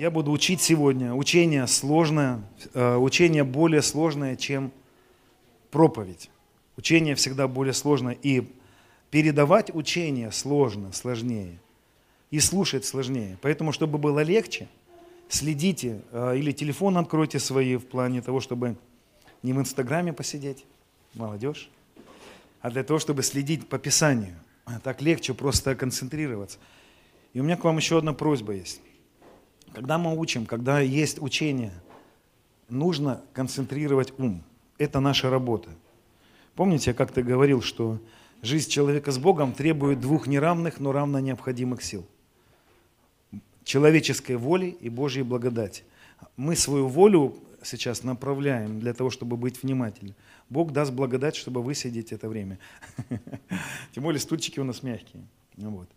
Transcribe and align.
Я 0.00 0.10
буду 0.10 0.32
учить 0.32 0.62
сегодня. 0.62 1.12
Учение 1.12 1.66
сложное, 1.66 2.40
э, 2.72 2.96
учение 2.96 3.44
более 3.44 3.82
сложное, 3.82 4.34
чем 4.34 4.72
проповедь. 5.70 6.30
Учение 6.78 7.14
всегда 7.14 7.46
более 7.46 7.74
сложное. 7.74 8.16
И 8.22 8.50
передавать 9.10 9.74
учение 9.74 10.32
сложно, 10.32 10.94
сложнее. 10.94 11.58
И 12.30 12.40
слушать 12.40 12.86
сложнее. 12.86 13.36
Поэтому, 13.42 13.72
чтобы 13.72 13.98
было 13.98 14.22
легче, 14.22 14.68
следите 15.28 16.00
э, 16.12 16.38
или 16.38 16.52
телефон 16.52 16.96
откройте 16.96 17.38
свои 17.38 17.76
в 17.76 17.84
плане 17.84 18.22
того, 18.22 18.40
чтобы 18.40 18.76
не 19.42 19.52
в 19.52 19.58
Инстаграме 19.58 20.14
посидеть, 20.14 20.64
молодежь, 21.12 21.68
а 22.62 22.70
для 22.70 22.84
того, 22.84 23.00
чтобы 23.00 23.22
следить 23.22 23.68
по 23.68 23.78
Писанию. 23.78 24.36
Так 24.82 25.02
легче 25.02 25.34
просто 25.34 25.74
концентрироваться. 25.74 26.58
И 27.34 27.40
у 27.40 27.42
меня 27.42 27.58
к 27.58 27.64
вам 27.64 27.76
еще 27.76 27.98
одна 27.98 28.14
просьба 28.14 28.54
есть. 28.54 28.80
Когда 29.74 29.98
мы 29.98 30.18
учим, 30.18 30.46
когда 30.46 30.80
есть 30.80 31.22
учение, 31.22 31.72
нужно 32.68 33.22
концентрировать 33.32 34.12
ум. 34.18 34.42
Это 34.78 35.00
наша 35.00 35.30
работа. 35.30 35.70
Помните, 36.54 36.90
я 36.90 36.94
как-то 36.94 37.22
говорил, 37.22 37.62
что 37.62 38.00
жизнь 38.42 38.70
человека 38.70 39.12
с 39.12 39.18
Богом 39.18 39.52
требует 39.52 40.00
двух 40.00 40.26
неравных, 40.26 40.80
но 40.80 40.92
равно 40.92 41.20
необходимых 41.20 41.82
сил. 41.82 42.04
Человеческой 43.64 44.36
воли 44.36 44.76
и 44.80 44.88
Божьей 44.88 45.22
благодати. 45.22 45.84
Мы 46.36 46.56
свою 46.56 46.88
волю 46.88 47.36
сейчас 47.62 48.02
направляем 48.02 48.80
для 48.80 48.94
того, 48.94 49.10
чтобы 49.10 49.36
быть 49.36 49.62
внимательным. 49.62 50.14
Бог 50.48 50.72
даст 50.72 50.92
благодать, 50.92 51.36
чтобы 51.36 51.62
высидеть 51.62 52.12
это 52.12 52.28
время. 52.28 52.58
Тем 53.92 54.02
более 54.02 54.18
стульчики 54.18 54.58
у 54.58 54.64
нас 54.64 54.82
мягкие. 54.82 55.22
Вот. 55.56 55.88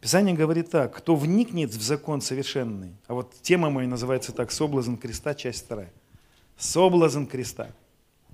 Писание 0.00 0.34
говорит 0.34 0.70
так, 0.70 0.96
кто 0.96 1.16
вникнет 1.16 1.70
в 1.70 1.82
закон 1.82 2.20
совершенный, 2.20 2.92
а 3.08 3.14
вот 3.14 3.34
тема 3.42 3.68
моя 3.68 3.88
называется 3.88 4.32
так, 4.32 4.52
соблазн 4.52 4.94
креста, 4.94 5.34
часть 5.34 5.64
вторая. 5.64 5.92
Соблазн 6.56 7.24
креста. 7.24 7.70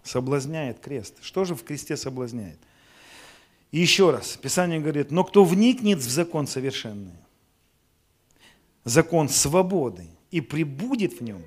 Соблазняет 0.02 0.80
крест. 0.80 1.16
Что 1.22 1.44
же 1.44 1.54
в 1.54 1.64
кресте 1.64 1.96
соблазняет? 1.96 2.58
И 3.70 3.80
еще 3.80 4.10
раз, 4.10 4.36
Писание 4.36 4.78
говорит, 4.78 5.10
но 5.10 5.24
кто 5.24 5.44
вникнет 5.44 5.98
в 5.98 6.10
закон 6.10 6.46
совершенный, 6.46 7.16
закон 8.84 9.28
свободы 9.30 10.06
и 10.30 10.40
прибудет 10.42 11.14
в 11.14 11.22
нем, 11.22 11.42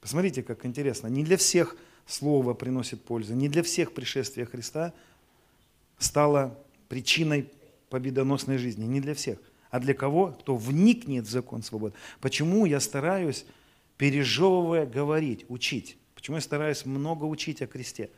посмотрите, 0.00 0.42
как 0.42 0.66
интересно, 0.66 1.06
не 1.06 1.22
для 1.22 1.36
всех 1.36 1.76
Слово 2.06 2.54
приносит 2.54 3.04
пользу, 3.04 3.34
не 3.34 3.48
для 3.48 3.62
всех 3.62 3.94
пришествия 3.94 4.44
Христа 4.44 4.92
стало 5.98 6.58
причиной 6.88 7.48
победоносной 7.90 8.58
жизни, 8.58 8.84
не 8.84 9.00
для 9.00 9.14
всех 9.14 9.38
а 9.72 9.80
для 9.80 9.94
кого? 9.94 10.36
Кто 10.38 10.54
вникнет 10.54 11.26
в 11.26 11.30
закон 11.30 11.62
свободы. 11.62 11.94
Почему 12.20 12.66
я 12.66 12.78
стараюсь, 12.78 13.46
пережевывая, 13.96 14.84
говорить, 14.84 15.46
учить? 15.48 15.96
Почему 16.14 16.36
я 16.36 16.42
стараюсь 16.42 16.84
много 16.84 17.24
учить 17.24 17.62
о 17.62 17.66
кресте? 17.66 18.10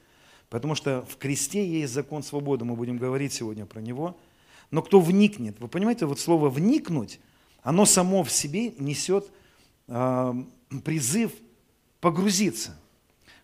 Потому 0.50 0.74
что 0.74 1.06
в 1.08 1.16
кресте 1.16 1.64
есть 1.64 1.92
закон 1.92 2.24
свободы, 2.24 2.64
мы 2.64 2.74
будем 2.74 2.98
говорить 2.98 3.33
сегодня 3.33 3.66
про 3.66 3.80
него. 3.80 4.19
Но 4.72 4.83
кто 4.83 4.98
вникнет, 4.98 5.61
вы 5.61 5.69
понимаете, 5.69 6.06
вот 6.06 6.19
слово 6.19 6.50
«вникнуть», 6.50 7.20
оно 7.62 7.86
само 7.86 8.24
в 8.24 8.33
себе 8.33 8.72
несет 8.72 9.30
э, 9.86 10.34
призыв 10.84 11.30
погрузиться. 12.00 12.77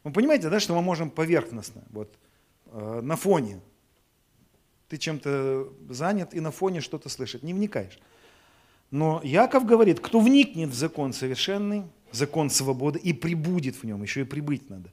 Вы 0.02 0.12
понимаете, 0.12 0.50
да, 0.50 0.58
что 0.58 0.74
мы 0.74 0.82
можем 0.82 1.10
поверхностно, 1.10 1.84
вот, 1.90 2.12
э, 2.66 3.00
на 3.02 3.14
фоне 3.14 3.60
ты 4.90 4.98
чем-то 4.98 5.68
занят 5.88 6.34
и 6.34 6.40
на 6.40 6.50
фоне 6.50 6.80
что-то 6.80 7.08
слышать, 7.08 7.44
не 7.44 7.54
вникаешь. 7.54 7.98
Но 8.90 9.20
Яков 9.22 9.64
говорит, 9.64 10.00
кто 10.00 10.18
вникнет 10.18 10.70
в 10.70 10.74
закон 10.74 11.12
совершенный, 11.12 11.84
закон 12.10 12.50
свободы 12.50 12.98
и 12.98 13.12
прибудет 13.12 13.76
в 13.76 13.84
нем, 13.84 14.02
еще 14.02 14.22
и 14.22 14.24
прибыть 14.24 14.68
надо. 14.68 14.92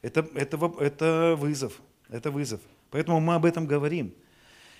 Это, 0.00 0.26
это, 0.34 0.72
это 0.80 1.36
вызов, 1.38 1.82
это 2.08 2.30
вызов. 2.30 2.62
Поэтому 2.90 3.20
мы 3.20 3.34
об 3.34 3.44
этом 3.44 3.66
говорим. 3.66 4.14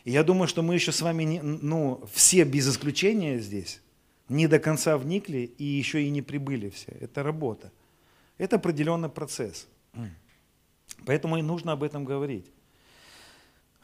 И 0.05 0.13
я 0.13 0.25
думаю, 0.25 0.49
что 0.49 0.63
мы 0.63 0.75
еще 0.75 0.91
с 0.91 1.03
вами, 1.03 1.25
не, 1.25 1.43
ну, 1.43 2.03
все 2.11 2.45
без 2.45 2.67
исключения 2.67 3.39
здесь, 3.41 3.83
не 4.31 4.47
до 4.47 4.59
конца 4.59 4.97
вникли 4.97 5.53
и 5.59 5.65
еще 5.65 6.03
и 6.03 6.09
не 6.09 6.23
прибыли 6.23 6.71
все. 6.71 6.93
Это 6.99 7.23
работа. 7.23 7.71
Это 8.39 8.57
определенный 8.57 9.11
процесс. 9.11 9.69
Поэтому 11.05 11.37
и 11.37 11.43
нужно 11.43 11.73
об 11.73 11.83
этом 11.83 12.07
говорить. 12.07 12.47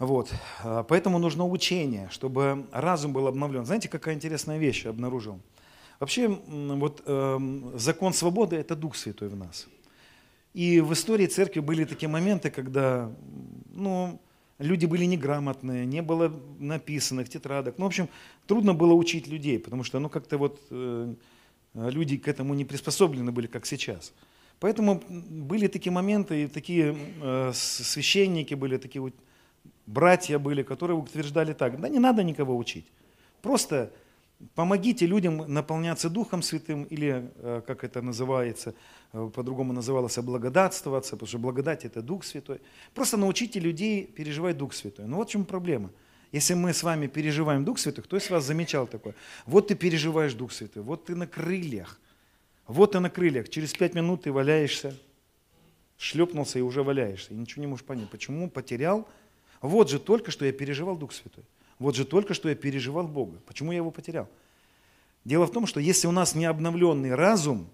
Вот. 0.03 0.35
А, 0.65 0.83
поэтому 0.83 1.21
нужно 1.21 1.47
учение, 1.47 2.09
чтобы 2.11 2.67
разум 2.73 3.13
был 3.13 3.29
обновлен. 3.29 3.65
Знаете, 3.65 3.89
какая 3.89 4.17
интересная 4.17 4.59
вещь 4.59 4.85
обнаружил? 4.85 5.39
Вообще, 6.01 6.27
вот 6.27 7.03
э, 7.07 7.39
закон 7.75 8.13
свободы– 8.13 8.57
это 8.65 8.75
Дух 8.75 8.97
Святой 8.97 9.29
в 9.29 9.37
нас. 9.37 9.69
И 10.55 10.81
в 10.81 10.93
истории 10.93 11.27
церкви 11.27 11.61
были 11.61 11.85
такие 11.85 12.09
моменты, 12.09 12.51
когда 12.51 13.13
ну, 13.71 14.21
люди 14.59 14.87
были 14.87 15.05
неграмотные, 15.05 15.87
не 15.87 16.03
было 16.03 16.33
написанных 16.59 17.29
тетрадок. 17.29 17.79
Ну, 17.79 17.85
в 17.85 17.87
общем, 17.87 18.09
трудно 18.49 18.75
было 18.75 18.95
учить 18.95 19.29
людей, 19.29 19.61
потому 19.61 19.85
что 19.85 20.01
ну, 20.01 20.09
как-то 20.09 20.37
вот 20.37 20.61
э, 20.71 21.15
люди 21.75 22.17
к 22.17 22.27
этому 22.27 22.55
не 22.55 22.65
приспособлены 22.65 23.31
были, 23.31 23.47
как 23.47 23.67
сейчас. 23.67 24.13
Поэтому 24.59 25.01
были 25.09 25.69
такие 25.69 25.93
моменты, 25.93 26.43
и 26.43 26.47
такие 26.49 26.97
э, 27.23 27.53
священники 27.55 28.55
были, 28.55 28.79
такие 28.79 29.01
братья 29.87 30.39
были, 30.39 30.63
которые 30.63 30.97
утверждали 30.97 31.53
так, 31.53 31.81
да 31.81 31.89
не 31.89 31.99
надо 31.99 32.23
никого 32.23 32.57
учить. 32.57 32.87
Просто 33.41 33.93
помогите 34.55 35.07
людям 35.07 35.45
наполняться 35.53 36.09
Духом 36.09 36.43
Святым, 36.43 36.85
или, 36.85 37.31
э, 37.37 37.63
как 37.67 37.85
это 37.85 38.03
называется, 38.03 38.75
э, 39.13 39.31
по-другому 39.35 39.73
называлось, 39.73 40.19
облагодатствоваться, 40.19 41.13
потому 41.13 41.29
что 41.29 41.39
благодать– 41.39 41.85
это 41.87 42.03
Дух 42.03 42.25
Святой. 42.25 42.61
Просто 42.95 43.17
научите 43.17 43.61
людей 43.61 44.07
переживать 44.07 44.57
Дух 44.57 44.75
Святой. 44.75 45.07
Ну 45.07 45.17
вот 45.17 45.29
в 45.29 45.33
чем 45.33 45.45
проблема. 45.45 45.91
Если 46.33 46.55
мы 46.55 46.73
с 46.73 46.83
вами 46.83 47.09
переживаем 47.09 47.65
Дух 47.65 47.79
Святой, 47.79 48.05
кто 48.05 48.17
из 48.17 48.31
вас 48.31 48.45
замечал 48.45 48.87
такое? 48.87 49.15
Вот 49.47 49.69
ты 49.69 49.75
переживаешь 49.75 50.35
Дух 50.35 50.53
Святой, 50.53 50.83
вот 50.83 51.05
ты 51.05 51.15
на 51.15 51.27
крыльях, 51.27 52.01
вот 52.67 52.93
ты 52.93 53.01
на 53.01 53.11
крыльях, 53.11 53.49
через 53.49 53.75
пять 53.75 53.95
минут 53.95 54.23
ты 54.23 54.33
валяешься, 54.33 54.97
шлепнулся 55.99 56.59
и 56.59 56.63
уже 56.63 56.83
валяешься, 56.83 57.35
и 57.35 57.37
ничего 57.37 57.61
не 57.61 57.67
можешь 57.67 57.85
понять. 57.85 58.09
Почему? 58.11 58.49
Потерял 58.49 59.07
вот 59.63 59.89
же 59.89 59.99
только 59.99 60.31
что 60.31 60.45
я 60.45 60.53
переживал 60.53 60.97
Дух 60.97 61.13
Святой. 61.13 61.45
Вот 61.79 61.97
же 61.97 62.05
только 62.05 62.35
что 62.35 62.49
я 62.49 62.55
переживал 62.55 63.09
Бога. 63.09 63.39
Почему 63.47 63.73
я 63.73 63.79
его 63.79 63.91
потерял? 63.91 64.29
Дело 65.25 65.47
в 65.47 65.53
том, 65.53 65.67
что 65.67 65.81
если 65.81 66.07
у 66.07 66.13
нас 66.13 66.35
не 66.35 66.45
обновленный 66.45 67.15
разум, 67.15 67.69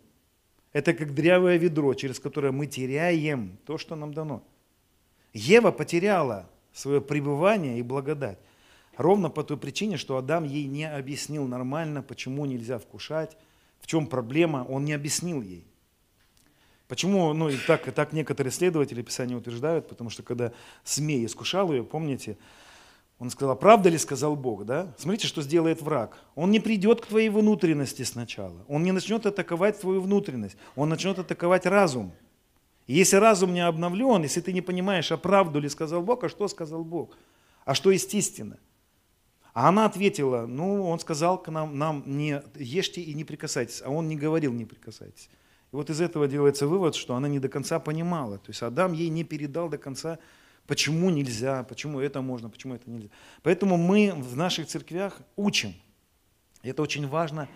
это 0.73 0.93
как 0.93 1.15
дрявое 1.15 1.57
ведро, 1.57 1.95
через 1.95 2.21
которое 2.21 2.53
мы 2.53 2.67
теряем 2.67 3.59
то, 3.65 3.79
что 3.79 3.97
нам 3.97 4.13
дано. 4.13 4.43
Ева 5.33 5.71
потеряла 5.71 6.49
свое 6.73 7.01
пребывание 7.01 7.79
и 7.79 7.83
благодать. 7.83 8.39
Ровно 8.97 9.31
по 9.31 9.43
той 9.43 9.57
причине, 9.57 9.97
что 9.97 10.17
Адам 10.17 10.45
ей 10.45 10.67
не 10.67 10.85
объяснил 10.85 11.47
нормально, 11.47 12.03
почему 12.03 12.45
нельзя 12.47 12.79
вкушать, 12.79 13.37
в 13.81 13.87
чем 13.87 14.07
проблема, 14.07 14.67
он 14.69 14.85
не 14.85 14.93
объяснил 14.93 15.41
ей. 15.41 15.65
Почему, 16.89 17.35
ну 17.35 17.51
и 17.51 17.57
так, 17.67 17.87
и 17.87 17.91
так 17.91 18.15
некоторые 18.15 18.51
исследователи 18.51 19.03
Писания 19.03 19.37
утверждают, 19.37 19.89
потому 19.89 20.09
что 20.09 20.23
когда 20.23 20.53
Смей 20.85 21.27
искушал 21.27 21.71
ее, 21.71 21.85
помните, 21.85 22.39
он 23.19 23.29
сказал, 23.31 23.57
правда 23.57 23.91
ли 23.91 23.99
сказал 23.99 24.37
Бог, 24.37 24.65
да? 24.65 24.95
Смотрите, 24.97 25.27
что 25.27 25.43
сделает 25.43 25.83
враг. 25.83 26.19
Он 26.35 26.51
не 26.51 26.61
придет 26.61 27.03
к 27.03 27.07
твоей 27.07 27.29
внутренности 27.29 28.03
сначала. 28.05 28.65
Он 28.69 28.85
не 28.85 28.93
начнет 28.93 29.27
атаковать 29.27 29.81
твою 29.81 30.01
внутренность. 30.01 30.57
Он 30.77 30.89
начнет 30.89 31.19
атаковать 31.19 31.67
разум. 31.67 32.13
И 32.87 32.95
если 32.95 33.17
разум 33.17 33.53
не 33.53 33.61
обновлен, 33.61 34.23
если 34.23 34.41
ты 34.41 34.53
не 34.53 34.63
понимаешь, 34.63 35.13
а 35.13 35.19
правду 35.19 35.61
ли 35.61 35.69
сказал 35.69 36.01
Бог, 36.01 36.25
а 36.25 36.29
что 36.31 36.49
сказал 36.49 36.85
Бог, 36.85 37.19
а 37.67 37.75
что 37.75 37.91
естественно. 37.91 38.59
А 39.53 39.69
она 39.69 39.85
ответила, 39.85 40.47
ну, 40.47 40.89
он 40.89 40.99
сказал 41.01 41.43
к 41.43 41.51
нам, 41.51 41.77
нам 41.77 42.05
не 42.07 42.41
ешьте 42.55 43.03
и 43.03 43.13
не 43.13 43.25
прикасайтесь, 43.25 43.83
а 43.85 43.91
он 43.91 44.09
не 44.09 44.17
говорил 44.17 44.53
не 44.53 44.65
прикасайтесь. 44.65 45.29
И 45.73 45.77
вот 45.77 45.91
из 45.91 46.01
этого 46.01 46.27
делается 46.27 46.67
вывод, 46.67 46.95
что 46.95 47.15
она 47.15 47.29
не 47.29 47.39
до 47.39 47.49
конца 47.49 47.79
понимала. 47.79 48.39
То 48.39 48.51
есть 48.51 48.63
Адам 48.63 48.93
ей 48.93 49.09
не 49.11 49.25
передал 49.25 49.69
до 49.69 49.79
конца, 49.79 50.19
почему 50.67 51.11
нельзя, 51.11 51.63
почему 51.65 52.01
это 52.01 52.23
можно, 52.23 52.49
почему 52.49 52.75
это 52.75 52.91
нельзя. 52.91 53.09
Поэтому 53.43 53.77
мы 53.77 54.13
в 54.15 54.37
наших 54.37 54.67
церквях 54.67 55.19
учим. 55.37 55.75
Это 56.63 56.83
очень 56.83 57.07
важно, 57.07 57.49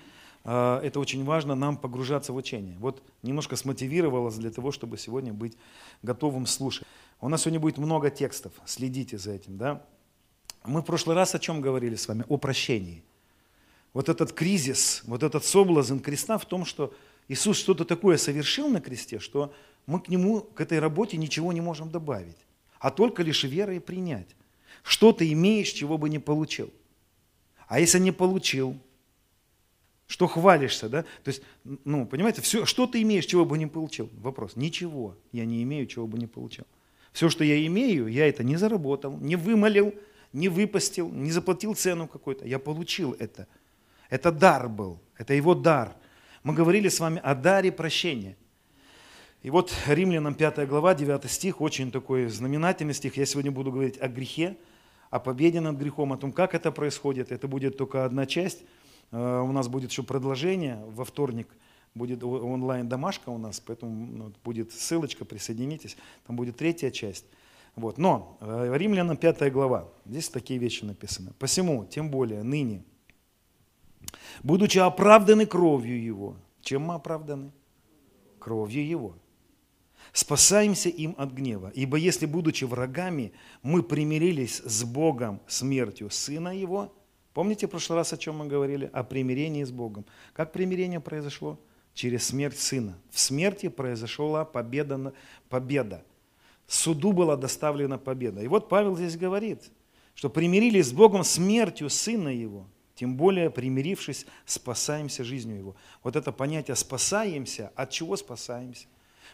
а, 0.45 0.81
это 0.83 1.01
очень 1.01 1.25
важно 1.25 1.55
нам 1.55 1.77
погружаться 1.77 2.33
в 2.33 2.37
учение. 2.37 2.77
Вот 2.79 3.03
немножко 3.23 3.57
смотивировалось 3.57 4.37
для 4.37 4.51
того, 4.51 4.73
чтобы 4.73 4.99
сегодня 4.99 5.33
быть 5.33 5.57
готовым 6.03 6.47
слушать. 6.47 6.87
У 7.21 7.29
нас 7.29 7.43
сегодня 7.43 7.61
будет 7.61 7.79
много 7.79 8.11
текстов, 8.11 8.53
следите 8.67 9.17
за 9.17 9.33
этим. 9.33 9.57
Да? 9.57 9.83
Мы 10.65 10.83
в 10.83 10.85
прошлый 10.85 11.17
раз 11.17 11.35
о 11.35 11.39
чем 11.39 11.61
говорили 11.61 11.95
с 11.95 12.09
вами? 12.09 12.25
О 12.29 12.37
прощении. 12.37 13.05
Вот 13.95 14.09
этот 14.09 14.33
кризис, 14.33 15.03
вот 15.05 15.23
этот 15.23 15.45
соблазн 15.45 15.99
креста 15.99 16.39
в 16.39 16.47
том, 16.47 16.65
что 16.65 16.95
Иисус 17.29 17.59
что-то 17.59 17.85
такое 17.85 18.17
совершил 18.17 18.69
на 18.69 18.81
кресте, 18.81 19.19
что 19.19 19.55
мы 19.87 20.01
к 20.01 20.09
Нему, 20.09 20.41
к 20.41 20.61
этой 20.61 20.79
работе 20.79 21.17
ничего 21.17 21.53
не 21.53 21.61
можем 21.61 21.91
добавить, 21.91 22.37
а 22.79 22.91
только 22.91 23.23
лишь 23.23 23.45
верой 23.45 23.81
принять. 23.81 24.29
Что 24.83 25.13
ты 25.13 25.33
имеешь, 25.33 25.71
чего 25.71 25.99
бы 25.99 26.09
не 26.09 26.19
получил. 26.19 26.71
А 27.69 27.81
если 27.81 27.99
не 28.01 28.13
получил, 28.13 28.77
Что 30.13 30.27
хвалишься, 30.27 30.91
да? 30.91 31.03
То 31.25 31.29
есть, 31.29 31.43
ну, 31.65 32.05
понимаете, 32.05 32.43
все, 32.43 32.67
что 32.67 32.87
ты 32.87 33.01
имеешь, 33.01 33.25
чего 33.25 33.47
бы 33.47 33.57
не 33.57 33.67
получил? 33.67 34.11
Вопрос. 34.21 34.57
Ничего 34.57 35.17
я 35.33 35.47
не 35.47 35.63
имею, 35.63 35.87
чего 35.87 36.07
бы 36.07 36.19
не 36.19 36.27
получил. 36.27 36.67
Все, 37.15 37.31
что 37.31 37.45
я 37.45 37.67
имею, 37.67 38.09
я 38.09 38.29
это 38.29 38.45
не 38.45 38.57
заработал, 38.57 39.17
не 39.17 39.37
вымолил, 39.37 39.95
не 40.35 40.51
выпустил, 40.51 41.09
не 41.09 41.31
заплатил 41.31 41.75
цену 41.75 42.09
какой-то. 42.09 42.47
Я 42.47 42.59
получил 42.59 43.17
это. 43.19 43.47
Это 44.11 44.31
дар 44.31 44.69
был, 44.69 44.99
это 45.17 45.33
его 45.33 45.55
дар. 45.55 45.97
Мы 46.43 46.55
говорили 46.55 46.89
с 46.89 46.99
вами 46.99 47.21
о 47.23 47.37
даре 47.37 47.71
прощения. 47.71 48.37
И 49.43 49.51
вот 49.51 49.73
Римлянам 49.87 50.35
5 50.35 50.67
глава, 50.69 50.95
9 50.95 51.31
стих, 51.31 51.61
очень 51.61 51.93
такой 51.93 52.27
знаменательный 52.27 52.95
стих. 52.95 53.17
Я 53.17 53.27
сегодня 53.27 53.53
буду 53.53 53.71
говорить 53.71 53.97
о 54.01 54.09
грехе, 54.09 54.57
о 55.11 55.21
победе 55.21 55.61
над 55.61 55.77
грехом, 55.77 56.13
о 56.13 56.17
том, 56.17 56.33
как 56.33 56.55
это 56.57 56.73
происходит. 56.73 57.31
Это 57.31 57.47
будет 57.47 57.77
только 57.77 58.05
одна 58.05 58.27
часть. 58.27 58.65
Э, 59.13 59.41
у 59.41 59.53
нас 59.53 59.69
будет 59.69 59.91
еще 59.93 60.03
продолжение 60.03 60.83
во 60.89 61.05
вторник. 61.05 61.47
Будет 61.95 62.25
онлайн 62.25 62.89
домашка 62.89 63.29
у 63.29 63.39
нас, 63.39 63.61
поэтому 63.61 63.93
ну, 63.93 64.33
будет 64.43 64.73
ссылочка, 64.73 65.25
присоединитесь. 65.25 65.97
Там 66.27 66.35
будет 66.35 66.57
третья 66.57 66.91
часть. 66.91 67.27
Вот. 67.77 67.99
Но 67.99 68.37
э, 68.41 68.73
Римлянам 68.77 69.17
5 69.17 69.53
глава, 69.53 69.89
здесь 70.07 70.29
такие 70.29 70.59
вещи 70.59 70.85
написаны. 70.85 71.33
«Посему, 71.39 71.85
тем 71.85 72.11
более, 72.11 72.43
ныне, 72.43 72.83
будучи 74.43 74.79
оправданы 74.79 75.47
кровью 75.47 76.03
Его». 76.03 76.37
Чем 76.63 76.83
мы 76.83 76.95
оправданы? 76.95 77.51
Кровью 78.39 78.87
Его. 78.87 79.17
Спасаемся 80.13 80.89
им 80.89 81.15
от 81.19 81.33
гнева. 81.33 81.73
Ибо 81.75 81.97
если, 81.97 82.27
будучи 82.27 82.65
врагами, 82.65 83.33
мы 83.63 83.83
примирились 83.83 84.59
с 84.65 84.85
Богом 84.85 85.41
смертью 85.47 86.11
Сына 86.11 86.57
Его, 86.57 86.95
помните 87.35 87.67
в 87.67 87.71
прошлый 87.71 87.99
раз, 87.99 88.13
о 88.13 88.19
чем 88.19 88.39
мы 88.39 88.47
говорили? 88.47 88.91
О 88.93 89.03
примирении 89.05 89.65
с 89.65 89.71
Богом. 89.71 90.05
Как 90.33 90.53
примирение 90.53 91.01
произошло? 91.01 91.59
Через 91.95 92.27
смерть 92.27 92.59
Сына. 92.59 92.99
В 93.11 93.19
смерти 93.19 93.69
произошла 93.69 94.45
победа. 94.45 95.13
победа. 95.49 96.05
Суду 96.67 97.13
была 97.13 97.37
доставлена 97.37 97.99
победа. 97.99 98.41
И 98.43 98.49
вот 98.49 98.69
Павел 98.69 98.97
здесь 98.97 99.17
говорит, 99.17 99.71
что 100.15 100.31
примирились 100.31 100.87
с 100.89 100.93
Богом 100.93 101.25
смертью 101.25 101.91
Сына 101.91 102.29
Его, 102.29 102.67
тем 103.03 103.17
более 103.17 103.51
примирившись, 103.51 104.27
спасаемся 104.47 105.25
жизнью 105.25 105.59
Его. 105.59 105.77
Вот 106.05 106.15
это 106.15 106.31
понятие 106.31 106.77
«спасаемся», 106.77 107.73
от 107.75 107.91
чего 107.91 108.17
спасаемся? 108.17 108.87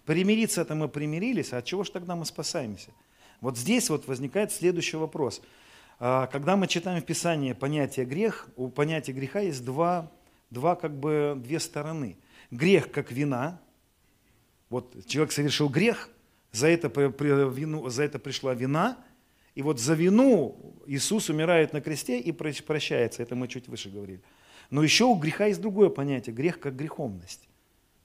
Примириться 0.07 0.63
это 0.63 0.75
мы 0.75 0.89
примирились, 0.89 1.53
а 1.53 1.59
от 1.59 1.67
чего 1.67 1.85
же 1.85 1.91
тогда 1.91 2.17
мы 2.17 2.25
спасаемся? 2.25 2.93
Вот 3.43 3.59
здесь 3.59 3.91
вот 3.91 4.09
возникает 4.09 4.53
следующий 4.53 4.97
вопрос. 4.97 5.43
А, 6.01 6.29
когда 6.29 6.57
мы 6.57 6.67
читаем 6.67 7.03
в 7.03 7.05
Писании 7.05 7.53
понятие 7.53 8.07
грех, 8.07 8.49
у 8.57 8.69
понятия 8.69 9.13
греха 9.13 9.41
есть 9.41 9.63
два, 9.63 10.11
два 10.49 10.75
как 10.75 10.99
бы, 10.99 11.35
две 11.37 11.61
стороны. 11.61 12.17
Грех 12.51 12.91
как 12.91 13.13
вина. 13.13 13.61
Вот 14.71 14.95
человек 15.05 15.33
совершил 15.33 15.69
грех, 15.69 16.09
за 16.53 16.69
это, 16.69 16.89
за 17.91 18.03
это 18.03 18.19
пришла 18.19 18.55
вина, 18.55 18.97
и 19.59 19.63
вот 19.63 19.81
за 19.81 19.95
вину 19.95 20.77
Иисус 20.87 21.31
умирает 21.31 21.73
на 21.73 21.81
кресте 21.81 22.21
и 22.21 22.31
прощается. 22.31 23.25
Это 23.25 23.35
мы 23.35 23.49
чуть 23.49 23.67
выше 23.67 23.91
говорили. 23.91 24.21
Но 24.71 24.85
еще 24.85 25.03
у 25.03 25.17
греха 25.17 25.47
есть 25.47 25.61
другое 25.61 25.89
понятие. 25.89 26.33
Грех 26.33 26.61
как 26.61 26.77
греховность. 26.77 27.49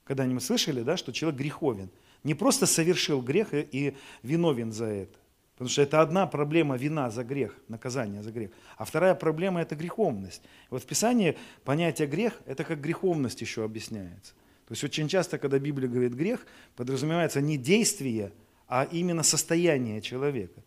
Когда-нибудь 0.02 0.42
слышали, 0.42 0.82
да, 0.82 0.96
что 0.96 1.12
человек 1.12 1.38
греховен. 1.38 1.90
Не 2.24 2.34
просто 2.34 2.66
совершил 2.66 3.22
грех 3.22 3.50
и 3.52 3.94
виновен 4.24 4.72
за 4.72 4.86
это. 4.86 5.16
Потому 5.52 5.70
что 5.70 5.82
это 5.82 6.00
одна 6.00 6.26
проблема 6.26 6.76
вина 6.76 7.08
за 7.12 7.22
грех, 7.22 7.56
наказание 7.68 8.24
за 8.24 8.32
грех. 8.32 8.50
А 8.76 8.84
вторая 8.84 9.14
проблема 9.14 9.62
это 9.62 9.76
греховность. 9.76 10.42
вот 10.70 10.82
в 10.82 10.86
Писании 10.86 11.36
понятие 11.62 12.08
грех 12.08 12.40
это 12.46 12.64
как 12.64 12.80
греховность 12.80 13.40
еще 13.40 13.62
объясняется. 13.62 14.32
То 14.66 14.72
есть 14.72 14.82
очень 14.82 15.06
часто, 15.06 15.38
когда 15.38 15.60
Библия 15.60 15.88
говорит 15.88 16.14
грех, 16.14 16.48
подразумевается 16.74 17.40
не 17.40 17.56
действие, 17.56 18.32
а 18.66 18.88
именно 18.90 19.22
состояние 19.22 20.00
человека. 20.00 20.64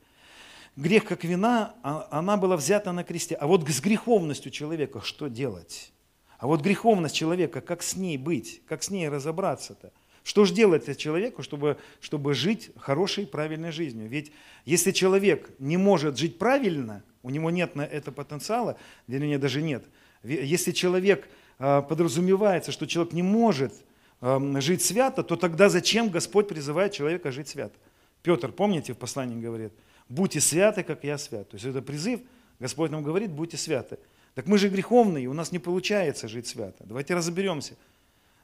Грех 0.78 1.06
как 1.06 1.24
вина, 1.24 1.74
а, 1.82 2.08
она 2.12 2.38
была 2.38 2.56
взята 2.56 2.92
на 2.92 3.04
кресте. 3.04 3.34
А 3.34 3.48
вот 3.48 3.68
с 3.68 3.82
греховностью 3.82 4.52
человека 4.52 5.02
что 5.02 5.28
делать? 5.28 5.92
А 6.38 6.46
вот 6.46 6.62
греховность 6.62 7.16
человека, 7.16 7.62
как 7.62 7.82
с 7.82 7.96
ней 7.96 8.16
быть, 8.16 8.62
как 8.68 8.84
с 8.84 8.92
ней 8.92 9.10
разобраться-то? 9.10 9.92
Что 10.24 10.46
же 10.46 10.54
делать 10.54 10.96
человеку, 10.96 11.42
чтобы, 11.42 11.78
чтобы 12.00 12.36
жить 12.36 12.70
хорошей, 12.78 13.26
правильной 13.26 13.72
жизнью? 13.72 14.08
Ведь 14.08 14.32
если 14.66 14.92
человек 14.92 15.50
не 15.58 15.78
может 15.78 16.16
жить 16.16 16.38
правильно, 16.38 17.04
у 17.24 17.32
него 17.32 17.50
нет 17.50 17.76
на 17.76 17.82
это 17.82 18.12
потенциала, 18.12 18.78
вернее 19.08 19.40
даже 19.40 19.64
нет. 19.64 19.84
Если 20.22 20.74
человек 20.74 21.28
а, 21.58 21.82
подразумевается, 21.82 22.72
что 22.72 22.86
человек 22.86 23.14
не 23.14 23.24
может 23.24 23.74
жить 24.22 24.84
свято, 24.84 25.22
то 25.24 25.36
тогда 25.36 25.70
зачем 25.70 26.10
Господь 26.10 26.48
призывает 26.48 26.92
человека 26.92 27.32
жить 27.32 27.50
свято? 27.50 27.76
Петр, 28.22 28.52
помните, 28.52 28.94
в 28.94 28.98
послании 28.98 29.40
говорит, 29.40 29.74
будьте 30.10 30.40
святы, 30.40 30.84
как 30.84 31.04
я 31.04 31.18
свят. 31.18 31.50
То 31.50 31.56
есть 31.56 31.66
это 31.66 31.82
призыв, 31.82 32.22
Господь 32.60 32.92
нам 32.92 33.04
говорит, 33.04 33.32
будьте 33.32 33.58
святы. 33.58 33.98
Так 34.36 34.48
мы 34.48 34.58
же 34.58 34.70
греховные, 34.70 35.28
у 35.28 35.34
нас 35.34 35.52
не 35.52 35.60
получается 35.60 36.28
жить 36.28 36.48
свято. 36.48 36.84
Давайте 36.86 37.16
разберемся. 37.16 37.76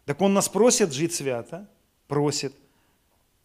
Так 0.06 0.22
Он 0.22 0.34
нас 0.34 0.50
просит 0.50 0.92
жить 0.94 1.14
свято, 1.14 1.68
просит, 2.08 2.54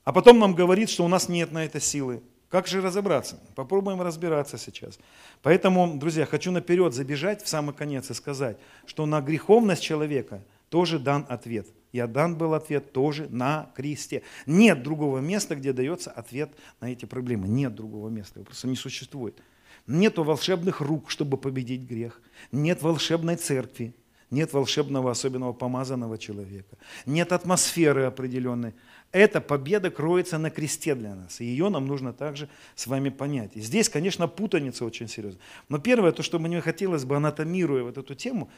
а 0.09 0.12
потом 0.12 0.38
нам 0.38 0.55
говорит, 0.55 0.88
что 0.88 1.05
у 1.05 1.09
нас 1.09 1.29
нет 1.29 1.53
на 1.53 1.67
это 1.67 1.81
силы. 1.81 2.23
Как 2.49 2.67
же 2.67 2.81
разобраться? 2.81 3.38
Попробуем 3.55 4.00
разбираться 4.00 4.56
сейчас. 4.56 4.99
Поэтому, 5.43 5.99
друзья, 5.99 6.25
хочу 6.25 6.50
наперед 6.50 6.94
забежать 6.94 7.43
в 7.43 7.49
самый 7.49 7.75
конец 7.75 8.11
и 8.11 8.14
сказать, 8.14 8.56
что 8.87 9.05
на 9.05 9.21
греховность 9.21 9.82
человека 9.82 10.43
тоже 10.69 10.99
дан 10.99 11.26
ответ. 11.29 11.67
И 11.93 12.00
дан 12.03 12.37
был 12.37 12.55
ответ 12.55 12.93
тоже 12.93 13.29
на 13.31 13.70
кресте. 13.75 14.23
Нет 14.47 14.82
другого 14.82 15.19
места, 15.19 15.56
где 15.56 15.73
дается 15.73 16.11
ответ 16.11 16.50
на 16.81 16.93
эти 16.93 17.06
проблемы. 17.06 17.49
Нет 17.49 17.75
другого 17.75 18.09
места, 18.09 18.41
его 18.41 18.44
просто 18.44 18.69
не 18.69 18.76
существует. 18.76 19.41
Нету 19.87 20.23
волшебных 20.23 20.81
рук, 20.81 21.11
чтобы 21.11 21.38
победить 21.38 21.82
грех. 21.82 22.20
Нет 22.53 22.82
волшебной 22.82 23.37
церкви. 23.37 23.94
Нет 24.31 24.53
волшебного 24.53 25.11
особенного 25.11 25.55
помазанного 25.55 26.19
человека. 26.19 26.76
Нет 27.06 27.32
атмосферы 27.32 28.05
определенной. 28.05 28.75
Эта 29.11 29.41
победа 29.41 29.91
кроется 29.91 30.37
на 30.37 30.50
кресте 30.50 30.94
для 30.94 31.14
нас. 31.14 31.41
И 31.41 31.47
ее 31.47 31.71
нам 31.71 31.87
нужно 31.87 32.12
также 32.12 32.50
с 32.75 32.87
вами 32.87 33.09
понять. 33.09 33.53
И 33.55 33.61
здесь, 33.61 33.88
конечно, 33.88 34.28
путаница 34.28 34.85
очень 34.85 35.09
серьезная. 35.09 35.40
Но 35.71 35.78
первое, 35.78 36.12
то, 36.12 36.23
что 36.23 36.38
мне 36.38 36.61
хотелось 36.61 37.07
бы, 37.07 37.16
анатомируя 37.16 37.85
вот 37.85 37.97
эту 37.97 38.14
тему, 38.14 38.50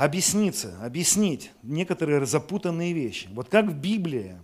объясниться, 0.00 0.78
объяснить 0.82 1.52
некоторые 1.62 2.24
запутанные 2.24 2.94
вещи. 2.94 3.28
Вот 3.32 3.50
как 3.50 3.66
в 3.66 3.74
Библии 3.74 4.36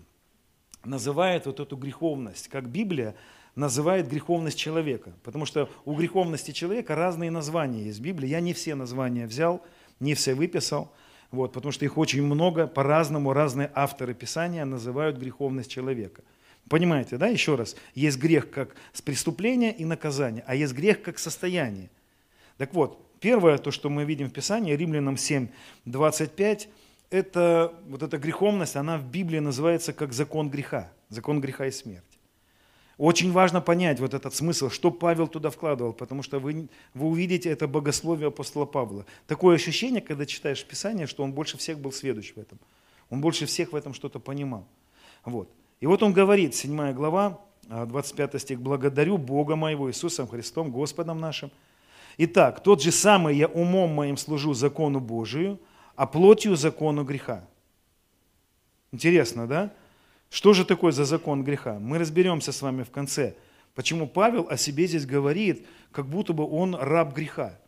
называет 0.84 1.46
вот 1.46 1.60
эту 1.60 1.78
греховность, 1.78 2.48
как 2.48 2.68
Библия 2.68 3.14
называет 3.54 4.06
греховность 4.06 4.58
человека. 4.58 5.14
Потому 5.24 5.46
что 5.46 5.70
у 5.86 5.94
греховности 5.94 6.50
человека 6.50 6.94
разные 6.94 7.30
названия 7.30 7.84
есть 7.84 8.00
в 8.00 8.02
Библии. 8.02 8.28
Я 8.28 8.40
не 8.40 8.52
все 8.52 8.74
названия 8.74 9.26
взял, 9.26 9.64
не 9.98 10.12
все 10.14 10.34
выписал, 10.34 10.92
вот, 11.30 11.54
потому 11.54 11.72
что 11.72 11.86
их 11.86 11.96
очень 11.96 12.22
много, 12.22 12.66
по-разному 12.66 13.32
разные 13.32 13.70
авторы 13.74 14.12
Писания 14.12 14.66
называют 14.66 15.16
греховность 15.16 15.70
человека. 15.70 16.22
Понимаете, 16.68 17.16
да, 17.16 17.28
еще 17.28 17.54
раз, 17.54 17.76
есть 17.94 18.18
грех 18.18 18.50
как 18.50 18.76
с 18.92 19.00
преступления 19.00 19.72
и 19.72 19.86
наказания, 19.86 20.44
а 20.46 20.54
есть 20.54 20.74
грех 20.74 21.00
как 21.00 21.18
состояние. 21.18 21.88
Так 22.58 22.74
вот, 22.74 23.05
первое, 23.20 23.58
то, 23.58 23.70
что 23.70 23.90
мы 23.90 24.04
видим 24.04 24.28
в 24.28 24.32
Писании, 24.32 24.74
Римлянам 24.74 25.16
7, 25.16 25.48
25, 25.84 26.68
это 27.10 27.74
вот 27.88 28.02
эта 28.02 28.18
греховность, 28.18 28.76
она 28.76 28.98
в 28.98 29.04
Библии 29.04 29.38
называется 29.38 29.92
как 29.92 30.12
закон 30.12 30.50
греха, 30.50 30.92
закон 31.08 31.40
греха 31.40 31.66
и 31.66 31.70
смерти. 31.70 32.16
Очень 32.98 33.30
важно 33.30 33.60
понять 33.60 34.00
вот 34.00 34.14
этот 34.14 34.34
смысл, 34.34 34.70
что 34.70 34.90
Павел 34.90 35.28
туда 35.28 35.50
вкладывал, 35.50 35.92
потому 35.92 36.22
что 36.22 36.38
вы, 36.38 36.68
вы 36.94 37.06
увидите 37.08 37.50
это 37.50 37.68
богословие 37.68 38.28
апостола 38.28 38.64
Павла. 38.64 39.04
Такое 39.26 39.56
ощущение, 39.56 40.00
когда 40.00 40.24
читаешь 40.24 40.64
Писание, 40.64 41.06
что 41.06 41.22
он 41.22 41.32
больше 41.32 41.58
всех 41.58 41.78
был 41.78 41.92
сведущ 41.92 42.32
в 42.34 42.38
этом. 42.38 42.58
Он 43.10 43.20
больше 43.20 43.44
всех 43.44 43.72
в 43.72 43.76
этом 43.76 43.92
что-то 43.92 44.18
понимал. 44.18 44.66
Вот. 45.26 45.50
И 45.80 45.86
вот 45.86 46.02
он 46.02 46.14
говорит, 46.14 46.54
7 46.54 46.92
глава, 46.92 47.38
25 47.68 48.34
а, 48.34 48.38
стих, 48.38 48.60
«Благодарю 48.60 49.18
Бога 49.18 49.56
моего, 49.56 49.90
Иисусом 49.90 50.26
Христом, 50.26 50.70
Господом 50.70 51.18
нашим. 51.18 51.50
Итак, 52.18 52.62
тот 52.62 52.82
же 52.82 52.92
самый 52.92 53.36
я 53.36 53.46
умом 53.46 53.90
моим 53.90 54.16
служу 54.16 54.54
закону 54.54 55.00
Божию, 55.00 55.58
а 55.94 56.06
плотью 56.06 56.56
закону 56.56 57.04
греха». 57.04 57.46
Интересно, 58.92 59.46
да? 59.46 59.72
Что 60.30 60.52
же 60.52 60.64
такое 60.64 60.92
за 60.92 61.04
закон 61.04 61.44
греха? 61.44 61.78
Мы 61.78 61.98
разберемся 61.98 62.52
с 62.52 62.62
вами 62.62 62.82
в 62.82 62.90
конце. 62.90 63.34
Почему 63.74 64.08
Павел 64.08 64.46
о 64.48 64.56
себе 64.56 64.86
здесь 64.86 65.06
говорит, 65.06 65.66
как 65.92 66.06
будто 66.06 66.32
бы 66.32 66.48
он 66.48 66.74
раб 66.74 67.14
греха. 67.14 67.58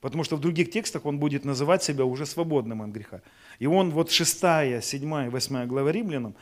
Потому 0.00 0.24
что 0.24 0.36
в 0.36 0.40
других 0.40 0.70
текстах 0.70 1.04
он 1.04 1.18
будет 1.18 1.44
называть 1.44 1.82
себя 1.82 2.04
уже 2.04 2.26
свободным 2.26 2.82
от 2.82 2.90
греха. 2.90 3.20
И 3.60 3.66
он 3.66 3.90
вот 3.90 4.10
6, 4.10 4.82
7, 4.82 5.30
8 5.30 5.66
глава 5.66 5.92
Римлянам, 5.92 6.34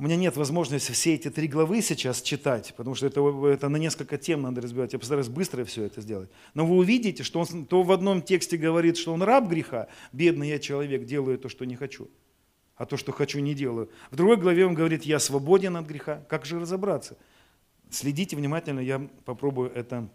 У 0.00 0.04
меня 0.04 0.14
нет 0.14 0.36
возможности 0.36 0.92
все 0.92 1.14
эти 1.14 1.28
три 1.28 1.48
главы 1.48 1.82
сейчас 1.82 2.22
читать, 2.22 2.72
потому 2.76 2.94
что 2.94 3.06
это, 3.06 3.20
это 3.48 3.68
на 3.68 3.78
несколько 3.78 4.16
тем 4.16 4.42
надо 4.42 4.60
разбирать. 4.60 4.92
Я 4.92 5.00
постараюсь 5.00 5.26
быстро 5.26 5.64
все 5.64 5.84
это 5.84 6.00
сделать. 6.00 6.30
Но 6.54 6.64
вы 6.64 6.76
увидите, 6.76 7.24
что 7.24 7.40
он 7.40 7.66
то 7.66 7.82
в 7.82 7.90
одном 7.90 8.22
тексте 8.22 8.56
говорит, 8.56 8.96
что 8.96 9.12
он 9.12 9.24
раб 9.24 9.48
греха, 9.48 9.88
бедный 10.12 10.50
я 10.50 10.60
человек, 10.60 11.04
делаю 11.04 11.36
то, 11.36 11.48
что 11.48 11.64
не 11.66 11.74
хочу, 11.74 12.08
а 12.76 12.86
то, 12.86 12.96
что 12.96 13.10
хочу, 13.10 13.40
не 13.40 13.54
делаю. 13.54 13.90
В 14.12 14.16
другой 14.16 14.36
главе 14.36 14.66
он 14.66 14.74
говорит, 14.74 15.02
я 15.02 15.18
свободен 15.18 15.76
от 15.76 15.86
греха. 15.86 16.24
Как 16.28 16.46
же 16.46 16.60
разобраться? 16.60 17.18
Следите 17.90 18.36
внимательно, 18.36 18.78
я 18.78 19.00
попробую 19.24 19.72
это 19.72 20.08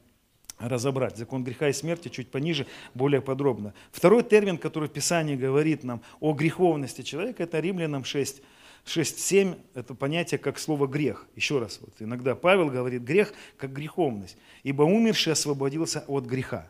разобрать. 0.59 1.17
Закон 1.17 1.43
греха 1.43 1.67
и 1.67 1.73
смерти 1.73 2.07
чуть 2.07 2.31
пониже, 2.31 2.67
более 2.93 3.21
подробно. 3.21 3.73
Второй 3.91 4.23
термин, 4.23 4.57
который 4.57 4.87
в 4.87 4.93
Писании 4.93 5.35
говорит 5.35 5.83
нам 5.83 6.01
о 6.21 6.31
греховности 6.31 7.01
человека, 7.01 7.43
это 7.43 7.59
Римлянам 7.59 8.05
6, 8.05 8.41
6.7– 8.85 9.57
это 9.73 9.95
понятие 9.95 10.37
как 10.37 10.59
слово 10.59 10.87
«грех». 10.87 11.25
Еще 11.35 11.59
раз, 11.59 11.79
вот 11.81 11.93
иногда 11.99 12.35
Павел 12.35 12.69
говорит 12.69 13.03
«грех» 13.03 13.33
как 13.57 13.71
греховность. 13.71 14.37
«Ибо 14.63 14.83
умерший 14.83 15.33
освободился 15.33 16.03
от 16.07 16.25
греха». 16.25 16.69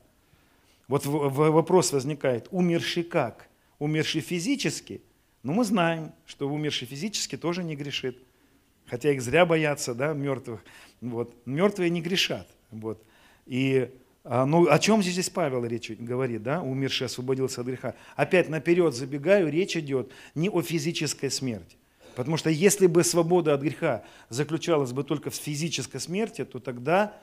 Вот 0.87 1.05
вопрос 1.05 1.91
возникает, 1.91 2.47
умерший 2.51 3.03
как? 3.03 3.49
Умерший 3.79 4.21
физически? 4.21 5.01
Ну, 5.41 5.53
мы 5.53 5.63
знаем, 5.63 6.11
что 6.25 6.47
умерший 6.47 6.87
физически 6.87 7.37
тоже 7.37 7.63
не 7.63 7.75
грешит. 7.75 8.17
Хотя 8.85 9.11
их 9.11 9.21
зря 9.21 9.45
боятся, 9.45 9.95
да, 9.95 10.13
мертвых. 10.13 10.63
Вот. 11.01 11.35
Мертвые 11.45 11.89
не 11.89 12.01
грешат. 12.01 12.47
Вот. 12.69 13.03
И 13.45 13.89
а, 14.23 14.45
ну, 14.45 14.69
о 14.69 14.79
чем 14.79 15.03
здесь 15.03 15.29
Павел 15.29 15.65
речь 15.65 15.89
говорит, 15.91 16.43
да? 16.43 16.61
Умерший 16.61 17.07
освободился 17.07 17.61
от 17.61 17.67
греха. 17.67 17.95
Опять 18.15 18.49
наперед 18.49 18.93
забегаю, 18.93 19.49
речь 19.49 19.75
идет 19.75 20.11
не 20.35 20.49
о 20.49 20.61
физической 20.61 21.29
смерти. 21.29 21.77
Потому 22.15 22.37
что 22.37 22.49
если 22.49 22.87
бы 22.87 23.03
свобода 23.03 23.53
от 23.53 23.61
греха 23.61 24.03
заключалась 24.29 24.91
бы 24.91 25.03
только 25.03 25.29
в 25.29 25.35
физической 25.35 25.99
смерти, 25.99 26.45
то 26.45 26.59
тогда 26.59 27.13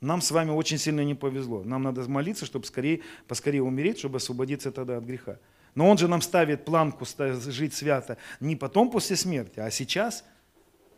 нам 0.00 0.20
с 0.20 0.30
вами 0.32 0.50
очень 0.50 0.78
сильно 0.78 1.02
не 1.02 1.14
повезло. 1.14 1.62
Нам 1.64 1.82
надо 1.82 2.08
молиться, 2.08 2.44
чтобы 2.44 2.66
скорее, 2.66 3.02
поскорее 3.28 3.62
умереть, 3.62 3.98
чтобы 3.98 4.16
освободиться 4.16 4.72
тогда 4.72 4.96
от 4.96 5.04
греха. 5.04 5.38
Но 5.74 5.88
он 5.88 5.96
же 5.96 6.08
нам 6.08 6.20
ставит 6.20 6.64
планку 6.64 7.06
жить 7.06 7.74
свято 7.74 8.18
не 8.40 8.56
потом 8.56 8.90
после 8.90 9.16
смерти, 9.16 9.60
а 9.60 9.70
сейчас. 9.70 10.24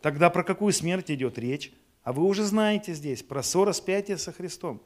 Тогда 0.01 0.29
про 0.29 0.43
какую 0.43 0.73
смерть 0.73 1.09
идет 1.11 1.37
речь? 1.37 1.71
А 2.03 2.13
вы 2.13 2.23
уже 2.23 2.43
знаете 2.43 2.93
здесь 2.93 3.23
про 3.23 3.41
распятие 3.65 4.17
со 4.17 4.31
Христом. 4.31 4.81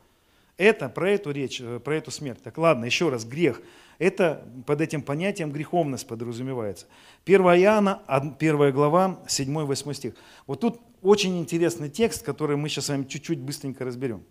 Это 0.60 0.90
про 0.90 1.10
эту 1.12 1.32
речь, 1.32 1.62
э, 1.62 1.80
про 1.80 1.96
эту 1.96 2.12
смерть. 2.12 2.44
Так 2.44 2.58
ладно, 2.58 2.84
еще 2.84 3.08
раз, 3.08 3.24
грех. 3.24 3.62
Это 3.98 4.46
под 4.68 4.82
этим 4.82 5.02
понятием 5.02 5.54
греховность 5.54 6.06
подразумевается. 6.06 6.86
1 7.26 7.42
Иоанна, 7.62 8.02
1 8.08 8.72
глава, 8.74 9.22
7-8 9.26 9.94
стих. 9.94 10.16
Вот 10.48 10.60
тут 10.60 10.82
очень 11.02 11.40
интересный 11.40 11.90
текст, 11.90 12.24
который 12.24 12.58
мы 12.58 12.68
сейчас 12.68 12.88
с 12.88 12.90
вами 12.90 13.06
чуть-чуть 13.06 13.40
быстренько 13.40 13.86
разберем. 13.86 14.26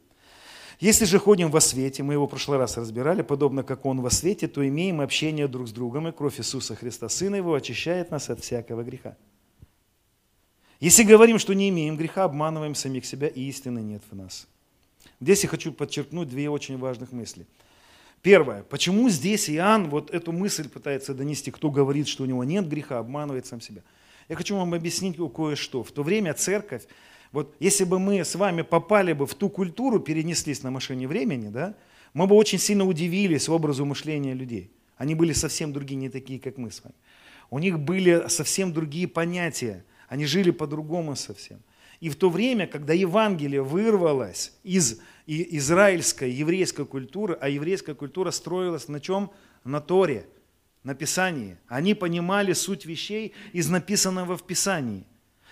Если 0.80 1.06
же 1.06 1.18
ходим 1.18 1.50
во 1.50 1.60
свете, 1.60 2.02
мы 2.02 2.12
его 2.12 2.26
в 2.26 2.30
прошлый 2.30 2.58
раз 2.58 2.76
разбирали, 2.76 3.22
подобно 3.22 3.62
как 3.62 3.86
он 3.86 4.02
во 4.02 4.10
свете, 4.10 4.48
то 4.48 4.66
имеем 4.68 5.00
общение 5.00 5.48
друг 5.48 5.66
с 5.66 5.72
другом, 5.72 6.08
и 6.08 6.12
кровь 6.12 6.38
Иисуса 6.38 6.76
Христа, 6.76 7.08
Сына 7.08 7.36
Его, 7.36 7.54
очищает 7.54 8.10
нас 8.10 8.28
от 8.28 8.40
всякого 8.40 8.84
греха. 8.84 9.16
Если 10.78 11.04
говорим, 11.04 11.38
что 11.38 11.54
не 11.54 11.70
имеем 11.70 11.96
греха, 11.96 12.24
обманываем 12.24 12.74
самих 12.74 13.06
себя, 13.06 13.28
и 13.28 13.48
истины 13.48 13.78
нет 13.78 14.02
в 14.10 14.14
нас. 14.14 14.46
Здесь 15.20 15.42
я 15.42 15.48
хочу 15.48 15.72
подчеркнуть 15.72 16.28
две 16.28 16.48
очень 16.48 16.78
важных 16.78 17.12
мысли. 17.12 17.46
Первое. 18.22 18.62
Почему 18.64 19.08
здесь 19.08 19.48
Иоанн 19.48 19.88
вот 19.88 20.10
эту 20.10 20.32
мысль 20.32 20.68
пытается 20.68 21.14
донести, 21.14 21.50
кто 21.50 21.70
говорит, 21.70 22.08
что 22.08 22.24
у 22.24 22.26
него 22.26 22.44
нет 22.44 22.68
греха, 22.68 22.98
обманывает 22.98 23.46
сам 23.46 23.60
себя. 23.60 23.82
Я 24.28 24.36
хочу 24.36 24.56
вам 24.56 24.74
объяснить 24.74 25.16
кое-что. 25.34 25.82
В 25.82 25.92
то 25.92 26.02
время 26.02 26.34
церковь, 26.34 26.84
вот 27.32 27.54
если 27.60 27.84
бы 27.84 27.98
мы 27.98 28.24
с 28.24 28.34
вами 28.34 28.62
попали 28.62 29.12
бы 29.12 29.26
в 29.26 29.34
ту 29.34 29.48
культуру, 29.48 30.00
перенеслись 30.00 30.62
на 30.62 30.70
машине 30.70 31.06
времени, 31.06 31.48
да, 31.48 31.74
мы 32.12 32.26
бы 32.26 32.34
очень 32.34 32.58
сильно 32.58 32.84
удивились 32.84 33.48
образу 33.48 33.84
мышления 33.84 34.34
людей. 34.34 34.70
Они 34.96 35.14
были 35.14 35.32
совсем 35.32 35.72
другие, 35.72 35.96
не 35.96 36.08
такие, 36.08 36.40
как 36.40 36.58
мы 36.58 36.70
с 36.70 36.82
вами. 36.82 36.94
У 37.50 37.58
них 37.58 37.78
были 37.78 38.24
совсем 38.28 38.72
другие 38.72 39.06
понятия 39.06 39.84
они 40.08 40.24
жили 40.24 40.50
по-другому 40.50 41.14
совсем. 41.16 41.60
И 42.00 42.08
в 42.10 42.16
то 42.16 42.30
время, 42.30 42.66
когда 42.66 42.92
Евангелие 42.92 43.62
вырвалось 43.62 44.52
из 44.62 45.00
израильской, 45.26 46.30
еврейской 46.30 46.86
культуры, 46.86 47.36
а 47.40 47.48
еврейская 47.48 47.94
культура 47.94 48.30
строилась 48.30 48.88
на 48.88 49.00
чем? 49.00 49.30
На 49.64 49.80
Торе, 49.80 50.26
на 50.84 50.94
Писании. 50.94 51.58
Они 51.66 51.94
понимали 51.94 52.52
суть 52.52 52.86
вещей 52.86 53.34
из 53.52 53.68
написанного 53.68 54.36
в 54.36 54.44
Писании. 54.44 55.04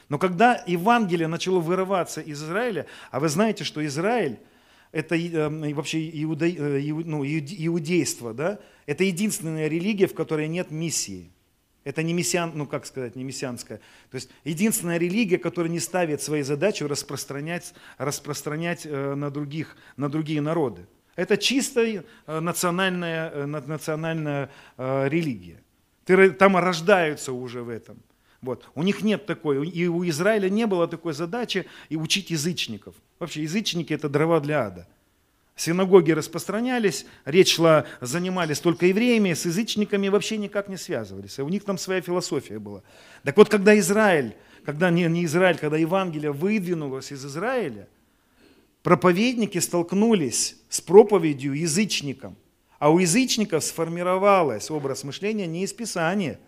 Но 0.08 0.18
когда 0.18 0.62
Евангелие 0.66 1.26
начало 1.26 1.58
вырываться 1.58 2.20
из 2.20 2.42
Израиля, 2.42 2.86
а 3.10 3.18
вы 3.18 3.28
знаете, 3.28 3.64
что 3.64 3.84
Израиль 3.84 4.38
это 4.92 5.16
э, 5.16 5.74
вообще 5.74 6.08
иуда, 6.22 6.46
э, 6.46 6.80
ну, 6.80 7.24
иудейство, 7.24 8.32
да? 8.32 8.60
это 8.86 9.04
единственная 9.04 9.68
религия, 9.68 10.06
в 10.06 10.14
которой 10.14 10.48
нет 10.48 10.70
миссии. 10.70 11.30
Это 11.86 12.02
не 12.02 12.12
мессиан, 12.14 12.50
ну 12.52 12.66
как 12.66 12.84
сказать, 12.84 13.14
не 13.14 13.22
мессианская. 13.22 13.78
То 14.10 14.16
есть 14.16 14.28
единственная 14.42 14.98
религия, 14.98 15.38
которая 15.38 15.70
не 15.70 15.78
ставит 15.78 16.20
своей 16.20 16.42
задачей 16.42 16.84
распространять, 16.84 17.74
распространять 17.96 18.84
э, 18.84 19.14
на, 19.14 19.30
других, 19.30 19.76
на 19.96 20.10
другие 20.10 20.40
народы. 20.40 20.88
Это 21.14 21.36
чисто 21.36 21.82
э, 21.82 22.02
национальная, 22.26 23.30
э, 23.30 23.46
национальная 23.46 24.50
религия. 24.76 25.62
Там 26.40 26.56
рождаются 26.56 27.32
уже 27.32 27.62
в 27.62 27.68
этом. 27.68 28.02
Вот. 28.42 28.68
У 28.74 28.82
них 28.82 29.02
нет 29.02 29.24
такой, 29.26 29.68
и 29.68 29.86
у 29.86 30.04
Израиля 30.08 30.48
не 30.48 30.66
было 30.66 30.88
такой 30.88 31.12
задачи 31.12 31.66
и 31.88 31.94
учить 31.94 32.30
язычников. 32.30 32.96
Вообще 33.20 33.42
язычники 33.42 33.92
это 33.92 34.08
дрова 34.08 34.40
для 34.40 34.66
ада. 34.66 34.88
Синагоги 35.56 36.10
распространялись, 36.10 37.06
речь 37.24 37.54
шла, 37.54 37.86
занимались 38.02 38.60
только 38.60 38.86
евреями, 38.86 39.32
с 39.32 39.46
язычниками 39.46 40.08
вообще 40.08 40.36
никак 40.36 40.68
не 40.68 40.76
связывались. 40.76 41.38
У 41.38 41.48
них 41.48 41.64
там 41.64 41.78
своя 41.78 42.02
философия 42.02 42.58
была. 42.58 42.82
Так 43.24 43.38
вот, 43.38 43.48
когда 43.48 43.76
Израиль, 43.78 44.36
когда 44.66 44.90
не, 44.90 45.04
не 45.04 45.24
Израиль, 45.24 45.56
когда 45.56 45.78
Евангелие 45.78 46.30
выдвинулось 46.30 47.10
из 47.10 47.24
Израиля, 47.24 47.88
проповедники 48.82 49.56
столкнулись 49.56 50.56
с 50.68 50.82
проповедью 50.82 51.54
язычникам. 51.54 52.36
А 52.78 52.90
у 52.90 52.98
язычников 52.98 53.64
сформировалось 53.64 54.70
образ 54.70 55.04
мышления 55.04 55.46
не 55.46 55.64
из 55.64 55.72
Писания. 55.72 56.38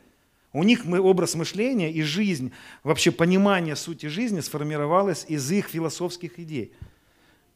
У 0.52 0.62
них 0.64 0.84
образ 0.86 1.34
мышления 1.34 1.90
и 1.90 2.02
жизнь, 2.02 2.52
вообще 2.82 3.10
понимание 3.10 3.74
сути 3.74 4.04
жизни 4.04 4.40
сформировалось 4.40 5.24
из 5.28 5.50
их 5.50 5.68
философских 5.68 6.38
идей. 6.38 6.74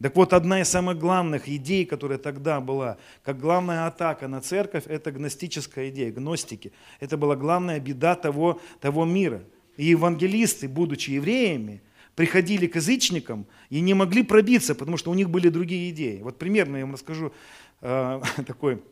Так 0.03 0.17
вот, 0.17 0.33
одна 0.33 0.61
из 0.61 0.69
самых 0.69 0.99
главных 0.99 1.49
идей, 1.49 1.87
которая 1.87 2.19
тогда 2.19 2.61
была, 2.61 2.97
как 3.23 3.39
главная 3.39 3.87
атака 3.87 4.27
на 4.27 4.41
церковь, 4.41 4.85
это 4.89 5.13
гностическая 5.13 5.91
идея, 5.91 6.11
гностики. 6.11 6.73
Это 6.99 7.17
была 7.17 7.37
главная 7.37 7.79
беда 7.79 8.17
того, 8.17 8.61
того 8.81 9.05
мира. 9.05 9.45
И 9.77 9.87
евангелисты, 9.87 10.69
будучи 10.69 11.11
евреями, 11.11 11.83
приходили 12.17 12.67
к 12.67 12.75
язычникам 12.75 13.47
и 13.71 13.81
не 13.81 13.95
могли 13.95 14.25
пробиться, 14.25 14.75
потому 14.75 14.97
что 14.97 15.13
у 15.13 15.15
них 15.15 15.31
были 15.31 15.49
другие 15.49 15.91
идеи. 15.91 16.21
Вот 16.21 16.37
примерно 16.37 16.79
я 16.79 16.85
вам 16.85 16.95
расскажу 16.95 17.33
э, 17.81 18.21
такой 18.47 18.83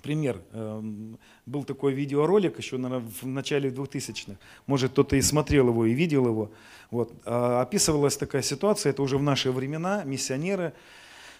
пример. 0.00 0.42
Эм, 0.52 1.18
был 1.46 1.64
такой 1.64 1.92
видеоролик 1.92 2.58
еще 2.58 2.76
наверное, 2.78 3.10
в 3.20 3.26
начале 3.26 3.70
2000-х. 3.70 4.38
Может, 4.66 4.92
кто-то 4.92 5.16
и 5.16 5.22
смотрел 5.22 5.68
его, 5.68 5.86
и 5.86 5.92
видел 5.92 6.26
его. 6.26 6.50
Вот. 6.90 7.12
А, 7.24 7.62
описывалась 7.62 8.16
такая 8.16 8.42
ситуация, 8.42 8.90
это 8.90 9.02
уже 9.02 9.18
в 9.18 9.22
наши 9.22 9.50
времена, 9.50 10.04
миссионеры 10.04 10.72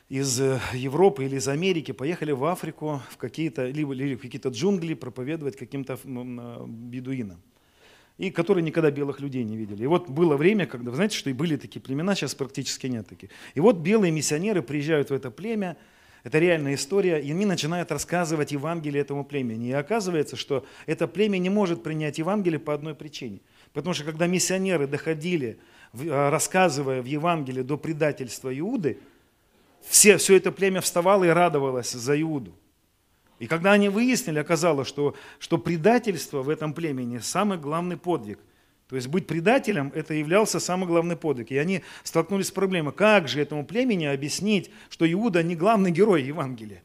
из 0.08 0.40
э, 0.40 0.58
Европы 0.74 1.24
или 1.24 1.36
из 1.36 1.48
Америки 1.48 1.92
поехали 1.92 2.32
в 2.32 2.44
Африку, 2.44 3.00
в 3.10 3.16
какие-то, 3.16 3.66
либо, 3.66 3.92
либо 3.92 4.18
в 4.18 4.22
какие-то 4.22 4.48
джунгли 4.48 4.94
проповедовать 4.94 5.56
каким-то 5.56 5.98
бедуинам 6.66 7.40
и 8.20 8.30
которые 8.30 8.62
никогда 8.62 8.90
белых 8.90 9.20
людей 9.20 9.44
не 9.44 9.56
видели. 9.56 9.84
И 9.84 9.86
вот 9.86 10.10
было 10.10 10.36
время, 10.36 10.66
когда, 10.66 10.90
вы 10.90 10.96
знаете, 10.96 11.16
что 11.16 11.30
и 11.30 11.32
были 11.32 11.56
такие 11.56 11.80
племена, 11.80 12.14
сейчас 12.14 12.34
практически 12.34 12.86
нет 12.86 13.08
таких. 13.08 13.30
И 13.54 13.60
вот 13.60 13.78
белые 13.78 14.10
миссионеры 14.10 14.60
приезжают 14.60 15.08
в 15.08 15.14
это 15.14 15.30
племя, 15.30 15.78
это 16.22 16.38
реальная 16.38 16.74
история, 16.74 17.20
и 17.20 17.30
они 17.30 17.46
начинают 17.46 17.90
рассказывать 17.90 18.52
Евангелие 18.52 19.00
этому 19.00 19.24
племени. 19.24 19.68
И 19.68 19.72
оказывается, 19.72 20.36
что 20.36 20.66
это 20.86 21.08
племя 21.08 21.38
не 21.38 21.50
может 21.50 21.82
принять 21.82 22.18
Евангелие 22.18 22.58
по 22.58 22.74
одной 22.74 22.94
причине. 22.94 23.40
Потому 23.72 23.94
что 23.94 24.04
когда 24.04 24.26
миссионеры 24.26 24.86
доходили, 24.86 25.58
а, 25.94 26.30
рассказывая 26.30 27.00
в 27.00 27.06
Евангелии 27.06 27.62
до 27.62 27.78
предательства 27.78 28.56
Иуды, 28.58 28.98
все, 29.80 30.18
все 30.18 30.36
это 30.36 30.52
племя 30.52 30.80
вставало 30.82 31.24
и 31.24 31.28
радовалось 31.28 31.92
за 31.92 32.20
Иуду. 32.20 32.54
И 33.38 33.46
когда 33.46 33.72
они 33.72 33.88
выяснили, 33.88 34.38
оказалось, 34.38 34.86
что, 34.86 35.14
что 35.38 35.56
предательство 35.56 36.42
в 36.42 36.50
этом 36.50 36.74
племени 36.74 37.18
самый 37.18 37.56
главный 37.56 37.96
подвиг. 37.96 38.38
То 38.90 38.96
есть 38.96 39.06
быть 39.06 39.28
предателем– 39.28 39.92
это 39.94 40.14
являлся 40.14 40.58
самый 40.58 40.86
главный 40.86 41.14
подвиг. 41.14 41.52
И 41.52 41.56
они 41.56 41.82
столкнулись 42.02 42.48
с 42.48 42.50
проблемой, 42.50 42.92
как 42.92 43.28
же 43.28 43.40
этому 43.40 43.64
племени 43.64 44.06
объяснить, 44.06 44.68
что 44.88 45.10
Иуда 45.10 45.44
не 45.44 45.54
главный 45.54 45.92
герой 45.92 46.24
Евангелия. 46.24 46.82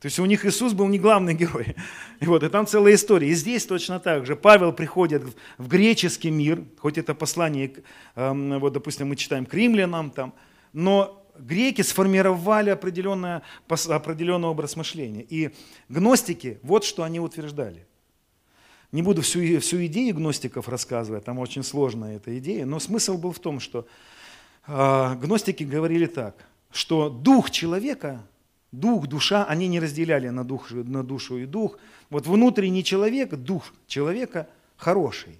То 0.00 0.06
есть 0.06 0.18
у 0.18 0.24
них 0.24 0.46
Иисус 0.46 0.72
был 0.72 0.88
не 0.88 0.98
главный 0.98 1.34
герой. 1.34 1.76
И, 2.20 2.24
вот, 2.24 2.42
и 2.42 2.48
там 2.48 2.66
целая 2.66 2.94
история. 2.94 3.28
И 3.28 3.34
здесь 3.34 3.66
точно 3.66 4.00
так 4.00 4.24
же. 4.24 4.34
Павел 4.34 4.72
приходит 4.72 5.22
в 5.58 5.68
греческий 5.68 6.30
мир, 6.30 6.64
хоть 6.78 6.96
это 6.96 7.14
послание, 7.14 7.70
эм, 8.16 8.58
вот, 8.58 8.72
допустим, 8.72 9.08
мы 9.08 9.16
читаем 9.16 9.44
к 9.44 9.52
римлянам, 9.52 10.10
там, 10.10 10.32
но 10.72 11.22
греки 11.38 11.82
сформировали 11.82 12.70
определенный, 12.70 13.42
определенный 13.68 14.48
образ 14.48 14.74
мышления. 14.74 15.26
И 15.28 15.50
гностики, 15.90 16.60
вот 16.62 16.84
что 16.84 17.02
они 17.02 17.20
утверждали. 17.20 17.86
Не 18.92 19.02
буду 19.02 19.22
всю, 19.22 19.60
всю 19.60 19.86
идею 19.86 20.16
гностиков 20.16 20.68
рассказывать, 20.68 21.24
там 21.24 21.38
очень 21.38 21.62
сложная 21.62 22.16
эта 22.16 22.36
идея, 22.38 22.66
но 22.66 22.80
смысл 22.80 23.18
был 23.18 23.32
в 23.32 23.38
том, 23.38 23.60
что 23.60 23.86
э, 24.66 25.14
гностики 25.14 25.62
говорили 25.62 26.06
так, 26.06 26.34
что 26.72 27.08
дух 27.08 27.52
человека, 27.52 28.26
дух, 28.72 29.06
душа, 29.06 29.44
они 29.44 29.68
не 29.68 29.78
разделяли 29.78 30.28
на, 30.30 30.44
дух, 30.44 30.70
на 30.72 31.04
душу 31.04 31.38
и 31.38 31.46
дух. 31.46 31.78
Вот 32.10 32.26
внутренний 32.26 32.82
человек, 32.82 33.34
дух 33.34 33.72
человека 33.86 34.48
хороший, 34.76 35.38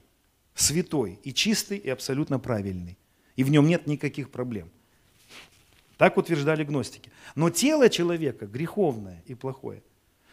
святой 0.54 1.18
и 1.24 1.32
чистый 1.32 1.78
и 1.78 1.88
абсолютно 1.88 2.38
правильный. 2.38 2.98
И 3.34 3.42
в 3.42 3.50
нем 3.50 3.66
нет 3.66 3.86
никаких 3.86 4.30
проблем. 4.30 4.70
Так 5.96 6.16
утверждали 6.16 6.64
гностики. 6.64 7.10
Но 7.34 7.50
тело 7.50 7.88
человека 7.88 8.46
греховное 8.46 9.22
и 9.26 9.34
плохое. 9.34 9.82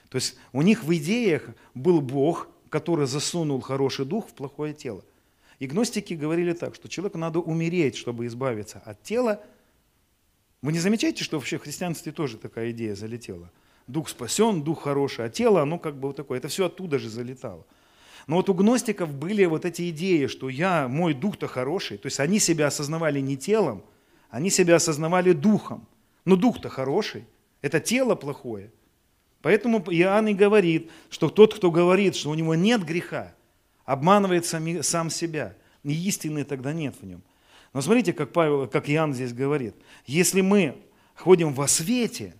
То 0.09 0.17
есть 0.17 0.37
у 0.53 0.61
них 0.61 0.83
в 0.83 0.95
идеях 0.95 1.49
был 1.73 1.99
Бог, 1.99 2.47
который 2.69 3.07
засунул 3.07 3.61
хороший 3.61 4.05
дух 4.05 4.27
в 4.27 4.33
плохое 4.33 4.73
тело. 4.73 5.03
И 5.59 5.67
гностики 5.67 6.13
говорили 6.13 6.53
так, 6.53 6.75
что 6.75 6.87
человеку 6.87 7.17
надо 7.17 7.39
умереть, 7.39 7.95
чтобы 7.95 8.25
избавиться 8.27 8.81
от 8.85 9.01
тела. 9.03 9.41
Вы 10.61 10.71
не 10.73 10.79
замечаете, 10.79 11.23
что 11.23 11.37
вообще 11.37 11.57
в 11.57 11.63
христианстве 11.63 12.11
тоже 12.11 12.37
такая 12.37 12.71
идея 12.71 12.95
залетела? 12.95 13.51
Дух 13.87 14.09
спасен, 14.09 14.61
дух 14.63 14.83
хороший, 14.83 15.25
а 15.25 15.29
тело, 15.29 15.61
оно 15.61 15.79
как 15.79 15.95
бы 15.95 16.09
вот 16.09 16.15
такое. 16.17 16.37
Это 16.37 16.47
все 16.47 16.65
оттуда 16.65 16.99
же 16.99 17.09
залетало. 17.09 17.65
Но 18.27 18.35
вот 18.35 18.49
у 18.49 18.53
гностиков 18.53 19.13
были 19.13 19.45
вот 19.45 19.65
эти 19.65 19.89
идеи, 19.89 20.27
что 20.27 20.49
я, 20.49 20.87
мой 20.87 21.13
дух-то 21.13 21.47
хороший. 21.47 21.97
То 21.97 22.07
есть 22.07 22.19
они 22.19 22.39
себя 22.39 22.67
осознавали 22.67 23.21
не 23.21 23.37
телом, 23.37 23.83
они 24.29 24.49
себя 24.49 24.75
осознавали 24.75 25.31
духом. 25.31 25.87
Но 26.25 26.35
дух-то 26.35 26.67
хороший, 26.67 27.25
это 27.61 27.79
тело 27.79 28.15
плохое. 28.15 28.71
Поэтому 29.47 29.79
Иоанн 29.79 30.27
и 30.27 30.33
говорит, 30.33 30.91
что 31.09 31.29
тот, 31.29 31.53
кто 31.53 31.71
говорит, 31.71 32.17
что 32.17 32.31
у 32.31 32.33
него 32.33 32.53
нет 32.53 32.83
греха, 32.83 33.33
обманывает 33.85 34.45
сам, 34.45 34.83
сам 34.83 35.09
себя. 35.09 35.55
И 35.85 35.93
истины 36.09 36.43
тогда 36.43 36.73
нет 36.73 36.95
в 36.99 37.05
нем. 37.05 37.21
Но 37.71 37.79
смотрите, 37.79 38.11
как, 38.11 38.33
Павел, 38.33 38.67
как 38.67 38.89
Иоанн 38.89 39.13
здесь 39.13 39.31
говорит. 39.31 39.73
Если 40.05 40.41
мы 40.41 40.75
ходим 41.15 41.53
во 41.53 41.69
свете, 41.69 42.35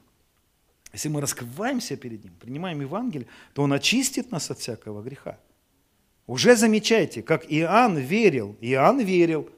если 0.91 1.07
мы 1.07 1.21
раскрываемся 1.21 1.95
перед 1.95 2.25
Ним, 2.25 2.33
принимаем 2.41 2.81
Евангелие, 2.81 3.29
то 3.53 3.61
Он 3.63 3.71
очистит 3.71 4.29
нас 4.29 4.51
от 4.51 4.59
всякого 4.59 5.01
греха. 5.01 5.39
Уже 6.25 6.57
замечайте, 6.57 7.21
как 7.21 7.45
Иоанн 7.49 7.99
верил, 7.99 8.57
Иоанн 8.59 8.99
верил 8.99 9.49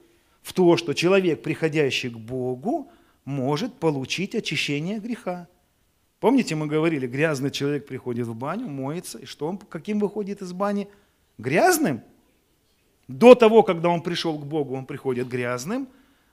в 0.43 0.53
то, 0.53 0.77
что 0.77 0.93
человек, 0.93 1.41
приходящий 1.41 2.11
к 2.11 2.17
Богу, 2.19 2.91
может 3.25 3.73
получить 3.73 4.35
очищение 4.35 4.99
греха. 4.99 5.47
Помните, 6.19 6.55
мы 6.55 6.67
говорили, 6.67 7.07
грязный 7.07 7.49
человек 7.49 7.87
приходит 7.87 8.27
в 8.27 8.35
баню, 8.35 8.67
моется, 8.67 9.19
и 9.19 9.25
что 9.25 9.47
он, 9.47 9.57
каким 9.57 9.99
выходит 9.99 10.41
из 10.41 10.51
бани? 10.51 10.89
Грязным. 11.37 12.01
До 13.07 13.35
того, 13.35 13.63
когда 13.63 13.89
он 13.89 14.01
пришел 14.01 14.37
к 14.37 14.45
Богу, 14.45 14.75
он 14.75 14.85
приходит 14.85 15.29
грязным, 15.29 15.87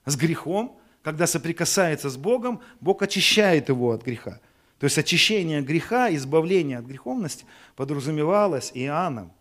с 0.04 0.16
грехом. 0.16 0.78
Когда 1.02 1.28
соприкасается 1.28 2.10
с 2.10 2.16
Богом, 2.16 2.60
Бог 2.80 3.00
очищает 3.00 3.68
его 3.68 3.92
от 3.92 4.04
греха. 4.04 4.40
То 4.80 4.84
есть 4.84 4.98
очищение 4.98 5.62
греха, 5.62 6.12
избавление 6.14 6.78
от 6.78 6.84
греховности 6.84 7.46
подразумевалось 7.76 8.72
Иоанном. 8.74 9.32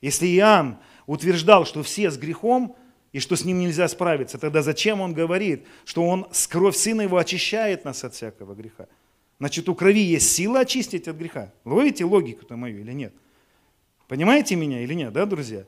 Если 0.00 0.26
Иоанн 0.26 0.78
утверждал, 1.06 1.66
что 1.66 1.82
все 1.82 2.10
с 2.10 2.16
грехом, 2.16 2.74
и 3.12 3.20
что 3.20 3.36
с 3.36 3.44
ним 3.44 3.60
нельзя 3.60 3.86
справиться, 3.86 4.38
тогда 4.38 4.62
зачем 4.62 5.00
он 5.00 5.12
говорит, 5.12 5.66
что 5.84 6.04
он 6.04 6.26
с 6.32 6.48
кровь 6.48 6.74
Сына 6.74 7.02
Его 7.02 7.18
очищает 7.18 7.84
нас 7.84 8.02
от 8.02 8.14
всякого 8.14 8.54
греха? 8.54 8.88
Значит, 9.38 9.68
у 9.68 9.74
крови 9.74 10.00
есть 10.00 10.32
сила 10.32 10.60
очистить 10.60 11.08
от 11.08 11.16
греха. 11.16 11.52
Ловите 11.64 12.04
логику-то 12.04 12.56
мою 12.56 12.80
или 12.80 12.92
нет? 12.92 13.12
Понимаете 14.08 14.54
меня 14.56 14.80
или 14.82 14.94
нет, 14.94 15.12
да, 15.12 15.26
друзья? 15.26 15.64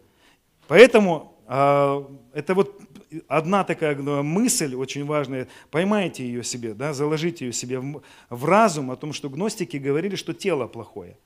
Поэтому 0.69 1.37
э, 1.49 2.05
это 2.33 2.55
вот 2.55 2.81
одна 3.29 3.65
такая 3.65 3.97
мысль 3.97 4.75
очень 4.75 5.05
важная. 5.05 5.49
Поймайте 5.71 6.27
ее 6.27 6.45
себе, 6.45 6.75
да, 6.75 6.93
заложите 6.93 7.47
ее 7.47 7.53
себе 7.53 7.81
в, 7.81 8.03
в 8.31 8.45
разум 8.45 8.91
о 8.91 8.97
том, 8.97 9.13
что 9.13 9.31
гностики 9.31 9.77
говорили, 9.77 10.17
что 10.17 10.35
тело 10.35 10.67
плохое. 10.67 11.17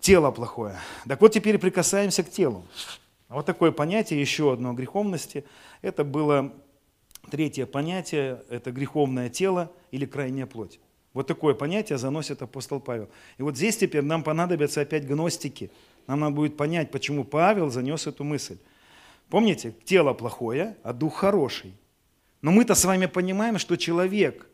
Тело 0.00 0.30
плохое. 0.30 0.76
Так 1.06 1.20
вот 1.20 1.32
теперь 1.32 1.58
прикасаемся 1.58 2.22
к 2.22 2.30
телу. 2.30 2.64
Вот 3.28 3.44
такое 3.44 3.72
понятие, 3.72 4.20
еще 4.20 4.52
одно 4.52 4.72
греховности. 4.72 5.44
Это 5.82 6.04
было 6.04 6.52
третье 7.30 7.66
понятие, 7.66 8.42
это 8.48 8.72
греховное 8.72 9.28
тело 9.28 9.70
или 9.90 10.06
крайняя 10.06 10.46
плоть. 10.46 10.80
Вот 11.18 11.26
такое 11.26 11.52
понятие 11.52 11.98
заносит 11.98 12.42
апостол 12.42 12.78
Павел. 12.78 13.08
И 13.38 13.42
вот 13.42 13.56
здесь 13.56 13.76
теперь 13.76 14.04
нам 14.04 14.22
понадобятся 14.22 14.82
опять 14.82 15.04
гностики. 15.04 15.72
Нам 16.06 16.20
надо 16.20 16.36
будет 16.36 16.56
понять, 16.56 16.92
почему 16.92 17.24
Павел 17.24 17.70
занес 17.70 18.06
эту 18.06 18.22
мысль. 18.22 18.56
Помните, 19.28 19.74
тело 19.84 20.14
плохое, 20.14 20.76
а 20.84 20.92
дух 20.92 21.16
хороший. 21.16 21.74
Но 22.40 22.52
мы-то 22.52 22.76
с 22.76 22.84
вами 22.84 23.06
понимаем, 23.06 23.58
что 23.58 23.74
человек, 23.74 24.46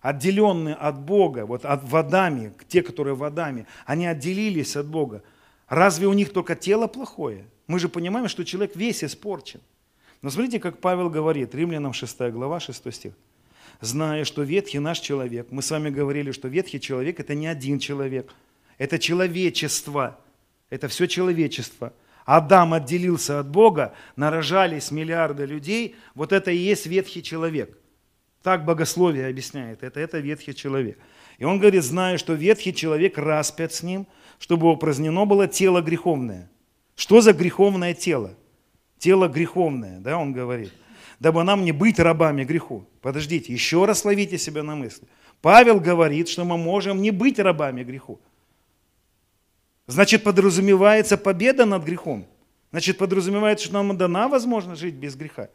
отделенный 0.00 0.74
от 0.74 0.98
Бога, 0.98 1.46
вот 1.46 1.64
от 1.64 1.84
водами, 1.84 2.52
те, 2.66 2.82
которые 2.82 3.14
водами, 3.14 3.68
они 3.86 4.08
отделились 4.08 4.74
от 4.74 4.88
Бога. 4.88 5.22
Разве 5.68 6.08
у 6.08 6.12
них 6.12 6.32
только 6.32 6.56
тело 6.56 6.88
плохое? 6.88 7.46
Мы 7.68 7.78
же 7.78 7.88
понимаем, 7.88 8.26
что 8.26 8.44
человек 8.44 8.74
весь 8.74 9.04
испорчен. 9.04 9.60
Но 10.22 10.30
смотрите, 10.30 10.58
как 10.58 10.78
Павел 10.78 11.08
говорит, 11.08 11.54
Римлянам 11.54 11.92
6 11.92 12.32
глава, 12.32 12.58
6 12.58 12.92
стих 12.92 13.12
зная, 13.80 14.24
что 14.24 14.42
ветхий 14.42 14.78
наш 14.78 15.00
человек, 15.00 15.48
мы 15.50 15.62
с 15.62 15.70
вами 15.70 15.90
говорили, 15.90 16.32
что 16.32 16.48
ветхий 16.48 16.80
человек– 16.80 17.20
это 17.20 17.34
не 17.34 17.46
один 17.46 17.78
человек, 17.78 18.32
это 18.78 18.98
человечество, 18.98 20.18
это 20.70 20.88
все 20.88 21.06
человечество. 21.06 21.92
Адам 22.24 22.72
отделился 22.72 23.38
от 23.38 23.48
Бога, 23.48 23.94
нарожались 24.16 24.90
миллиарды 24.90 25.44
людей, 25.44 25.96
вот 26.14 26.32
это 26.32 26.50
и 26.50 26.56
есть 26.56 26.86
ветхий 26.86 27.22
человек. 27.22 27.76
Так 28.42 28.64
богословие 28.64 29.28
объясняет, 29.28 29.82
это, 29.82 30.00
это 30.00 30.18
ветхий 30.18 30.54
человек. 30.54 30.98
И 31.38 31.44
он 31.44 31.58
говорит, 31.58 31.84
зная, 31.84 32.18
что 32.18 32.34
ветхий 32.34 32.74
человек 32.74 33.18
распят 33.18 33.72
с 33.72 33.82
ним, 33.82 34.06
чтобы 34.38 34.70
упразднено 34.70 35.26
было 35.26 35.46
тело 35.48 35.80
греховное. 35.80 36.50
Что 36.94 37.20
за 37.20 37.32
греховное 37.32 37.94
тело? 37.94 38.34
Тело 38.98 39.28
греховное, 39.28 40.00
да, 40.00 40.16
он 40.16 40.32
говорит 40.32 40.72
дабы 41.24 41.42
нам 41.42 41.64
не 41.64 41.72
быть 41.72 41.98
рабами 41.98 42.44
греху. 42.44 42.84
Подождите, 43.00 43.50
еще 43.50 43.86
раз 43.86 44.04
ловите 44.04 44.36
себя 44.36 44.62
на 44.62 44.76
мысли. 44.76 45.08
Павел 45.40 45.80
говорит, 45.80 46.28
что 46.28 46.44
мы 46.44 46.58
можем 46.58 47.00
не 47.00 47.10
быть 47.10 47.38
рабами 47.38 47.82
греху. 47.82 48.20
Значит, 49.86 50.22
подразумевается 50.22 51.16
победа 51.16 51.64
над 51.64 51.82
грехом. 51.82 52.26
Значит, 52.72 52.98
подразумевается, 52.98 53.64
что 53.64 53.82
нам 53.82 53.96
дана 53.96 54.28
возможность 54.28 54.82
жить 54.82 54.96
без 54.96 55.16
греха. 55.16 55.48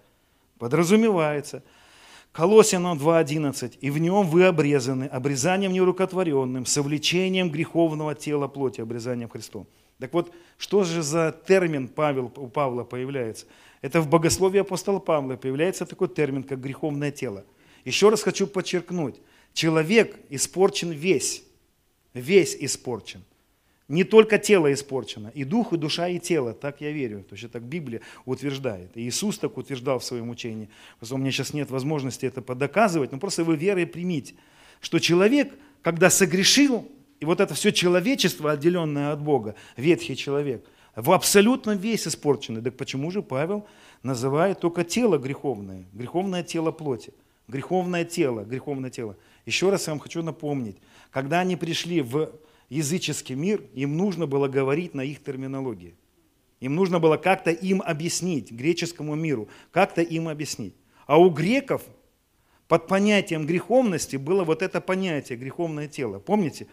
Подразумевается. 0.58 1.62
Колосянам 2.32 2.98
2.11. 2.98 3.78
«И 3.80 3.92
в 3.92 4.00
нем 4.00 4.28
вы 4.28 4.46
обрезаны 4.46 5.04
обрезанием 5.04 5.72
нерукотворенным, 5.72 6.66
совлечением 6.66 7.52
греховного 7.52 8.16
тела 8.16 8.48
плоти, 8.48 8.82
обрезанием 8.82 9.30
Христом». 9.30 9.68
Так 10.00 10.14
вот, 10.14 10.34
что 10.58 10.84
же 10.84 11.04
за 11.04 11.36
термин 11.46 11.88
Павел, 11.90 12.32
у 12.38 12.48
Павла 12.48 12.84
появляется? 12.84 13.46
Это 13.82 14.02
в 14.02 14.10
богословии 14.10 14.60
апостола 14.60 15.00
Павла 15.00 15.36
появляется 15.36 15.86
такой 15.86 16.10
термин, 16.10 16.44
как 16.44 16.60
греховное 16.60 17.12
тело. 17.12 17.46
Еще 17.86 18.10
раз 18.10 18.22
хочу 18.22 18.46
подчеркнуть, 18.46 19.16
человек 19.54 20.18
испорчен 20.30 20.92
весь, 20.92 21.44
весь 22.14 22.56
испорчен. 22.60 23.24
Не 23.88 24.04
только 24.04 24.38
тело 24.38 24.72
испорчено, 24.72 25.32
и 25.34 25.44
дух, 25.44 25.74
и 25.74 25.78
душа, 25.78 26.10
и 26.10 26.20
тело, 26.20 26.54
так 26.54 26.80
я 26.80 26.92
верю, 26.92 27.24
то 27.28 27.36
есть 27.36 27.52
так 27.52 27.64
Библия 27.64 28.02
утверждает. 28.26 28.96
И 28.96 29.02
Иисус 29.02 29.40
так 29.40 29.58
утверждал 29.58 29.98
в 29.98 30.04
своем 30.04 30.30
учении. 30.30 30.70
Просто 31.00 31.16
у 31.16 31.18
меня 31.18 31.32
сейчас 31.32 31.54
нет 31.54 31.72
возможности 31.72 32.28
это 32.28 32.44
подоказывать, 32.44 33.12
но 33.12 33.18
просто 33.18 33.44
вы 33.44 33.56
верой 33.56 33.88
примите, 33.88 34.36
что 34.80 35.00
человек, 35.00 35.52
когда 35.82 36.12
согрешил, 36.12 36.88
и 37.20 37.26
вот 37.26 37.40
это 37.40 37.56
все 37.56 37.72
человечество, 37.72 38.52
отделенное 38.52 39.12
от 39.12 39.22
Бога, 39.22 39.56
ветхий 39.78 40.16
человек– 40.16 40.64
в 41.02 41.12
абсолютно 41.12 41.72
весь 41.72 42.08
испорченный. 42.08 42.62
Так 42.62 42.78
почему 42.78 43.12
же 43.12 43.22
Павел 43.22 43.68
называет 44.04 44.60
только 44.60 44.84
тело 44.84 45.18
греховное, 45.18 45.86
греховное 45.94 46.44
тело 46.44 46.72
плоти, 46.72 47.14
греховное 47.48 48.06
тело, 48.06 48.44
греховное 48.44 48.90
тело. 48.90 49.16
Еще 49.46 49.70
раз 49.70 49.88
я 49.88 49.94
вам 49.94 50.00
хочу 50.00 50.22
напомнить, 50.24 50.78
когда 51.12 51.40
они 51.40 51.56
пришли 51.56 52.02
в 52.02 52.32
языческий 52.70 53.36
мир, 53.36 53.64
им 53.74 53.98
нужно 53.98 54.28
было 54.28 54.48
говорить 54.48 54.94
на 54.94 55.02
их 55.02 55.24
терминологии. 55.24 55.96
Им 56.60 56.76
нужно 56.76 57.00
было 57.00 57.18
как-то 57.18 57.52
им 57.52 57.82
объяснить, 57.82 58.52
греческому 58.52 59.16
миру, 59.16 59.48
как-то 59.72 60.02
им 60.02 60.28
объяснить. 60.28 60.76
А 61.08 61.18
у 61.18 61.30
греков 61.30 61.84
под 62.68 62.88
понятием 62.88 63.46
греховности 63.46 64.18
было 64.18 64.44
вот 64.44 64.62
это 64.62 64.82
понятие, 64.82 65.38
греховное 65.38 65.88
тело. 65.88 66.20
Помните? 66.20 66.68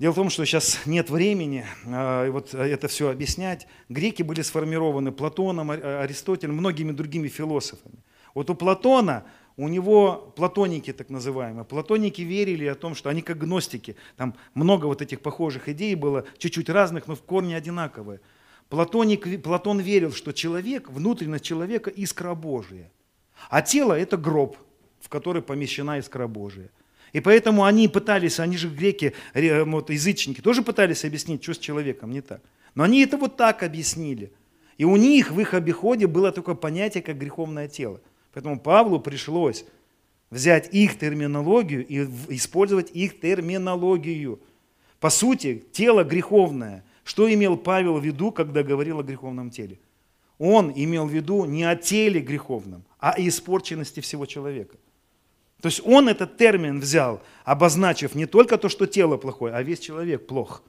Дело 0.00 0.12
в 0.12 0.16
том, 0.16 0.30
что 0.30 0.46
сейчас 0.46 0.80
нет 0.86 1.10
времени 1.10 1.66
э, 1.84 2.30
вот 2.30 2.54
это 2.54 2.88
все 2.88 3.10
объяснять. 3.10 3.66
Греки 3.90 4.22
были 4.22 4.40
сформированы 4.40 5.12
Платоном, 5.12 5.70
Аристотелем, 5.70 6.54
многими 6.54 6.92
другими 6.92 7.28
философами. 7.28 7.96
Вот 8.34 8.48
у 8.48 8.54
Платона, 8.54 9.24
у 9.58 9.68
него 9.68 10.32
платоники 10.36 10.94
так 10.94 11.10
называемые, 11.10 11.66
платоники 11.66 12.22
верили 12.22 12.64
о 12.64 12.76
том, 12.76 12.94
что 12.94 13.10
они 13.10 13.20
как 13.20 13.36
гностики, 13.36 13.94
там 14.16 14.34
много 14.54 14.86
вот 14.86 15.02
этих 15.02 15.20
похожих 15.20 15.68
идей 15.68 15.94
было, 15.96 16.24
чуть-чуть 16.38 16.70
разных, 16.70 17.06
но 17.06 17.14
в 17.14 17.20
корне 17.20 17.54
одинаковые. 17.54 18.22
Платоник, 18.70 19.42
Платон 19.42 19.80
верил, 19.80 20.12
что 20.12 20.32
человек, 20.32 20.88
внутренность 20.88 21.44
человека– 21.44 21.90
искра 21.94 22.34
Божия, 22.34 22.90
а 23.50 23.60
тело– 23.60 23.92
это 24.00 24.16
гроб, 24.16 24.56
в 24.98 25.10
который 25.10 25.42
помещена 25.42 25.98
искра 25.98 26.26
Божия. 26.26 26.70
И 27.12 27.20
поэтому 27.20 27.64
они 27.64 27.88
пытались, 27.88 28.38
они 28.38 28.56
же 28.56 28.68
греки, 28.68 29.14
вот, 29.34 29.90
язычники, 29.90 30.40
тоже 30.40 30.62
пытались 30.62 31.04
объяснить, 31.04 31.42
что 31.42 31.54
с 31.54 31.58
человеком 31.58 32.10
не 32.10 32.20
так. 32.20 32.40
Но 32.74 32.84
они 32.84 33.02
это 33.02 33.16
вот 33.16 33.36
так 33.36 33.62
объяснили. 33.62 34.32
И 34.78 34.84
у 34.84 34.96
них 34.96 35.32
в 35.32 35.40
их 35.40 35.54
обиходе 35.54 36.06
было 36.06 36.32
такое 36.32 36.54
понятие, 36.54 37.02
как 37.02 37.18
греховное 37.18 37.68
тело. 37.68 38.00
Поэтому 38.32 38.60
Павлу 38.60 39.00
пришлось 39.00 39.64
взять 40.30 40.72
их 40.72 40.98
терминологию 40.98 41.84
и 41.86 42.06
использовать 42.34 42.90
их 42.92 43.20
терминологию. 43.20 44.40
По 45.00 45.10
сути, 45.10 45.64
тело 45.72 46.04
греховное. 46.04 46.84
Что 47.02 47.32
имел 47.32 47.56
Павел 47.56 47.98
в 47.98 48.04
виду, 48.04 48.30
когда 48.30 48.62
говорил 48.62 49.00
о 49.00 49.02
греховном 49.02 49.50
теле? 49.50 49.80
Он 50.38 50.72
имел 50.74 51.06
в 51.06 51.12
виду 51.12 51.44
не 51.44 51.64
о 51.64 51.74
теле 51.74 52.20
греховном, 52.20 52.84
а 53.00 53.12
о 53.12 53.20
испорченности 53.20 54.00
всего 54.00 54.26
человека– 54.26 54.76
то 55.60 55.66
есть 55.66 55.80
он 55.84 56.08
этот 56.08 56.36
термин 56.36 56.80
взял, 56.80 57.22
обозначив 57.44 58.14
не 58.14 58.26
только 58.26 58.56
то, 58.56 58.68
что 58.68 58.86
тело 58.86 59.16
плохое, 59.16 59.54
а 59.54 59.62
весь 59.62 59.80
человек 59.80 60.26
плох. 60.26 60.62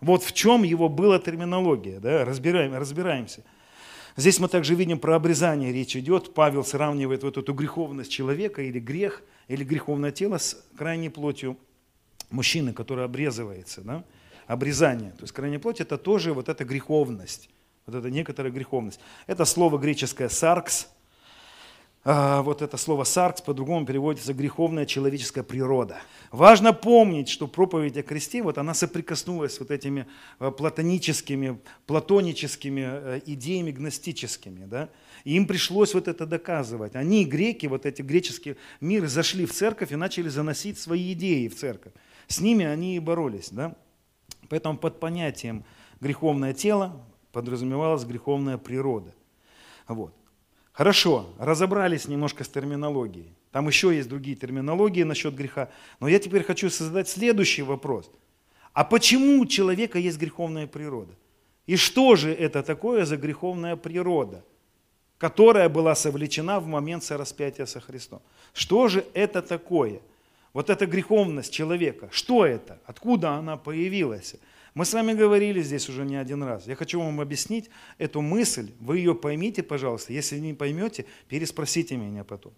Вот 0.00 0.22
в 0.22 0.32
чем 0.32 0.62
его 0.62 0.88
была 0.88 1.18
терминология, 1.18 2.00
да? 2.00 2.24
Разбираем, 2.24 2.74
разбираемся. 2.74 3.42
Здесь 4.16 4.38
мы 4.38 4.48
также 4.48 4.74
видим 4.74 4.98
про 4.98 5.16
обрезание 5.16 5.72
речь 5.72 5.96
идет. 5.96 6.34
Павел 6.34 6.64
сравнивает 6.64 7.22
вот 7.22 7.36
эту 7.38 7.52
греховность 7.54 8.10
человека 8.10 8.62
или 8.62 8.78
грех, 8.78 9.22
или 9.48 9.64
греховное 9.64 10.10
тело 10.10 10.38
с 10.38 10.64
крайней 10.76 11.08
плотью 11.08 11.56
мужчины, 12.30 12.72
который 12.72 13.04
обрезывается. 13.04 13.80
Да? 13.82 14.04
Обрезание. 14.46 15.12
То 15.12 15.22
есть 15.22 15.32
крайняя 15.32 15.60
плоть 15.60 15.80
это 15.80 15.96
тоже 15.98 16.32
вот 16.32 16.48
эта 16.48 16.64
греховность. 16.64 17.48
Вот 17.86 17.94
это 17.94 18.10
некоторая 18.10 18.52
греховность. 18.52 19.00
Это 19.26 19.44
слово 19.44 19.78
греческое 19.78 20.28
«саркс», 20.28 20.88
вот 22.06 22.62
это 22.62 22.76
слово 22.76 23.02
«саркс» 23.02 23.40
по-другому 23.40 23.84
переводится 23.84 24.32
«греховная 24.32 24.86
человеческая 24.86 25.42
природа». 25.42 25.98
Важно 26.30 26.72
помнить, 26.72 27.28
что 27.28 27.48
проповедь 27.48 27.96
о 27.96 28.02
кресте, 28.02 28.42
вот 28.42 28.58
она 28.58 28.74
соприкоснулась 28.74 29.54
с 29.54 29.58
вот 29.58 29.72
этими 29.72 30.06
а, 30.38 30.52
платоническими, 30.52 31.58
платоническими 31.86 32.84
э, 32.86 33.20
идеями 33.26 33.72
гностическими. 33.72 34.66
Да? 34.66 34.88
И 35.24 35.34
им 35.34 35.46
пришлось 35.46 35.94
вот 35.94 36.06
это 36.06 36.26
доказывать. 36.26 36.94
Они, 36.94 37.24
греки, 37.24 37.66
вот 37.66 37.86
эти 37.86 38.02
греческие 38.02 38.56
миры, 38.80 39.08
зашли 39.08 39.44
в 39.44 39.52
церковь 39.52 39.90
и 39.90 39.96
начали 39.96 40.28
заносить 40.28 40.78
свои 40.78 41.12
идеи 41.12 41.48
в 41.48 41.56
церковь. 41.56 41.92
С 42.28 42.40
ними 42.40 42.64
они 42.64 42.96
и 42.96 43.00
боролись. 43.00 43.48
Да? 43.50 43.74
Поэтому 44.48 44.78
под 44.78 45.00
понятием 45.00 45.64
греховное 46.00 46.54
тело 46.54 47.04
подразумевалась 47.32 48.04
греховная 48.04 48.58
природа. 48.58 49.12
Вот. 49.88 50.14
Хорошо, 50.76 51.24
разобрались 51.38 52.06
немножко 52.06 52.44
с 52.44 52.48
терминологией. 52.48 53.32
Там 53.50 53.66
еще 53.66 53.96
есть 53.96 54.10
другие 54.10 54.36
терминологии 54.36 55.04
насчет 55.04 55.34
греха. 55.34 55.70
Но 56.00 56.08
я 56.08 56.18
теперь 56.18 56.42
хочу 56.44 56.68
задать 56.68 57.08
следующий 57.08 57.62
вопрос. 57.62 58.10
А 58.74 58.84
почему 58.84 59.40
у 59.40 59.46
человека 59.46 59.98
есть 59.98 60.18
греховная 60.18 60.66
природа? 60.66 61.14
И 61.64 61.76
что 61.76 62.14
же 62.14 62.30
это 62.30 62.62
такое 62.62 63.06
за 63.06 63.16
греховная 63.16 63.76
природа, 63.76 64.44
которая 65.16 65.70
была 65.70 65.94
совлечена 65.94 66.60
в 66.60 66.66
момент 66.66 67.02
сораспятия 67.02 67.64
со 67.64 67.80
Христом? 67.80 68.20
Что 68.52 68.88
же 68.88 69.02
это 69.14 69.40
такое? 69.40 70.02
Вот 70.52 70.68
эта 70.68 70.84
греховность 70.84 71.54
человека, 71.54 72.10
что 72.12 72.44
это? 72.44 72.78
Откуда 72.84 73.30
она 73.30 73.56
появилась? 73.56 74.36
Мы 74.76 74.84
с 74.84 74.92
вами 74.92 75.14
говорили 75.14 75.62
здесь 75.62 75.88
уже 75.88 76.04
не 76.04 76.16
один 76.16 76.42
раз. 76.42 76.66
Я 76.66 76.76
хочу 76.76 77.00
вам 77.00 77.22
объяснить 77.22 77.70
эту 77.96 78.20
мысль. 78.20 78.72
Вы 78.78 78.98
ее 78.98 79.14
поймите, 79.14 79.62
пожалуйста. 79.62 80.12
Если 80.12 80.38
не 80.38 80.52
поймете, 80.52 81.06
переспросите 81.28 81.96
меня 81.96 82.24
потом. 82.24 82.52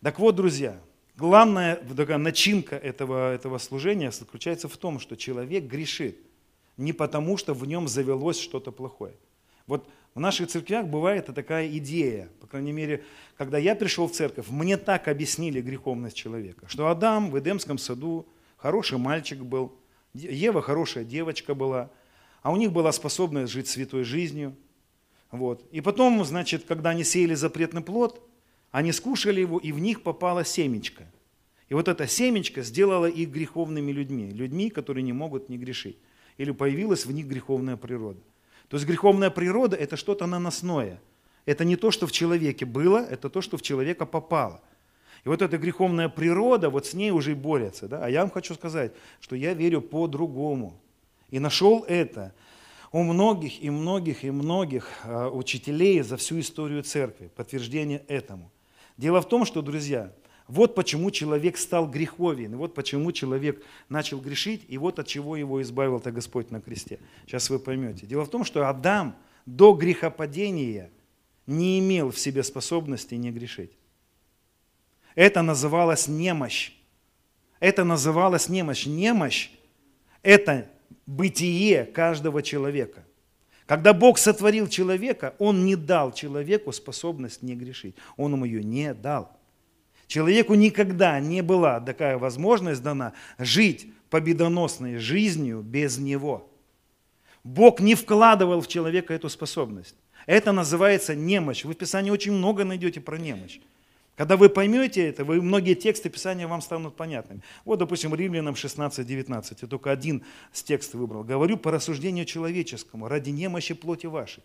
Так 0.00 0.20
вот, 0.20 0.36
друзья, 0.36 0.80
главная 1.16 1.74
такая 1.96 2.18
начинка 2.18 2.76
этого, 2.76 3.34
этого 3.34 3.58
служения 3.58 4.12
заключается 4.12 4.68
в 4.68 4.76
том, 4.76 5.00
что 5.00 5.16
человек 5.16 5.64
грешит 5.64 6.20
не 6.76 6.92
потому, 6.92 7.36
что 7.36 7.54
в 7.54 7.66
нем 7.66 7.88
завелось 7.88 8.38
что-то 8.38 8.70
плохое. 8.70 9.16
Вот 9.66 9.90
в 10.14 10.20
наших 10.20 10.46
церквях 10.46 10.86
бывает 10.86 11.26
такая 11.26 11.66
идея, 11.78 12.28
по 12.40 12.46
крайней 12.46 12.70
мере, 12.70 13.02
когда 13.36 13.58
я 13.58 13.74
пришел 13.74 14.06
в 14.06 14.12
церковь, 14.12 14.46
мне 14.48 14.76
так 14.76 15.08
объяснили 15.08 15.60
греховность 15.60 16.14
человека, 16.14 16.68
что 16.68 16.86
Адам 16.86 17.32
в 17.32 17.38
Эдемском 17.40 17.78
саду 17.78 18.28
хороший 18.58 18.98
мальчик 18.98 19.40
был, 19.40 19.76
Ева 20.14 20.62
хорошая 20.62 21.04
девочка 21.04 21.54
была, 21.54 21.90
а 22.42 22.52
у 22.52 22.56
них 22.56 22.72
была 22.72 22.92
способность 22.92 23.52
жить 23.52 23.68
святой 23.68 24.04
жизнью. 24.04 24.56
Вот. 25.30 25.66
И 25.70 25.80
потом, 25.80 26.24
значит, 26.24 26.64
когда 26.64 26.90
они 26.90 27.04
сеяли 27.04 27.34
запретный 27.34 27.82
плод, 27.82 28.26
они 28.70 28.92
скушали 28.92 29.40
его, 29.40 29.58
и 29.58 29.72
в 29.72 29.78
них 29.78 30.02
попала 30.02 30.44
семечко. 30.44 31.04
И 31.68 31.74
вот 31.74 31.88
эта 31.88 32.06
семечко 32.06 32.62
сделала 32.62 33.06
их 33.06 33.28
греховными 33.30 33.92
людьми, 33.92 34.30
людьми, 34.30 34.70
которые 34.70 35.02
не 35.02 35.12
могут 35.12 35.48
не 35.48 35.58
грешить. 35.58 35.98
Или 36.38 36.52
появилась 36.52 37.04
в 37.04 37.12
них 37.12 37.26
греховная 37.26 37.76
природа. 37.76 38.20
То 38.68 38.76
есть 38.76 38.86
греховная 38.86 39.30
природа– 39.30 39.76
это 39.78 39.96
что-то 39.96 40.26
наносное. 40.26 41.00
Это 41.46 41.64
не 41.64 41.76
то, 41.76 41.90
что 41.90 42.06
в 42.06 42.12
человеке 42.12 42.64
было, 42.64 42.98
это 42.98 43.28
то, 43.30 43.40
что 43.40 43.56
в 43.56 43.62
человека 43.62 44.06
попало. 44.06 44.62
И 45.24 45.28
вот 45.28 45.42
эта 45.42 45.58
греховная 45.58 46.08
природа, 46.08 46.70
вот 46.70 46.86
с 46.86 46.94
ней 46.94 47.10
уже 47.10 47.32
и 47.32 47.34
борется. 47.34 47.88
Да? 47.88 48.04
А 48.04 48.08
я 48.08 48.20
вам 48.20 48.30
хочу 48.30 48.54
сказать, 48.54 48.92
что 49.20 49.36
я 49.36 49.54
верю 49.54 49.80
по-другому. 49.80 50.80
И 51.30 51.38
нашел 51.38 51.84
это 51.88 52.32
у 52.92 53.02
многих 53.02 53.62
и 53.62 53.70
многих 53.70 54.24
и 54.24 54.30
многих 54.30 54.88
а, 55.04 55.28
учителей 55.28 56.00
за 56.02 56.16
всю 56.16 56.40
историю 56.40 56.82
церкви, 56.82 57.30
подтверждение 57.36 58.02
этому. 58.08 58.50
Дело 58.96 59.20
в 59.20 59.28
том, 59.28 59.44
что, 59.44 59.60
друзья, 59.62 60.12
вот 60.46 60.74
почему 60.74 61.10
человек 61.10 61.58
стал 61.58 61.86
греховен, 61.86 62.56
вот 62.56 62.74
почему 62.74 63.12
человек 63.12 63.62
начал 63.90 64.18
грешить, 64.18 64.64
и 64.66 64.78
вот 64.78 64.98
от 64.98 65.06
чего 65.06 65.36
его 65.36 65.60
избавил-то 65.60 66.10
Господь 66.10 66.50
на 66.50 66.60
кресте. 66.60 66.98
Сейчас 67.26 67.50
вы 67.50 67.58
поймете. 67.58 68.06
Дело 68.06 68.24
в 68.24 68.30
том, 68.30 68.44
что 68.44 68.66
Адам 68.66 69.14
до 69.44 69.74
грехопадения 69.74 70.90
не 71.46 71.78
имел 71.78 72.10
в 72.10 72.18
себе 72.18 72.42
способности 72.42 73.14
не 73.14 73.30
грешить. 73.30 73.72
Это 75.14 75.42
называлось 75.42 76.08
немощь. 76.08 76.72
Это 77.60 77.84
называлось 77.84 78.48
немощь. 78.48 78.86
Немощь– 78.86 79.50
это 80.22 80.68
бытие 81.06 81.84
каждого 81.84 82.42
человека. 82.42 83.04
Когда 83.66 83.92
Бог 83.92 84.18
сотворил 84.18 84.68
человека, 84.68 85.34
Он 85.38 85.64
не 85.64 85.76
дал 85.76 86.12
человеку 86.12 86.72
способность 86.72 87.42
не 87.42 87.54
грешить. 87.54 87.96
Он 88.16 88.32
ему 88.32 88.44
ее 88.44 88.62
не 88.62 88.94
дал. 88.94 89.36
Человеку 90.06 90.54
никогда 90.54 91.20
не 91.20 91.42
была 91.42 91.80
такая 91.80 92.16
возможность 92.16 92.82
дана 92.82 93.12
жить 93.38 93.92
победоносной 94.08 94.96
жизнью 94.96 95.60
без 95.60 95.98
Него. 95.98 96.50
Бог 97.44 97.80
не 97.80 97.94
вкладывал 97.94 98.62
в 98.62 98.68
человека 98.68 99.12
эту 99.12 99.28
способность. 99.28 99.96
Это 100.26 100.52
называется 100.52 101.14
немощь. 101.14 101.64
Вы 101.64 101.74
в 101.74 101.76
Писании 101.76 102.10
очень 102.10 102.32
много 102.32 102.64
найдете 102.64 103.00
про 103.00 103.18
немощь. 103.18 103.60
Когда 104.18 104.36
вы 104.36 104.48
поймете 104.48 105.08
это, 105.08 105.24
вы, 105.24 105.40
многие 105.40 105.74
тексты 105.74 106.10
Писания 106.10 106.48
вам 106.48 106.60
станут 106.60 106.96
понятными. 106.96 107.40
Вот, 107.64 107.78
допустим, 107.78 108.12
Римлянам 108.12 108.54
16-19, 108.54 109.58
я 109.62 109.68
только 109.68 109.92
один 109.92 110.24
с 110.52 110.64
текста 110.64 110.98
выбрал. 110.98 111.22
Говорю 111.22 111.56
по 111.56 111.70
рассуждению 111.70 112.24
человеческому, 112.24 113.06
ради 113.06 113.30
немощи 113.30 113.74
плоти 113.74 114.06
вашей. 114.06 114.42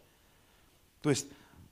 То 1.01 1.09
есть 1.09 1.25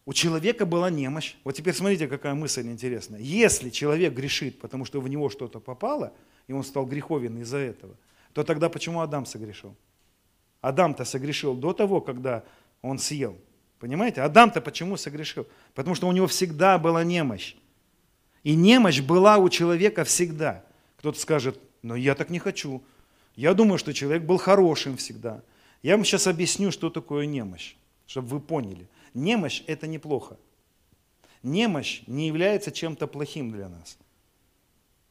у 0.07 0.13
человека 0.13 0.65
была 0.65 0.89
немощь. 0.89 1.35
Вот 1.43 1.51
теперь 1.51 1.75
смотрите, 1.75 2.07
какая 2.07 2.33
мысль 2.33 2.63
интересная. 2.63 3.19
Если 3.19 3.69
человек 3.69 4.15
грешит, 4.15 4.59
потому 4.59 4.83
что 4.83 4.99
в 4.99 5.07
него 5.07 5.29
что-то 5.29 5.59
попало, 5.59 6.11
и 6.47 6.53
он 6.53 6.63
стал 6.63 6.87
греховен 6.87 7.37
из-за 7.41 7.59
этого, 7.59 7.95
то 8.33 8.43
тогда 8.43 8.69
почему 8.69 9.01
Адам 9.01 9.27
согрешил? 9.27 9.75
Адам-то 10.61 11.05
согрешил 11.05 11.53
до 11.53 11.71
того, 11.71 12.01
когда 12.01 12.43
он 12.81 12.97
съел. 12.97 13.37
Понимаете? 13.77 14.23
Адам-то 14.23 14.59
почему 14.59 14.97
согрешил? 14.97 15.45
Потому 15.75 15.93
что 15.93 16.07
у 16.07 16.11
него 16.11 16.25
всегда 16.25 16.79
была 16.79 17.03
немощь. 17.03 17.55
И 18.43 18.55
немощь 18.55 19.01
была 19.01 19.37
у 19.37 19.49
человека 19.49 20.03
всегда. 20.03 20.63
Кто-то 20.97 21.19
скажет, 21.19 21.59
но 21.81 21.95
я 21.95 22.15
так 22.15 22.29
не 22.29 22.39
хочу. 22.39 22.81
Я 23.35 23.53
думаю, 23.53 23.77
что 23.77 23.93
человек 23.93 24.23
был 24.23 24.37
хорошим 24.37 24.97
всегда. 24.97 25.41
Я 25.83 25.95
вам 25.95 26.05
сейчас 26.05 26.27
объясню, 26.27 26.71
что 26.71 26.89
такое 26.89 27.25
немощь, 27.25 27.75
чтобы 28.07 28.27
вы 28.27 28.39
поняли. 28.39 28.87
Немощь– 29.13 29.63
это 29.67 29.87
неплохо. 29.87 30.37
Немощь 31.43 32.03
не 32.07 32.27
является 32.27 32.71
чем-то 32.71 33.07
плохим 33.07 33.51
для 33.51 33.69
нас. 33.69 33.97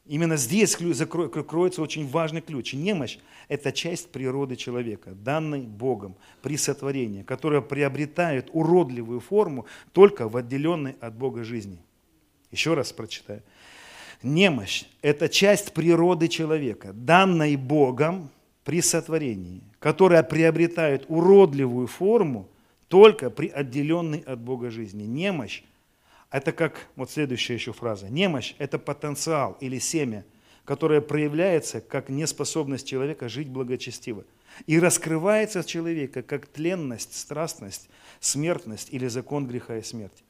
Именно 0.07 0.37
здесь 0.37 0.77
кроется 0.77 1.83
очень 1.83 2.09
важный 2.09 2.41
ключ. 2.41 2.73
Немощь– 2.73 3.19
это 3.49 3.71
часть 3.71 4.11
природы 4.11 4.57
человека, 4.57 5.13
данной 5.13 5.63
Богом 5.63 6.17
при 6.43 6.57
сотворении, 6.57 7.23
которая 7.23 7.61
приобретает 7.61 8.49
уродливую 8.53 9.21
форму 9.21 9.67
только 9.93 10.29
в 10.29 10.37
отделенной 10.37 10.97
от 11.01 11.15
Бога 11.15 11.45
жизни. 11.45 11.79
Еще 12.51 12.75
раз 12.75 12.93
прочитаю. 12.93 13.43
Немощь– 14.23 14.85
это 15.03 15.29
часть 15.29 15.73
природы 15.73 16.29
человека, 16.29 16.93
данной 16.93 17.57
Богом 17.57 18.31
при 18.65 18.83
сотворении, 18.83 19.63
которая 19.79 20.23
приобретает 20.23 21.07
уродливую 21.09 21.87
форму 21.87 22.49
только 22.89 23.31
при 23.31 23.49
отделенной 23.49 24.21
от 24.21 24.41
Бога 24.41 24.71
жизни. 24.71 25.05
Немощь 25.05 25.63
это 26.31 26.53
как, 26.53 26.87
вот 26.95 27.11
следующая 27.11 27.55
еще 27.55 27.73
фраза. 27.73 28.09
Немощь– 28.09 28.55
это 28.59 28.79
потенциал 28.79 29.57
или 29.61 29.79
семя, 29.79 30.25
которое 30.65 31.01
проявляется 31.01 31.81
как 31.81 32.09
неспособность 32.09 32.87
человека 32.87 33.29
жить 33.29 33.49
благочестиво. 33.49 34.25
И 34.67 34.79
раскрывается 34.79 35.61
от 35.61 35.67
человека 35.67 36.23
как 36.23 36.47
тленность, 36.47 37.19
страстность, 37.19 37.89
смертность 38.21 38.89
или 38.93 39.09
закон 39.09 39.47
греха 39.47 39.79
и 39.79 39.83
смерти. 39.83 40.23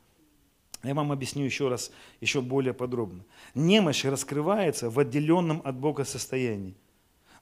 Я 0.82 0.94
вам 0.94 1.12
объясню 1.12 1.44
еще 1.44 1.68
раз, 1.68 1.90
еще 2.20 2.40
более 2.40 2.72
подробно. 2.72 3.24
Немощь 3.54 4.04
раскрывается 4.04 4.88
в 4.88 4.98
отделенном 4.98 5.60
от 5.64 5.76
Бога 5.76 6.04
состоянии. 6.04 6.74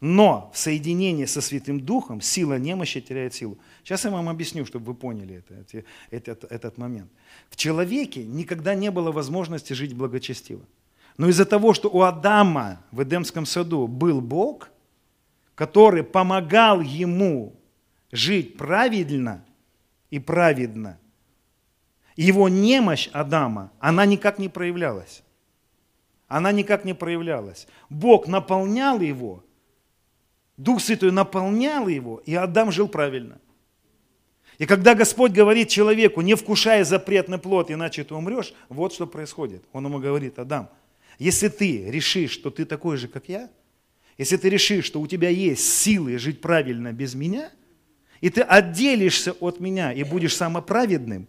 Но 0.00 0.50
в 0.54 0.58
соединении 0.58 1.24
со 1.24 1.40
Святым 1.40 1.80
Духом 1.80 2.20
сила 2.20 2.58
немощи 2.58 3.00
теряет 3.00 3.34
силу. 3.34 3.58
Сейчас 3.82 4.04
я 4.04 4.10
вам 4.10 4.28
объясню, 4.28 4.64
чтобы 4.64 4.86
вы 4.86 4.94
поняли 4.94 5.42
это, 5.48 5.84
этот, 6.10 6.44
этот 6.44 6.78
момент. 6.78 7.10
В 7.50 7.56
человеке 7.56 8.24
никогда 8.24 8.74
не 8.74 8.90
было 8.90 9.10
возможности 9.10 9.72
жить 9.72 9.94
благочестиво. 9.94 10.62
Но 11.16 11.28
из-за 11.28 11.44
того, 11.44 11.74
что 11.74 11.88
у 11.88 12.02
Адама 12.02 12.80
в 12.92 13.02
Эдемском 13.02 13.44
саду 13.44 13.88
был 13.88 14.20
Бог, 14.20 14.70
который 15.56 16.04
помогал 16.04 16.80
ему 16.80 17.56
жить 18.12 18.56
правильно 18.56 19.44
и 20.10 20.20
праведно, 20.20 21.00
его 22.24 22.48
немощь 22.48 23.08
Адама, 23.12 23.72
она 23.78 24.04
никак 24.06 24.38
не 24.38 24.48
проявлялась. 24.48 25.22
Она 26.26 26.52
никак 26.52 26.84
не 26.84 26.94
проявлялась. 26.94 27.66
Бог 27.88 28.26
наполнял 28.26 29.00
его– 29.00 29.42
Дух 30.58 30.82
Святой 30.82 31.12
наполнял 31.12 31.86
его, 31.86 32.20
и 32.26 32.34
Адам 32.34 32.72
жил 32.72 32.88
правильно. 32.88 33.38
И 34.58 34.66
когда 34.66 34.96
Господь 34.96 35.30
говорит 35.30 35.68
человеку, 35.68 36.20
не 36.20 36.34
вкушай 36.34 36.82
запретный 36.82 37.38
плод, 37.38 37.70
иначе 37.70 38.02
ты 38.02 38.12
умрешь, 38.12 38.52
вот 38.68 38.92
что 38.92 39.06
происходит. 39.06 39.62
Он 39.72 39.86
ему 39.86 40.00
говорит, 40.00 40.36
Адам, 40.40 40.68
если 41.20 41.46
ты 41.46 41.88
решишь, 41.88 42.32
что 42.32 42.50
ты 42.50 42.64
такой 42.64 42.96
же, 42.96 43.06
как 43.06 43.28
я, 43.28 43.48
если 44.18 44.36
ты 44.36 44.48
решишь, 44.50 44.84
что 44.84 45.00
у 45.00 45.06
тебя 45.06 45.28
есть 45.28 45.64
силы 45.64 46.18
жить 46.18 46.40
правильно 46.40 46.92
без 46.92 47.14
меня, 47.14 47.52
и 48.20 48.28
ты 48.28 48.40
отделишься 48.40 49.30
от 49.38 49.60
меня 49.60 49.92
и 49.92 50.02
будешь 50.02 50.34
самоправедным, 50.34 51.28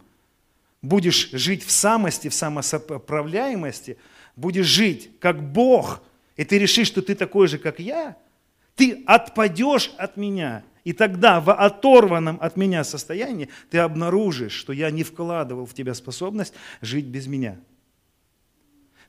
будешь 0.82 1.32
жить 1.32 1.64
в 1.64 1.72
самости, 1.72 2.28
в 2.28 2.34
самосоправляемости, 2.34 3.98
будешь 4.36 4.66
жить 4.66 5.12
как 5.20 5.42
Бог, 5.52 6.02
и 6.36 6.46
ты 6.46 6.58
решишь, 6.58 6.88
что 6.88 7.02
ты 7.02 7.16
такой 7.16 7.48
же, 7.48 7.58
как 7.58 7.80
я– 7.80 8.18
ты 8.80 9.04
отпадешь 9.06 9.92
от 9.98 10.16
меня, 10.16 10.64
и 10.86 10.94
тогда 10.94 11.42
в 11.42 11.54
оторванном 11.54 12.38
от 12.40 12.56
меня 12.56 12.86
состоянии 12.86 13.50
ты 13.70 13.80
обнаружишь, 13.80 14.54
что 14.54 14.72
я 14.72 14.90
не 14.90 15.04
вкладывал 15.04 15.66
в 15.66 15.74
тебя 15.74 15.94
способность 15.94 16.54
жить 16.80 17.08
без 17.08 17.28
меня. 17.28 17.60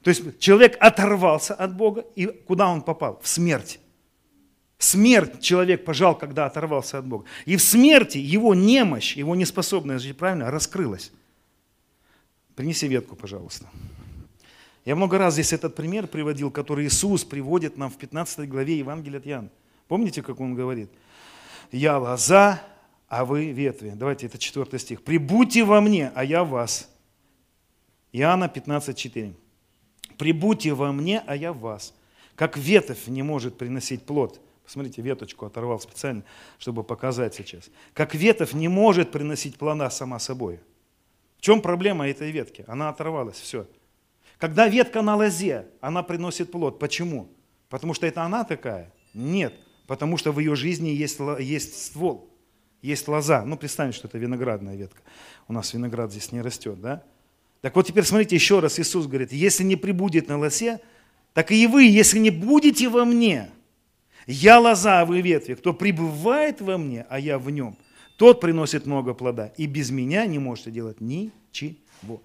То 0.02 0.11
есть 0.11 0.40
человек 0.40 0.76
оторвался 0.80 1.54
от 1.54 1.76
Бога, 1.76 2.04
и 2.16 2.26
куда 2.26 2.66
он 2.66 2.83
попал? 2.83 3.20
В 3.22 3.28
смерть. 3.28 3.78
Смерть 4.78 5.40
человек 5.40 5.85
пожал, 5.85 6.18
когда 6.18 6.46
оторвался 6.46 6.98
от 6.98 7.06
Бога. 7.06 7.26
И 7.44 7.54
в 7.54 7.62
смерти 7.62 8.18
его 8.18 8.56
немощь, 8.56 9.14
его 9.14 9.37
неспособность 9.37 10.04
жить 10.04 10.16
правильно 10.16 10.50
раскрылась. 10.50 11.12
Принеси 12.61 12.88
ветку, 12.88 13.16
пожалуйста. 13.16 13.66
Я 14.85 14.94
много 14.94 15.16
раз 15.16 15.33
здесь 15.33 15.55
этот 15.55 15.75
пример 15.75 16.07
приводил, 16.07 16.51
который 16.51 16.85
Иисус 16.85 17.25
приводит 17.25 17.79
нам 17.79 17.90
в 17.90 17.96
15 17.96 18.46
главе 18.51 18.77
Евангелия 18.77 19.18
от 19.18 19.27
Иоанна. 19.27 19.49
Помните, 19.88 20.23
как 20.23 20.40
он 20.40 20.55
говорит? 20.55 20.90
«Я 21.73 21.99
лоза, 21.99 22.62
а 23.09 23.25
вы 23.25 23.53
ветви». 23.53 23.94
Давайте, 23.94 24.27
это 24.27 24.37
4 24.37 24.79
стих. 24.79 25.03
«Прибудьте 25.03 25.64
во 25.64 25.81
мне, 25.81 26.12
а 26.14 26.23
я 26.23 26.44
в 26.44 26.51
вас». 26.51 26.90
Иоанна 28.12 28.44
15:4. 28.55 29.33
«Прибудьте 30.18 30.75
во 30.75 30.92
мне, 30.92 31.23
а 31.27 31.37
я 31.37 31.55
в 31.55 31.61
вас». 31.61 31.94
Как 32.35 32.59
ветвь 32.59 33.07
не 33.07 33.23
может 33.23 33.57
приносить 33.57 34.03
плод. 34.03 34.38
Посмотрите, 34.66 35.01
веточку 35.01 35.46
оторвал 35.46 35.81
специально, 35.81 36.25
чтобы 36.59 36.85
показать 36.85 37.35
сейчас. 37.35 37.70
Как 37.94 38.14
ветвь 38.14 38.53
не 38.53 38.68
может 38.68 39.12
приносить 39.12 39.57
плода 39.57 39.88
сама 39.88 40.18
собой. 40.18 40.61
В 41.40 41.42
чем 41.42 41.62
проблема 41.62 42.07
этой 42.07 42.31
ветки? 42.31 42.66
Она 42.68 42.90
оторвалась, 42.90 43.38
все. 43.38 43.66
Когда 44.37 44.68
ветка 44.68 45.00
на 45.00 45.16
лозе, 45.16 45.68
она 45.81 46.03
приносит 46.03 46.50
плод. 46.50 46.79
Почему? 46.79 47.31
Потому 47.70 47.94
что 47.94 48.07
это 48.07 48.24
она 48.24 48.44
такая? 48.44 48.92
Нет. 49.14 49.55
Потому 49.87 50.18
что 50.18 50.33
в 50.33 50.38
ее 50.38 50.55
жизни 50.55 50.90
есть, 50.90 51.18
есть 51.38 51.87
ствол, 51.87 52.29
есть 52.83 53.09
лоза. 53.09 53.42
Ну, 53.46 53.57
представьте, 53.57 53.96
что 53.96 54.07
это 54.07 54.18
виноградная 54.18 54.76
ветка. 54.76 55.00
У 55.48 55.55
нас 55.55 55.72
виноград 55.72 56.11
здесь 56.11 56.31
не 56.31 56.42
растет, 56.42 56.79
да? 56.79 57.03
Так 57.62 57.74
вот 57.74 57.87
теперь 57.87 58.05
смотрите 58.05 58.37
еще 58.37 58.61
раз, 58.61 58.79
Иисус 58.79 59.07
говорит, 59.07 59.33
если 59.33 59.64
не 59.64 59.76
прибудет 59.76 60.29
на 60.29 60.38
лосе, 60.38 60.79
так 61.33 61.53
и 61.53 61.66
вы, 61.66 61.85
если 61.85 62.18
не 62.18 62.31
будете 62.31 62.90
во 62.90 63.07
мне, 63.07 63.48
я 64.26 64.61
лоза, 64.61 65.00
а 65.00 65.07
вы 65.07 65.22
ветви, 65.22 65.55
кто 65.55 65.72
пребывает 65.72 66.61
во 66.61 66.76
мне, 66.76 67.07
а 67.09 67.18
я 67.18 67.38
в 67.38 67.48
нем, 67.48 67.79
тот 68.20 68.38
приносит 68.38 68.85
много 68.85 69.14
плода, 69.14 69.46
и 69.56 69.64
без 69.64 69.90
меня 69.90 70.26
не 70.26 70.38
можете 70.38 70.70
делать 70.70 71.00
ничего. 71.00 72.20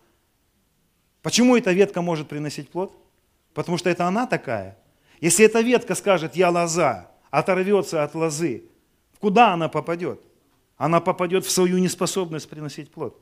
Почему 1.22 1.56
эта 1.56 1.72
ветка 1.72 2.02
может 2.02 2.28
приносить 2.28 2.68
плод? 2.68 2.94
Потому 3.54 3.78
что 3.78 3.90
это 3.90 4.06
она 4.06 4.28
такая. 4.28 4.78
Если 5.22 5.46
эта 5.46 5.62
ветка 5.62 5.96
скажет, 5.96 6.36
я 6.36 6.50
лоза, 6.50 7.10
оторвется 7.32 8.04
от 8.04 8.14
лозы, 8.14 8.66
куда 9.22 9.54
она 9.54 9.70
попадет? 9.70 10.20
Она 10.76 11.00
попадет 11.00 11.46
в 11.46 11.50
свою 11.50 11.78
неспособность 11.78 12.50
приносить 12.50 12.92
плод. 12.92 13.18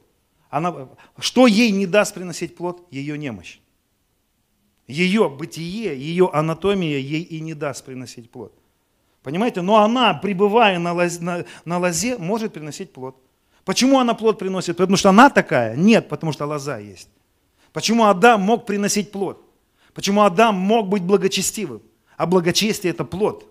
Она, 0.49 0.89
что 1.19 1.45
ей 1.45 1.69
не 1.69 1.85
даст 1.85 2.15
приносить 2.15 2.55
плод? 2.55 2.87
Ее 2.89 3.19
немощь. 3.19 3.59
Ее 4.87 5.29
бытие, 5.29 5.95
ее 5.95 6.27
анатомия 6.33 6.97
ей 6.97 7.21
и 7.21 7.39
не 7.39 7.53
даст 7.53 7.85
приносить 7.85 8.31
плод. 8.31 8.51
Понимаете? 9.23 9.61
Но 9.61 9.77
она, 9.77 10.13
пребывая 10.13 10.77
на 10.79 10.93
лозе, 10.93 11.21
на, 11.21 11.45
на 11.65 11.79
лозе, 11.79 12.17
может 12.17 12.53
приносить 12.53 12.91
плод. 12.91 13.17
Почему 13.63 13.99
она 13.99 14.13
плод 14.13 14.37
приносит? 14.37 14.75
Потому 14.75 14.97
что 14.97 15.09
она 15.09 15.29
такая? 15.29 15.75
Нет, 15.75 16.09
потому 16.09 16.33
что 16.33 16.45
лоза 16.45 16.77
есть. 16.77 17.09
Почему 17.71 18.05
Адам 18.05 18.41
мог 18.41 18.65
приносить 18.65 19.11
плод? 19.11 19.41
Почему 19.93 20.23
Адам 20.23 20.55
мог 20.55 20.89
быть 20.89 21.03
благочестивым? 21.03 21.81
А 22.17 22.25
благочестие 22.25 22.91
это 22.91 23.05
плод. 23.05 23.49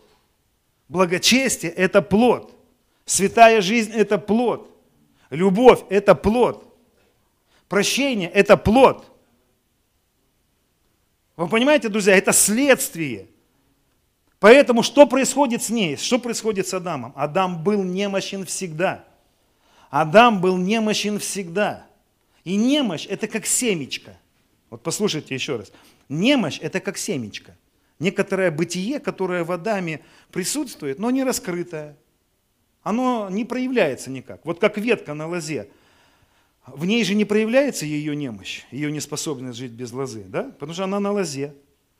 Благочестие– 0.88 1.72
это 1.76 2.02
плод. 2.02 2.54
Святая 3.06 3.62
жизнь– 3.62 3.92
это 3.94 4.18
плод. 4.18 4.70
Любовь– 5.30 5.80
это 5.88 6.14
плод. 6.14 6.68
Прощение– 7.68 8.28
это 8.34 8.58
плод. 8.58 9.06
Вы 11.36 11.48
понимаете, 11.48 11.88
друзья, 11.88 12.14
это 12.14 12.32
следствие. 12.32 13.28
Поэтому 14.42 14.82
что 14.82 15.06
происходит 15.06 15.62
с 15.62 15.70
ней? 15.70 15.96
Что 15.96 16.18
происходит 16.18 16.66
с 16.66 16.74
Адамом? 16.74 17.14
Адам 17.16 17.64
был 17.64 17.82
немощен 17.82 18.44
всегда. 18.44 19.04
Адам 19.88 20.42
был 20.42 20.58
немощен 20.58 21.18
всегда. 21.18 21.86
И 22.44 22.56
немощь– 22.56 23.06
это 23.08 23.26
как 23.28 23.46
семечко. 23.46 24.18
Вот 24.68 24.82
послушайте 24.82 25.34
еще 25.34 25.56
раз. 25.56 25.72
Немощь– 26.10 26.58
это 26.60 26.80
как 26.80 26.98
семечко 26.98 27.56
некоторое 28.02 28.50
бытие, 28.50 28.98
которое 28.98 29.44
в 29.44 29.52
Адаме 29.52 30.00
присутствует, 30.32 30.98
но 30.98 31.10
не 31.10 31.24
раскрытое. 31.24 31.96
Оно 32.82 33.28
не 33.30 33.44
проявляется 33.44 34.10
никак. 34.10 34.44
Вот 34.44 34.58
как 34.58 34.76
ветка 34.76 35.14
на 35.14 35.28
лозе. 35.28 35.68
В 36.66 36.84
ней 36.84 37.04
же 37.04 37.14
не 37.14 37.24
проявляется 37.24 37.86
ее 37.86 38.14
немощь, 38.14 38.64
ее 38.70 38.90
неспособность 38.92 39.58
жить 39.58 39.72
без 39.72 39.92
лозы, 39.92 40.24
да? 40.26 40.44
потому 40.44 40.74
что 40.74 40.84
она 40.84 41.00
на 41.00 41.12
лозе. 41.12 41.54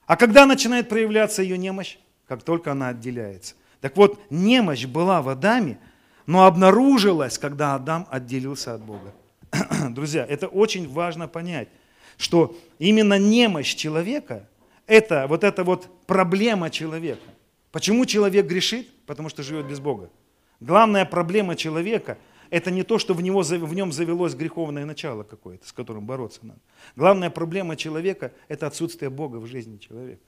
А 0.05 0.17
когда 0.17 0.45
начинает 0.45 0.89
проявляться 0.89 1.41
ее 1.41 1.57
немощь? 1.57 1.97
Как 2.27 2.43
только 2.43 2.71
она 2.71 2.89
отделяется. 2.89 3.55
Так 3.81 3.97
вот, 3.97 4.19
немощь 4.29 4.85
была 4.85 5.21
в 5.21 5.29
Адаме, 5.29 5.77
но 6.25 6.45
обнаружилась, 6.45 7.37
когда 7.37 7.75
Адам 7.75 8.07
отделился 8.09 8.73
от 8.73 8.81
Бога. 8.81 9.13
Друзья, 9.89 10.25
это 10.25 10.47
очень 10.47 10.89
важно 10.89 11.27
понять, 11.27 11.67
что 12.17 12.55
именно 12.79 13.19
немощь 13.19 13.75
человека– 13.75 14.47
это 14.87 15.27
вот 15.27 15.43
эта 15.43 15.63
вот 15.63 15.89
проблема 16.05 16.69
человека. 16.69 17.29
Почему 17.71 18.05
человек 18.05 18.45
грешит? 18.45 18.89
Потому 19.05 19.29
что 19.29 19.43
живет 19.43 19.67
без 19.67 19.79
Бога. 19.79 20.09
Главная 20.59 21.05
проблема 21.05 21.55
человека– 21.55 22.17
это 22.49 22.71
не 22.71 22.83
то, 22.83 22.99
что 22.99 23.13
в, 23.13 23.21
него, 23.21 23.41
в 23.41 23.73
нем 23.73 23.91
завелось 23.91 24.35
греховное 24.35 24.85
начало 24.85 25.23
какое-то, 25.23 25.67
с 25.67 25.73
которым 25.73 26.05
бороться 26.05 26.39
надо. 26.43 26.59
Главная 26.95 27.29
проблема 27.29 27.75
человека– 27.75 28.31
это 28.47 28.67
отсутствие 28.67 29.09
Бога 29.09 29.37
в 29.37 29.47
жизни 29.47 29.77
человека. 29.77 30.21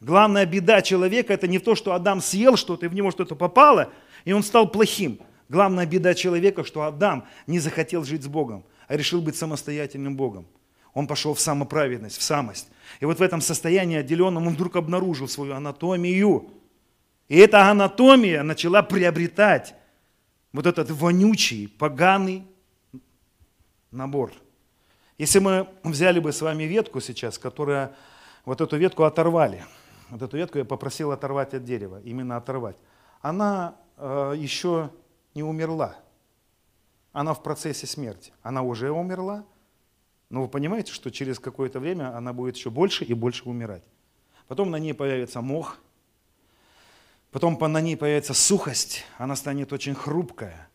Главная 0.00 0.46
беда 0.46 0.80
человека– 0.80 1.32
это 1.34 1.46
не 1.46 1.58
то, 1.58 1.74
что 1.74 1.92
Адам 1.92 2.20
съел 2.22 2.56
что-то, 2.56 2.86
и 2.86 2.88
в 2.88 2.94
него 2.94 3.10
что-то 3.10 3.34
попало, 3.34 3.92
и 4.24 4.32
он 4.32 4.42
стал 4.42 4.66
плохим. 4.68 5.20
Главная 5.50 5.84
беда 5.84 6.14
человека, 6.14 6.64
что 6.64 6.82
Адам 6.82 7.26
не 7.46 7.58
захотел 7.58 8.04
жить 8.04 8.22
с 8.22 8.28
Богом, 8.28 8.64
а 8.88 8.96
решил 8.96 9.20
быть 9.20 9.36
самостоятельным 9.36 10.16
Богом. 10.16 10.46
Он 10.94 11.06
пошел 11.06 11.34
в 11.34 11.40
самоправедность, 11.40 12.18
в 12.18 12.22
самость. 12.22 12.68
И 13.00 13.04
вот 13.04 13.18
в 13.18 13.22
этом 13.22 13.40
состоянии 13.40 13.98
отделенном 13.98 14.46
он 14.46 14.54
вдруг 14.54 14.76
обнаружил 14.76 15.28
свою 15.28 15.54
анатомию. 15.54 16.50
И 17.28 17.36
эта 17.36 17.70
анатомия 17.70 18.42
начала 18.42 18.82
приобретать 18.82 19.74
вот 20.52 20.66
этот 20.66 20.90
вонючий, 20.90 21.68
поганый 21.68 22.44
набор. 23.90 24.32
Если 25.18 25.38
мы 25.38 25.68
взяли 25.84 26.18
бы 26.18 26.32
с 26.32 26.40
вами 26.40 26.64
ветку 26.64 27.00
сейчас, 27.00 27.38
которая 27.38 27.94
вот 28.44 28.60
эту 28.60 28.76
ветку 28.76 29.04
оторвали, 29.04 29.64
вот 30.10 30.22
эту 30.22 30.36
ветку 30.36 30.58
я 30.58 30.64
попросил 30.64 31.12
оторвать 31.12 31.54
от 31.54 31.64
дерева, 31.64 32.00
именно 32.02 32.36
оторвать, 32.36 32.76
она 33.20 33.76
э, 33.96 34.34
еще 34.36 34.90
не 35.34 35.42
умерла. 35.42 35.96
Она 37.12 37.34
в 37.34 37.42
процессе 37.42 37.86
смерти. 37.86 38.32
Она 38.42 38.62
уже 38.62 38.90
умерла, 38.90 39.44
но 40.28 40.42
вы 40.42 40.48
понимаете, 40.48 40.92
что 40.92 41.10
через 41.10 41.38
какое-то 41.38 41.80
время 41.80 42.16
она 42.16 42.32
будет 42.32 42.56
еще 42.56 42.70
больше 42.70 43.04
и 43.04 43.14
больше 43.14 43.48
умирать. 43.48 43.82
Потом 44.46 44.70
на 44.70 44.78
ней 44.78 44.94
появится 44.94 45.40
мох, 45.40 45.78
потом 47.30 47.58
на 47.58 47.80
ней 47.80 47.96
появится 47.96 48.34
сухость, 48.34 49.04
она 49.18 49.36
станет 49.36 49.72
очень 49.72 49.94
хрупкая. 49.94 50.68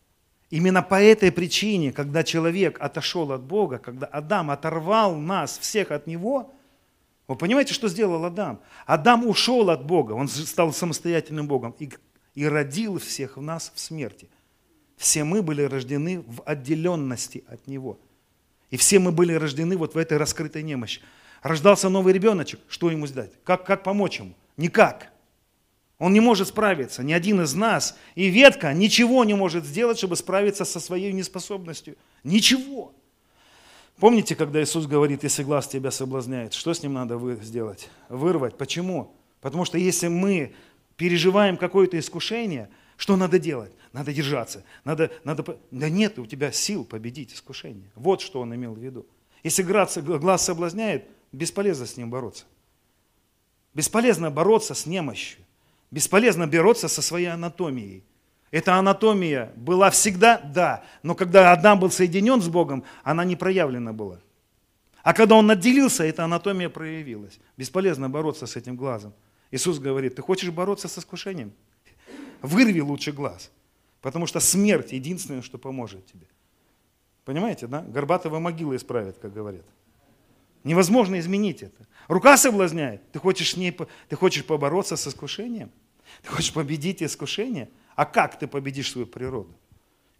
Именно 0.48 0.82
по 0.82 1.02
этой 1.02 1.32
причине, 1.32 1.92
когда 1.92 2.22
человек 2.22 2.80
отошел 2.80 3.32
от 3.32 3.42
Бога, 3.42 3.78
когда 3.78 4.06
Адам 4.06 4.50
оторвал 4.50 5.16
нас 5.16 5.58
всех 5.58 5.90
от 5.90 6.06
Него, 6.06 6.54
вы 7.28 7.36
понимаете, 7.36 7.74
что 7.74 7.88
сделал 7.88 8.24
Адам? 8.24 8.60
Адам 8.86 9.26
ушел 9.26 9.70
от 9.70 9.84
Бога, 9.84 10.12
он 10.12 10.28
стал 10.28 10.72
самостоятельным 10.72 11.48
Богом 11.48 11.74
и, 11.78 11.90
и 12.34 12.46
родил 12.46 12.98
всех 12.98 13.36
в 13.36 13.42
нас 13.42 13.72
в 13.74 13.80
смерти. 13.80 14.28
Все 14.96 15.24
мы 15.24 15.42
были 15.42 15.62
рождены 15.62 16.20
в 16.20 16.42
отделенности 16.44 17.44
от 17.48 17.66
Него. 17.66 17.98
И 18.70 18.76
все 18.76 18.98
мы 18.98 19.12
были 19.12 19.32
рождены 19.34 19.76
вот 19.76 19.94
в 19.94 19.98
этой 19.98 20.18
раскрытой 20.18 20.62
немощи. 20.62 21.00
Рождался 21.42 21.88
новый 21.88 22.12
ребеночек, 22.12 22.60
что 22.68 22.90
ему 22.90 23.06
сделать? 23.06 23.32
Как, 23.44 23.64
как 23.66 23.82
помочь 23.82 24.18
ему? 24.18 24.34
Никак. 24.56 25.12
Он 25.98 26.12
не 26.12 26.20
может 26.20 26.48
справиться, 26.48 27.02
ни 27.02 27.12
один 27.12 27.40
из 27.40 27.54
нас. 27.54 27.96
И 28.14 28.28
ветка 28.28 28.72
ничего 28.72 29.24
не 29.24 29.34
может 29.34 29.64
сделать, 29.64 29.98
чтобы 29.98 30.16
справиться 30.16 30.64
со 30.64 30.80
своей 30.80 31.12
неспособностью. 31.12 31.96
Ничего. 32.22 32.92
Помните, 33.98 34.36
когда 34.36 34.62
Иисус 34.62 34.86
говорит, 34.86 35.22
если 35.22 35.42
глаз 35.42 35.68
тебя 35.68 35.90
соблазняет, 35.90 36.52
что 36.52 36.74
с 36.74 36.82
ним 36.82 36.92
надо 36.92 37.18
сделать? 37.42 37.88
Вырвать. 38.08 38.58
Почему? 38.58 39.14
Потому 39.40 39.64
что 39.64 39.78
если 39.78 40.08
мы 40.08 40.54
переживаем 40.96 41.56
какое-то 41.56 41.98
искушение, 41.98 42.68
что 42.96 43.16
надо 43.16 43.38
делать? 43.38 43.72
Надо 43.92 44.12
держаться. 44.12 44.64
Надо, 44.84 45.10
надо... 45.24 45.58
Да 45.70 45.88
нет 45.88 46.18
у 46.18 46.26
тебя 46.26 46.52
сил 46.52 46.84
победить 46.84 47.32
искушение. 47.32 47.90
Вот 47.94 48.20
что 48.20 48.40
он 48.40 48.54
имел 48.54 48.74
в 48.74 48.78
виду. 48.78 49.06
Если 49.42 49.62
глаз, 49.62 49.98
соблазняет, 50.44 51.06
бесполезно 51.32 51.86
с 51.86 51.96
ним 51.96 52.10
бороться. 52.10 52.44
Бесполезно 53.72 54.30
бороться 54.30 54.74
с 54.74 54.84
немощью. 54.86 55.40
Бесполезно 55.90 56.46
бороться 56.46 56.88
со 56.88 57.00
своей 57.00 57.28
анатомией. 57.28 58.02
Эта 58.56 58.76
анатомия 58.76 59.52
была 59.54 59.90
всегда, 59.90 60.38
да, 60.38 60.82
но 61.02 61.14
когда 61.14 61.52
Адам 61.52 61.78
был 61.78 61.90
соединен 61.90 62.40
с 62.40 62.48
Богом, 62.48 62.84
она 63.02 63.22
не 63.22 63.36
проявлена 63.36 63.92
была. 63.92 64.18
А 65.02 65.12
когда 65.12 65.34
он 65.34 65.50
отделился, 65.50 66.04
эта 66.04 66.24
анатомия 66.24 66.70
проявилась. 66.70 67.38
Бесполезно 67.58 68.08
бороться 68.08 68.46
с 68.46 68.56
этим 68.56 68.76
глазом. 68.76 69.12
Иисус 69.50 69.78
говорит, 69.78 70.14
ты 70.14 70.22
хочешь 70.22 70.48
бороться 70.48 70.88
с 70.88 70.96
искушением? 70.96 71.52
Вырви 72.40 72.80
лучше 72.80 73.12
глаз. 73.12 73.50
Потому 74.00 74.26
что 74.26 74.40
смерть 74.40 74.92
единственное, 74.92 75.42
что 75.42 75.58
поможет 75.58 76.06
тебе. 76.06 76.26
Понимаете, 77.26 77.66
да? 77.66 77.82
Горбатого 77.82 78.38
могила 78.38 78.74
исправит, 78.74 79.18
как 79.18 79.34
говорят. 79.34 79.66
Невозможно 80.64 81.20
изменить 81.20 81.62
это. 81.62 81.86
Рука 82.08 82.38
соблазняет. 82.38 83.02
Ты 83.12 83.18
хочешь, 83.18 83.50
с 83.52 83.56
ней, 83.58 83.76
ты 84.08 84.16
хочешь 84.16 84.46
побороться 84.46 84.96
с 84.96 85.06
искушением? 85.06 85.70
Ты 86.22 86.30
хочешь 86.30 86.54
победить 86.54 87.02
искушение? 87.02 87.68
А 87.96 88.04
как 88.04 88.38
ты 88.38 88.46
победишь 88.46 88.92
свою 88.92 89.06
природу? 89.06 89.52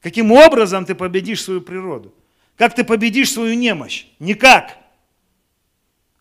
Каким 0.01 0.33
образом 0.33 0.85
ты 0.85 0.95
победишь 0.95 1.43
свою 1.43 1.61
природу? 1.61 2.13
Как 2.57 2.75
ты 2.75 2.85
победишь 2.85 3.33
свою 3.33 3.55
немощь? 3.55 4.07
Никак. 4.19 4.79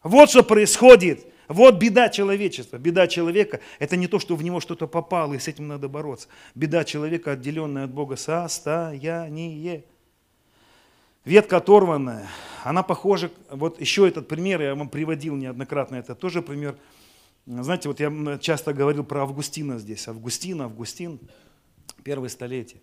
Вот 0.04 0.30
что 0.30 0.44
происходит, 0.44 1.26
вот 1.48 1.76
беда 1.76 2.10
человечества. 2.10 2.78
Беда 2.78 3.08
человека– 3.08 3.62
это 3.80 3.96
не 3.96 4.08
то, 4.08 4.20
что 4.20 4.36
в 4.36 4.44
него 4.44 4.60
что-то 4.60 4.88
попало, 4.88 5.34
и 5.34 5.39
с 5.39 5.48
этим 5.48 5.68
надо 5.68 5.88
бороться. 5.88 6.28
Беда 6.54 6.84
человека, 6.84 7.32
отделенная 7.32 7.86
от 7.86 7.91
Бога, 7.91 8.15
состояние. 8.15 9.86
Ветка 11.24 11.58
оторванная, 11.58 12.28
она 12.63 12.84
похожа, 12.84 13.32
вот 13.50 13.82
еще 13.82 14.08
этот 14.08 14.28
пример 14.28 14.62
я 14.62 14.76
вам 14.76 14.89
приводил 14.89 15.36
неоднократно, 15.36 15.96
это 15.96 16.13
тоже 16.13 16.44
пример. 16.44 16.76
Знаете, 17.48 17.88
вот 17.88 18.00
я 18.00 18.38
часто 18.39 18.74
говорил 18.74 19.04
про 19.04 19.22
Августина 19.22 19.80
здесь. 19.80 20.08
Августин, 20.08 20.62
Августин, 20.62 21.20
первое 22.06 22.30
столетие. 22.30 22.82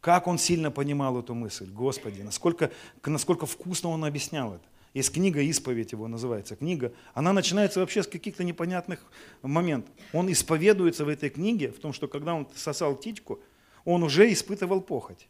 Как 0.00 0.26
он 0.26 0.38
сильно 0.38 0.72
понимал 0.72 1.20
эту 1.20 1.34
мысль, 1.34 1.70
Господи, 1.70 2.22
насколько, 2.22 2.72
насколько 3.04 3.46
вкусно 3.46 3.90
он 3.90 4.04
объяснял 4.04 4.54
это. 4.54 4.64
Есть 4.94 5.12
книга 5.12 5.40
«Исповедь» 5.40 5.92
его 5.92 6.08
называется. 6.08 6.56
Книга, 6.56 6.92
она 7.14 7.32
начинается 7.32 7.80
вообще 7.80 8.02
с 8.02 8.08
каких-то 8.08 8.44
непонятных 8.44 9.04
моментов. 9.42 9.94
Он 10.12 10.30
исповедуется 10.30 11.04
в 11.04 11.08
этой 11.08 11.30
книге 11.30 11.70
в 11.70 11.78
том, 11.78 11.92
что 11.92 12.08
когда 12.08 12.34
он 12.34 12.48
сосал 12.54 12.96
титьку, 12.96 13.40
он 13.84 14.02
уже 14.02 14.30
испытывал 14.32 14.80
похоть. 14.80 15.28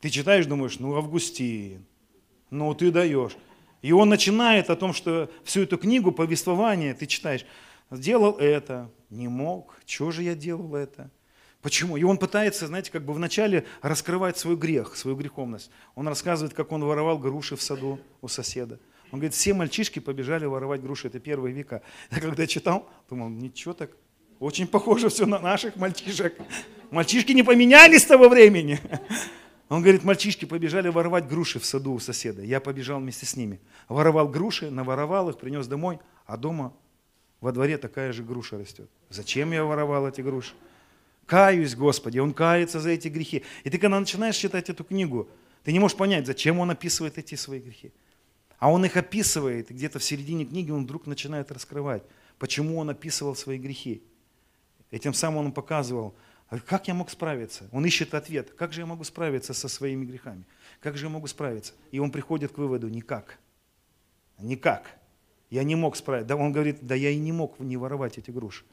Ты 0.00 0.10
читаешь, 0.10 0.46
думаешь, 0.46 0.78
ну 0.78 0.94
Августин, 0.96 1.84
ну 2.50 2.72
ты 2.74 2.90
даешь. 2.90 3.36
И 3.82 3.92
он 3.92 4.08
начинает 4.08 4.70
о 4.70 4.76
том, 4.76 4.92
что 4.92 5.30
всю 5.44 5.62
эту 5.62 5.76
книгу, 5.76 6.12
повествование, 6.12 6.94
ты 6.94 7.06
читаешь, 7.06 7.44
сделал 7.90 8.36
это, 8.38 8.90
не 9.10 9.28
мог, 9.28 9.80
чего 9.84 10.10
же 10.10 10.22
я 10.22 10.34
делал 10.34 10.74
это? 10.74 11.10
Почему? 11.68 11.98
И 11.98 12.02
он 12.02 12.16
пытается, 12.16 12.66
знаете, 12.66 12.90
как 12.90 13.04
бы 13.04 13.12
вначале 13.12 13.66
раскрывать 13.82 14.38
свой 14.38 14.56
грех, 14.56 14.96
свою 14.96 15.18
греховность. 15.18 15.70
Он 15.96 16.08
рассказывает, 16.08 16.54
как 16.54 16.72
он 16.72 16.82
воровал 16.82 17.18
груши 17.18 17.56
в 17.56 17.60
саду 17.60 18.00
у 18.22 18.28
соседа. 18.28 18.80
Он 19.12 19.18
говорит, 19.18 19.34
все 19.34 19.52
мальчишки 19.52 19.98
побежали 19.98 20.46
воровать 20.46 20.80
груши, 20.80 21.08
это 21.08 21.20
первые 21.20 21.54
века. 21.54 21.82
Я 22.10 22.20
когда 22.20 22.46
читал, 22.46 22.88
думал, 23.10 23.28
ничего 23.28 23.74
так, 23.74 23.90
очень 24.40 24.66
похоже 24.66 25.10
все 25.10 25.26
на 25.26 25.38
наших 25.40 25.76
мальчишек. 25.76 26.38
Мальчишки 26.90 27.32
не 27.32 27.42
поменялись 27.42 28.00
с 28.00 28.06
того 28.06 28.30
времени. 28.30 28.80
Он 29.68 29.82
говорит, 29.82 30.04
мальчишки 30.04 30.46
побежали 30.46 30.88
воровать 30.88 31.28
груши 31.28 31.60
в 31.60 31.66
саду 31.66 31.92
у 31.92 31.98
соседа. 31.98 32.42
Я 32.42 32.60
побежал 32.60 32.98
вместе 32.98 33.26
с 33.26 33.36
ними. 33.36 33.60
Воровал 33.90 34.26
груши, 34.26 34.70
наворовал 34.70 35.28
их, 35.28 35.36
принес 35.36 35.66
домой, 35.66 35.98
а 36.24 36.38
дома 36.38 36.72
во 37.42 37.52
дворе 37.52 37.76
такая 37.76 38.14
же 38.14 38.22
груша 38.22 38.56
растет. 38.56 38.88
Зачем 39.10 39.52
я 39.52 39.64
воровал 39.66 40.08
эти 40.08 40.22
груши? 40.22 40.54
Каюсь, 41.28 41.76
Господи, 41.76 42.18
он 42.18 42.32
кается 42.32 42.80
за 42.80 42.88
эти 42.88 43.08
грехи. 43.08 43.44
И 43.62 43.68
ты 43.68 43.76
когда 43.76 44.00
начинаешь 44.00 44.34
читать 44.34 44.70
эту 44.70 44.82
книгу, 44.82 45.28
ты 45.62 45.72
не 45.72 45.78
можешь 45.78 45.96
понять, 45.96 46.26
зачем 46.26 46.58
он 46.58 46.70
описывает 46.70 47.18
эти 47.18 47.34
свои 47.34 47.60
грехи. 47.60 47.92
А 48.58 48.72
он 48.72 48.82
их 48.86 48.96
описывает, 48.96 49.70
и 49.70 49.74
где-то 49.74 49.98
в 49.98 50.04
середине 50.04 50.46
книги 50.46 50.70
он 50.70 50.84
вдруг 50.84 51.06
начинает 51.06 51.52
раскрывать, 51.52 52.02
почему 52.38 52.78
он 52.78 52.88
описывал 52.88 53.36
свои 53.36 53.58
грехи. 53.58 54.02
И 54.90 54.98
тем 54.98 55.12
самым 55.12 55.46
он 55.46 55.52
показывал, 55.52 56.14
а 56.48 56.58
как 56.60 56.88
я 56.88 56.94
мог 56.94 57.10
справиться? 57.10 57.68
Он 57.72 57.84
ищет 57.84 58.14
ответ. 58.14 58.54
Как 58.54 58.72
же 58.72 58.80
я 58.80 58.86
могу 58.86 59.04
справиться 59.04 59.52
со 59.52 59.68
своими 59.68 60.06
грехами? 60.06 60.44
Как 60.80 60.96
же 60.96 61.04
я 61.04 61.10
могу 61.10 61.26
справиться? 61.26 61.74
И 61.90 61.98
он 61.98 62.10
приходит 62.10 62.52
к 62.52 62.58
выводу, 62.58 62.88
никак. 62.88 63.38
Никак. 64.38 64.98
Я 65.50 65.62
не 65.62 65.74
мог 65.74 65.94
справиться. 65.94 66.28
Да 66.28 66.36
он 66.36 66.52
говорит, 66.52 66.78
да 66.80 66.94
я 66.94 67.10
и 67.10 67.18
не 67.18 67.32
мог 67.32 67.58
не 67.58 67.76
воровать 67.76 68.16
эти 68.16 68.30
груши. 68.30 68.64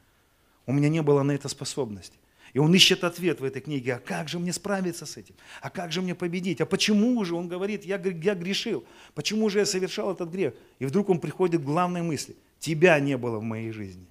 У 0.64 0.72
меня 0.72 0.88
не 0.88 1.02
было 1.02 1.22
на 1.22 1.32
это 1.32 1.48
способности. 1.48 2.18
И 2.56 2.58
он 2.58 2.74
ищет 2.74 3.04
ответ 3.04 3.38
в 3.38 3.44
этой 3.44 3.60
книге, 3.60 3.96
а 3.96 3.98
как 3.98 4.30
же 4.30 4.38
мне 4.38 4.50
справиться 4.50 5.04
с 5.04 5.18
этим? 5.18 5.34
А 5.60 5.68
как 5.68 5.92
же 5.92 6.00
мне 6.00 6.14
победить? 6.14 6.62
А 6.62 6.64
почему 6.64 7.22
же, 7.22 7.34
он 7.34 7.48
говорит, 7.48 7.84
я, 7.84 7.96
я 7.96 8.34
грешил? 8.34 8.86
Почему 9.14 9.50
же 9.50 9.58
я 9.58 9.66
совершал 9.66 10.14
этот 10.14 10.30
грех? 10.30 10.54
И 10.78 10.86
вдруг 10.86 11.10
он 11.10 11.20
приходит 11.20 11.60
к 11.60 11.64
главной 11.64 12.00
мысли. 12.00 12.34
Тебя 12.58 12.98
не 12.98 13.18
было 13.18 13.40
в 13.40 13.42
моей 13.42 13.72
жизни. 13.72 14.06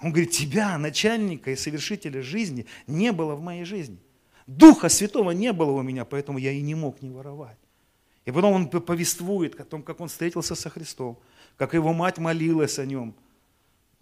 Он 0.00 0.12
говорит, 0.12 0.30
тебя, 0.30 0.78
начальника 0.78 1.50
и 1.50 1.56
совершителя 1.56 2.22
жизни, 2.22 2.64
не 2.86 3.12
было 3.12 3.34
в 3.34 3.42
моей 3.42 3.64
жизни. 3.64 3.98
Духа 4.46 4.88
Святого 4.88 5.32
не 5.32 5.52
было 5.52 5.72
у 5.72 5.82
меня, 5.82 6.06
поэтому 6.06 6.38
я 6.38 6.52
и 6.52 6.62
не 6.62 6.74
мог 6.74 7.02
не 7.02 7.10
воровать. 7.10 7.58
И 8.24 8.30
потом 8.30 8.54
он 8.54 8.70
повествует 8.70 9.60
о 9.60 9.64
том, 9.64 9.82
как 9.82 10.00
он 10.00 10.08
встретился 10.08 10.54
со 10.54 10.70
Христом, 10.70 11.18
как 11.58 11.74
его 11.74 11.92
мать 11.92 12.16
молилась 12.16 12.78
о 12.78 12.86
нем, 12.86 13.14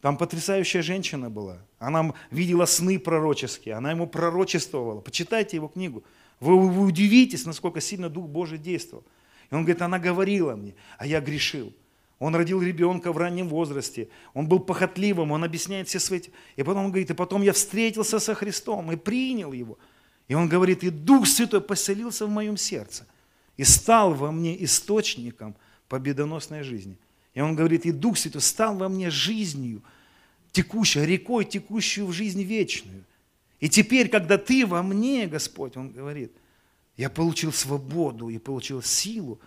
там 0.03 0.17
потрясающая 0.17 0.83
женщина 0.83 1.31
была. 1.31 1.59
Она 1.79 2.13
видела 2.33 2.67
сны 2.67 2.99
пророческие, 2.99 3.77
она 3.77 3.93
ему 3.93 4.09
пророчествовала. 4.09 5.01
Почитайте 5.01 5.57
его 5.57 5.69
книгу. 5.69 6.03
Вы, 6.41 6.59
вы 6.59 6.85
удивитесь, 6.87 7.47
насколько 7.47 7.81
сильно 7.81 8.09
Дух 8.11 8.27
Божий 8.27 8.59
действовал. 8.59 9.05
И 9.49 9.55
он 9.55 9.63
говорит, 9.63 9.81
она 9.81 10.01
говорила 10.01 10.57
мне, 10.57 10.75
а 10.99 11.07
я 11.07 11.21
грешил. 11.21 11.73
Он 12.19 12.35
родил 12.35 12.61
ребенка 12.61 13.13
в 13.13 13.17
раннем 13.17 13.49
возрасте. 13.49 14.09
Он 14.35 14.49
был 14.49 14.59
похотливым, 14.59 15.31
он 15.31 15.45
объясняет 15.45 15.87
все 15.87 16.01
свои... 16.01 16.21
И 16.57 16.65
потом 16.65 16.87
он 16.87 16.91
говорит, 16.91 17.11
и 17.11 17.15
потом 17.15 17.43
я 17.43 17.53
встретился 17.53 18.19
со 18.19 18.35
Христом 18.35 18.91
и 18.91 18.97
принял 18.97 19.53
его. 19.53 19.79
И 20.27 20.35
он 20.35 20.49
говорит, 20.49 20.83
и 20.83 20.91
Дух 20.91 21.29
Святой 21.29 21.61
поселился 21.61 22.27
в 22.27 22.31
моем 22.31 22.57
сердце 22.57 23.07
и 23.57 23.63
стал 23.63 24.15
во 24.15 24.33
мне 24.33 24.65
источником 24.65 25.55
победоносной 25.89 26.65
жизни. 26.65 26.99
И 27.35 27.41
он 27.41 27.57
говорит, 27.57 27.87
и 27.87 27.93
Дух 27.93 28.19
Святой 28.19 28.43
стал 28.43 28.77
во 28.77 28.89
мне 28.89 29.11
жизнью, 29.11 29.83
текущей, 30.51 31.05
рекой, 31.07 31.45
текущую 31.45 32.07
в 32.07 32.13
жизнь 32.13 32.43
вечную. 32.43 33.05
И 33.61 33.69
теперь, 33.69 34.09
когда 34.09 34.39
ты 34.39 34.67
во 34.67 34.83
мне, 34.83 35.27
Господь, 35.27 35.77
он 35.77 35.91
говорит, 35.91 36.33
я 36.97 37.09
получил 37.09 37.53
свободу 37.53 38.29
и 38.29 38.39
получил 38.39 38.83
силу 38.83 39.41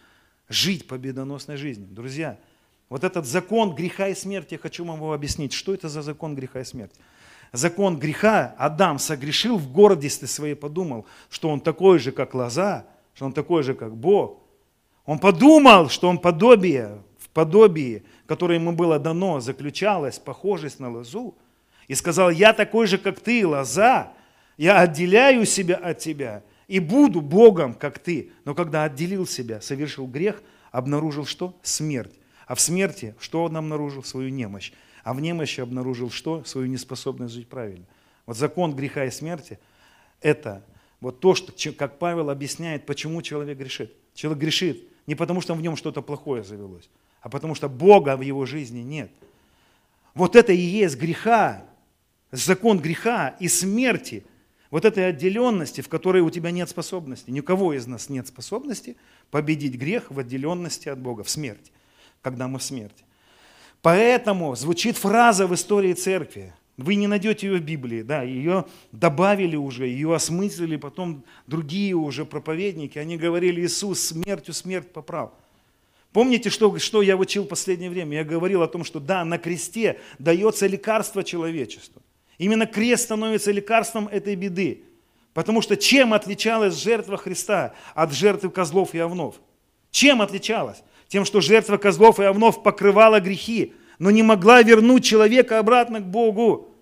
жить 0.50 0.88
победоносной 0.88 1.58
жизнью. 1.58 1.88
Друзья, 1.92 2.40
вот 2.90 3.04
этот 3.04 3.26
закон 3.26 3.76
греха 3.76 4.08
и 4.08 4.16
смерти, 4.16 4.54
я 4.54 4.58
хочу 4.58 4.86
вам 4.86 4.98
его 4.98 5.14
объяснить. 5.14 5.54
Что 5.54 5.74
это 5.74 5.90
за 5.90 6.02
закон 6.02 6.36
греха 6.36 6.62
и 6.62 6.64
смерти? 6.64 6.96
Закон 7.52 7.98
греха 7.98 8.56
Адам 8.58 9.00
согрешил 9.00 9.58
в 9.58 9.72
гордости 9.72 10.26
своей, 10.26 10.56
подумал, 10.56 11.06
что 11.30 11.50
он 11.50 11.62
такой 11.62 12.00
же, 12.00 12.12
как 12.12 12.34
лоза, 12.34 12.86
что 13.14 13.26
он 13.26 13.34
такой 13.34 13.64
же, 13.64 13.74
как 13.74 13.96
Бог. 13.96 14.42
Он 15.06 15.20
подумал, 15.20 15.90
что 15.90 16.10
он 16.10 16.18
подобие, 16.18 17.02
подобии, 17.36 18.04
которое 18.28 18.56
ему 18.58 18.72
было 18.72 18.98
дано, 18.98 19.42
заключалось 19.42 20.18
похожесть 20.18 20.80
на 20.80 20.90
лозу. 20.90 21.36
И 21.90 21.94
сказал, 21.94 22.32
я 22.32 22.54
такой 22.54 22.88
же, 22.88 22.98
как 22.98 23.20
ты, 23.20 23.46
лоза, 23.46 24.14
я 24.58 24.80
отделяю 24.80 25.46
себя 25.46 25.76
от 25.76 26.00
тебя 26.00 26.44
и 26.68 26.80
буду 26.80 27.22
Богом, 27.22 27.74
как 27.74 28.00
ты. 28.00 28.32
Но 28.46 28.56
когда 28.56 28.86
отделил 28.86 29.28
себя, 29.28 29.60
совершил 29.60 30.08
грех, 30.08 30.42
обнаружил 30.72 31.26
что? 31.26 31.54
Смерть. 31.62 32.14
А 32.48 32.56
в 32.56 32.62
смерти 32.62 33.16
что 33.20 33.44
он 33.44 33.58
обнаружил? 33.58 34.04
Свою 34.04 34.30
немощь. 34.30 34.72
А 35.04 35.14
в 35.14 35.20
немощи 35.20 35.60
обнаружил 35.60 36.10
что? 36.10 36.44
Свою 36.46 36.68
неспособность 36.68 37.34
жить 37.34 37.50
правильно. 37.50 37.86
Вот 38.26 38.38
закон 38.38 38.74
греха 38.74 39.06
и 39.06 39.12
смерти– 39.12 39.60
это 40.22 40.64
вот 41.02 41.20
то, 41.20 41.36
что, 41.36 41.54
как 41.74 42.00
Павел 42.00 42.30
объясняет, 42.30 42.86
почему 42.86 43.22
человек 43.22 43.58
грешит. 43.58 43.94
Человек 44.14 44.42
грешит 44.42 44.88
не 45.06 45.16
потому, 45.16 45.42
что 45.42 45.54
в 45.54 45.62
нем 45.62 45.76
что-то 45.76 46.02
плохое 46.02 46.44
завелось, 46.44 46.90
а 47.26 47.30
потому 47.30 47.56
что 47.56 47.68
Бога 47.68 48.18
в 48.18 48.22
его 48.22 48.46
жизни 48.46 48.82
нет. 48.82 49.10
Вот 50.14 50.36
это 50.36 50.54
и 50.54 50.62
есть 50.62 50.96
греха, 50.96 51.66
закон 52.32 52.78
греха 52.78 53.36
и 53.40 53.48
смерти, 53.48 54.24
вот 54.70 54.86
этой 54.86 55.10
отделенности, 55.10 55.82
в 55.82 55.90
которой 55.90 56.22
у 56.22 56.30
тебя 56.30 56.52
нет 56.52 56.70
способности. 56.70 57.32
Никого 57.32 57.74
из 57.74 57.88
нас 57.88 58.10
нет 58.10 58.28
способности 58.28 58.96
победить 59.32 59.74
грех 59.74 60.12
в 60.12 60.20
отделенности 60.20 60.88
от 60.88 61.00
Бога, 61.00 61.24
в 61.24 61.30
смерти 61.32 61.72
когда 62.22 62.48
мы 62.48 62.58
в 62.60 62.64
смерти. 62.64 63.04
Поэтому 63.82 64.56
звучит 64.56 64.96
фраза 64.98 65.48
в 65.48 65.54
истории 65.54 65.94
церкви. 65.94 66.54
Вы 66.78 66.94
не 66.94 67.08
найдете 67.08 67.48
ее 67.48 67.58
в 67.60 67.64
Библии, 67.64 68.04
да, 68.04 68.22
ее 68.22 68.66
добавили 68.92 69.56
уже, 69.56 69.88
ее 69.88 70.14
осмыслили 70.14 70.76
потом 70.76 71.24
другие 71.48 71.96
уже 71.96 72.26
проповедники. 72.26 72.98
Они 72.98 73.18
говорили, 73.18 73.62
Иисус 73.62 74.00
смертью 74.00 74.54
смерть 74.54 74.92
поправ. 74.92 75.34
Помните, 76.16 76.49
что, 76.49 76.80
что 76.80 77.01
я 77.01 77.18
учил 77.18 77.43
в 77.43 77.49
последнее 77.49 77.89
время? 77.89 78.20
Я 78.20 78.24
говорил 78.24 78.61
о 78.61 78.70
том, 78.70 78.86
что 78.86 79.01
да, 79.01 79.26
на 79.26 79.38
кресте 79.38 79.99
дается 80.18 80.66
лекарство 80.66 81.26
человечеству. 81.26 82.01
Именно 82.38 82.68
крест 82.68 83.03
становится 83.03 83.51
лекарством 83.51 84.07
этой 84.07 84.36
беды. 84.36 84.84
Потому 85.34 85.61
что 85.61 85.76
чем 85.76 86.13
отличалась 86.13 86.82
жертва 86.82 87.18
Христа 87.18 87.74
от 87.95 88.13
жертвы 88.13 88.49
козлов 88.49 88.95
и 88.95 88.99
овнов? 88.99 89.41
Чем 89.91 90.22
отличалась? 90.22 90.84
тем, 91.09 91.26
что 91.26 91.41
жертва 91.41 91.76
козлов 91.76 92.22
и 92.22 92.24
овнов 92.24 92.63
покрывала 92.63 93.20
грехи, 93.20 93.74
но 93.99 94.09
не 94.09 94.24
могла 94.24 94.61
вернуть 94.61 95.03
человека 95.03 95.59
обратно 95.59 95.99
к 95.99 96.05
Богу. 96.05 96.74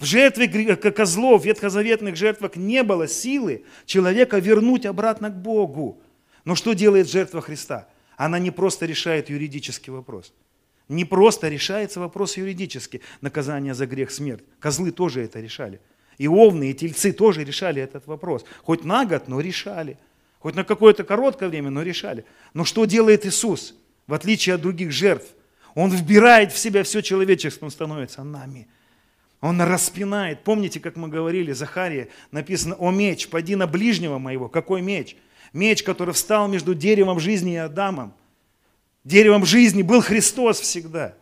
В 0.00 0.04
жертве 0.04 0.74
козлов, 0.74 1.44
ветхозаветных 1.44 2.16
жертвах 2.16 2.56
не 2.56 2.82
было 2.82 3.06
силы 3.06 3.64
человека 3.84 4.40
вернуть 4.40 4.86
обратно 4.86 5.30
к 5.30 5.36
Богу. 5.36 6.00
Но 6.44 6.56
что 6.56 6.72
делает 6.72 7.08
жертва 7.08 7.40
Христа? 7.40 7.86
Она 8.16 8.38
не 8.38 8.50
просто 8.50 8.86
решает 8.86 9.30
юридический 9.30 9.92
вопрос. 9.92 10.32
Не 10.88 11.04
просто 11.04 11.48
решается 11.48 12.00
вопрос 12.00 12.36
юридически, 12.36 13.00
наказание 13.20 13.74
за 13.74 13.86
грех 13.86 14.10
смерть. 14.10 14.44
Козлы 14.60 14.92
тоже 14.92 15.22
это 15.22 15.40
решали. 15.40 15.80
И 16.18 16.28
овны, 16.28 16.70
и 16.70 16.74
тельцы 16.74 17.12
тоже 17.12 17.44
решали 17.44 17.82
этот 17.82 18.06
вопрос. 18.06 18.44
Хоть 18.62 18.84
на 18.84 19.04
год, 19.04 19.28
но 19.28 19.40
решали. 19.40 19.98
Хоть 20.38 20.54
на 20.54 20.64
какое-то 20.64 21.04
короткое 21.04 21.48
время, 21.48 21.70
но 21.70 21.82
решали. 21.82 22.24
Но 22.54 22.64
что 22.64 22.84
делает 22.84 23.26
Иисус, 23.26 23.74
в 24.06 24.14
отличие 24.14 24.54
от 24.54 24.62
других 24.62 24.92
жертв? 24.92 25.34
Он 25.74 25.90
вбирает 25.90 26.52
в 26.52 26.58
себя 26.58 26.84
все 26.84 27.02
человечество, 27.02 27.66
он 27.66 27.70
становится 27.70 28.22
нами. 28.22 28.66
Он 29.40 29.60
распинает. 29.60 30.42
Помните, 30.44 30.80
как 30.80 30.96
мы 30.96 31.08
говорили, 31.08 31.52
Захария, 31.52 32.08
написано, 32.30 32.76
о 32.76 32.90
меч, 32.90 33.28
поди 33.28 33.56
на 33.56 33.66
ближнего 33.66 34.18
моего. 34.18 34.48
Какой 34.48 34.80
меч? 34.80 35.16
Меч, 35.56 35.82
который 35.82 36.12
встал 36.12 36.48
между 36.48 36.74
деревом 36.74 37.18
жизни 37.18 37.54
и 37.54 37.56
Адамом. 37.56 38.12
Деревом 39.04 39.46
жизни 39.46 39.80
был 39.80 40.02
Христос 40.02 40.60
всегда. 40.60 41.14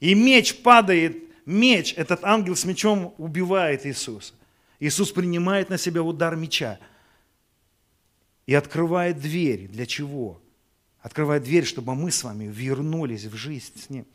И 0.00 0.16
меч 0.16 0.62
падает, 0.62 1.16
меч, 1.46 1.94
этот 1.96 2.24
ангел 2.24 2.56
с 2.56 2.64
мечом 2.64 3.14
убивает 3.18 3.86
Иисуса. 3.86 4.34
Иисус 4.80 5.12
принимает 5.12 5.70
на 5.70 5.78
себя 5.78 6.02
удар 6.02 6.34
меча 6.34 6.80
и 8.46 8.54
открывает 8.54 9.20
дверь. 9.20 9.68
Для 9.68 9.86
чего? 9.86 10.42
Открывает 11.00 11.44
дверь, 11.44 11.64
чтобы 11.64 11.94
мы 11.94 12.10
с 12.10 12.24
вами 12.24 12.50
вернулись 12.52 13.26
в 13.26 13.36
жизнь 13.36 13.80
с 13.80 13.90
Ним. 13.90 14.06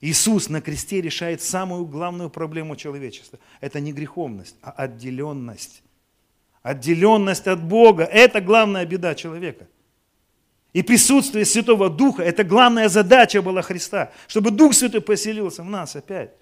Иисус 0.00 0.48
на 0.48 0.60
кресте 0.60 1.00
решает 1.00 1.42
самую 1.42 1.84
главную 1.86 2.30
проблему 2.30 2.76
человечества. 2.76 3.40
Это 3.60 3.80
не 3.80 3.92
греховность, 3.92 4.54
а 4.62 4.70
отделенность. 4.70 5.82
Отделенность 6.64 7.46
от 7.46 7.62
Бога– 7.62 8.02
это 8.12 8.40
главная 8.40 8.84
беда 8.84 9.14
человека. 9.14 9.68
И 10.72 10.82
присутствие 10.82 11.44
Святого 11.44 11.88
Духа– 11.88 12.22
это 12.24 12.42
главная 12.42 12.88
задача 12.88 13.40
была 13.40 13.62
Христа, 13.62 14.10
чтобы 14.26 14.50
Дух 14.50 14.74
Святой 14.74 15.00
поселился 15.00 15.62
в 15.62 15.70
нас 15.70 15.94
опять. 15.94 16.32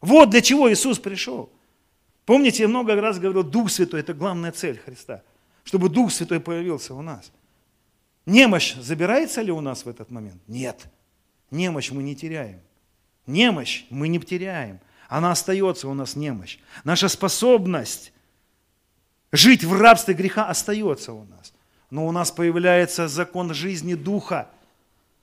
Вот 0.00 0.30
для 0.30 0.40
чего 0.40 0.68
Иисус 0.72 0.98
пришел. 0.98 1.50
Помните, 2.24 2.64
я 2.64 2.68
много 2.68 3.00
раз 3.00 3.20
говорил, 3.20 3.44
Дух 3.44 3.70
Святой– 3.70 4.00
это 4.02 4.14
главная 4.14 4.50
цель 4.50 4.80
Христа– 4.84 5.22
чтобы 5.66 5.88
Дух 5.88 6.12
Святой 6.12 6.40
появился 6.40 6.94
у 6.94 7.02
нас. 7.02 7.32
Немощь 8.24 8.76
забирается 8.76 9.42
ли 9.42 9.50
у 9.50 9.60
нас 9.60 9.84
в 9.84 9.88
этот 9.88 10.10
момент? 10.10 10.40
Нет. 10.46 10.86
Немощь 11.50 11.90
мы 11.90 12.02
не 12.02 12.14
теряем. 12.14 12.60
Немощь 13.26 13.84
мы 13.90 14.08
не 14.08 14.20
теряем. 14.20 14.80
Она 15.08 15.32
остается 15.32 15.88
у 15.88 15.94
нас 15.94 16.14
немощь. 16.14 16.58
Наша 16.84 17.08
способность 17.08 18.12
жить 19.36 19.64
в 19.64 19.72
рабстве 19.72 20.14
греха 20.14 20.48
остается 20.48 21.12
у 21.12 21.24
нас. 21.24 21.52
Но 21.90 22.06
у 22.06 22.12
нас 22.12 22.30
появляется 22.30 23.08
закон 23.08 23.54
жизни 23.54 23.94
Духа. 23.94 24.50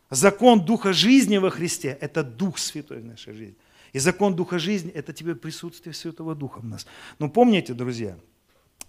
Закон 0.09 0.63
Духа 0.63 0.93
жизни 0.93 1.37
во 1.37 1.49
Христе– 1.49 1.97
это 2.01 2.23
Дух 2.23 2.57
Святой 2.57 3.01
в 3.01 3.05
нашей 3.05 3.33
жизни. 3.33 3.57
И 3.91 3.99
закон 3.99 4.35
Духа 4.35 4.59
жизни– 4.59 4.91
это 4.95 5.13
тебе 5.13 5.35
присутствие 5.35 5.93
Святого 5.93 6.35
Духа 6.35 6.59
в 6.59 6.65
нас. 6.65 6.85
Но 7.19 7.29
помните, 7.29 7.73
друзья, 7.73 8.17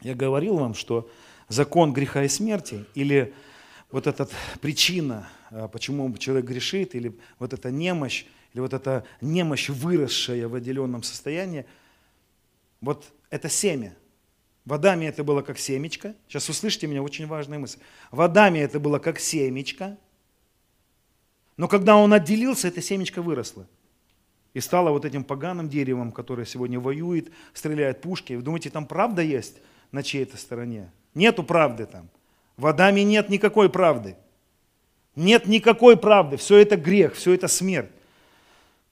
я 0.03 0.15
говорил 0.15 0.57
вам, 0.57 0.75
что 0.75 1.11
закон 1.49 1.93
греха 1.93 2.25
и 2.25 2.29
смерти, 2.29 2.85
или 2.95 3.35
вот 3.91 4.07
эта 4.07 4.29
причина, 4.61 5.29
а, 5.51 5.69
почему 5.69 6.15
человек 6.17 6.47
грешит, 6.47 6.95
или 6.95 7.19
вот 7.39 7.53
эта 7.53 7.71
немощь, 7.71 8.25
или 8.53 8.61
вот 8.61 8.73
эта 8.73 9.05
немощь, 9.21 9.69
выросшая 9.69 10.49
в 10.49 10.55
отделенном 10.55 11.03
состоянии, 11.03 11.67
вот 12.81 13.05
это 13.31 13.49
семя. 13.49 13.95
В 14.65 14.73
Адаме 14.73 15.09
это 15.09 15.25
было 15.25 15.43
как 15.43 15.59
семечко. 15.59 16.15
Сейчас 16.29 16.49
услышите 16.49 16.87
меня, 16.87 17.03
очень 17.03 17.27
важная 17.27 17.59
мысль. 17.59 17.79
В 18.11 18.21
Адаме 18.21 18.63
это 18.63 18.81
было 18.81 18.99
как 18.99 19.19
семечко, 19.19 19.99
но 21.57 21.69
когда 21.69 21.97
он 21.97 22.13
отделился, 22.13 22.69
это 22.69 22.81
семечко 22.83 23.23
выросло. 23.23 23.67
И 24.55 24.61
стало 24.61 24.91
вот 24.91 25.05
этим 25.05 25.25
поганым 25.25 25.69
деревом, 25.69 26.13
которое 26.13 26.47
сегодня 26.47 26.79
воюет, 26.79 27.31
стреляет 27.53 28.01
пушки. 28.01 28.35
Вы 28.35 28.43
думаете, 28.43 28.71
там 28.71 28.87
правда 28.87 29.23
есть 29.23 29.57
на 29.93 30.03
чьей-то 30.03 30.37
стороне? 30.37 30.91
Нету 31.15 31.43
правды 31.43 31.87
там. 31.87 32.09
В 32.57 32.67
Адаме 32.67 33.03
нет 33.05 33.29
никакой 33.29 33.69
правды. 33.69 34.17
Нет 35.17 35.47
никакой 35.47 35.97
правды. 35.97 36.37
Все 36.37 36.59
это 36.59 36.77
грех, 36.77 37.15
все 37.15 37.33
это 37.33 37.49
смерть. 37.49 37.91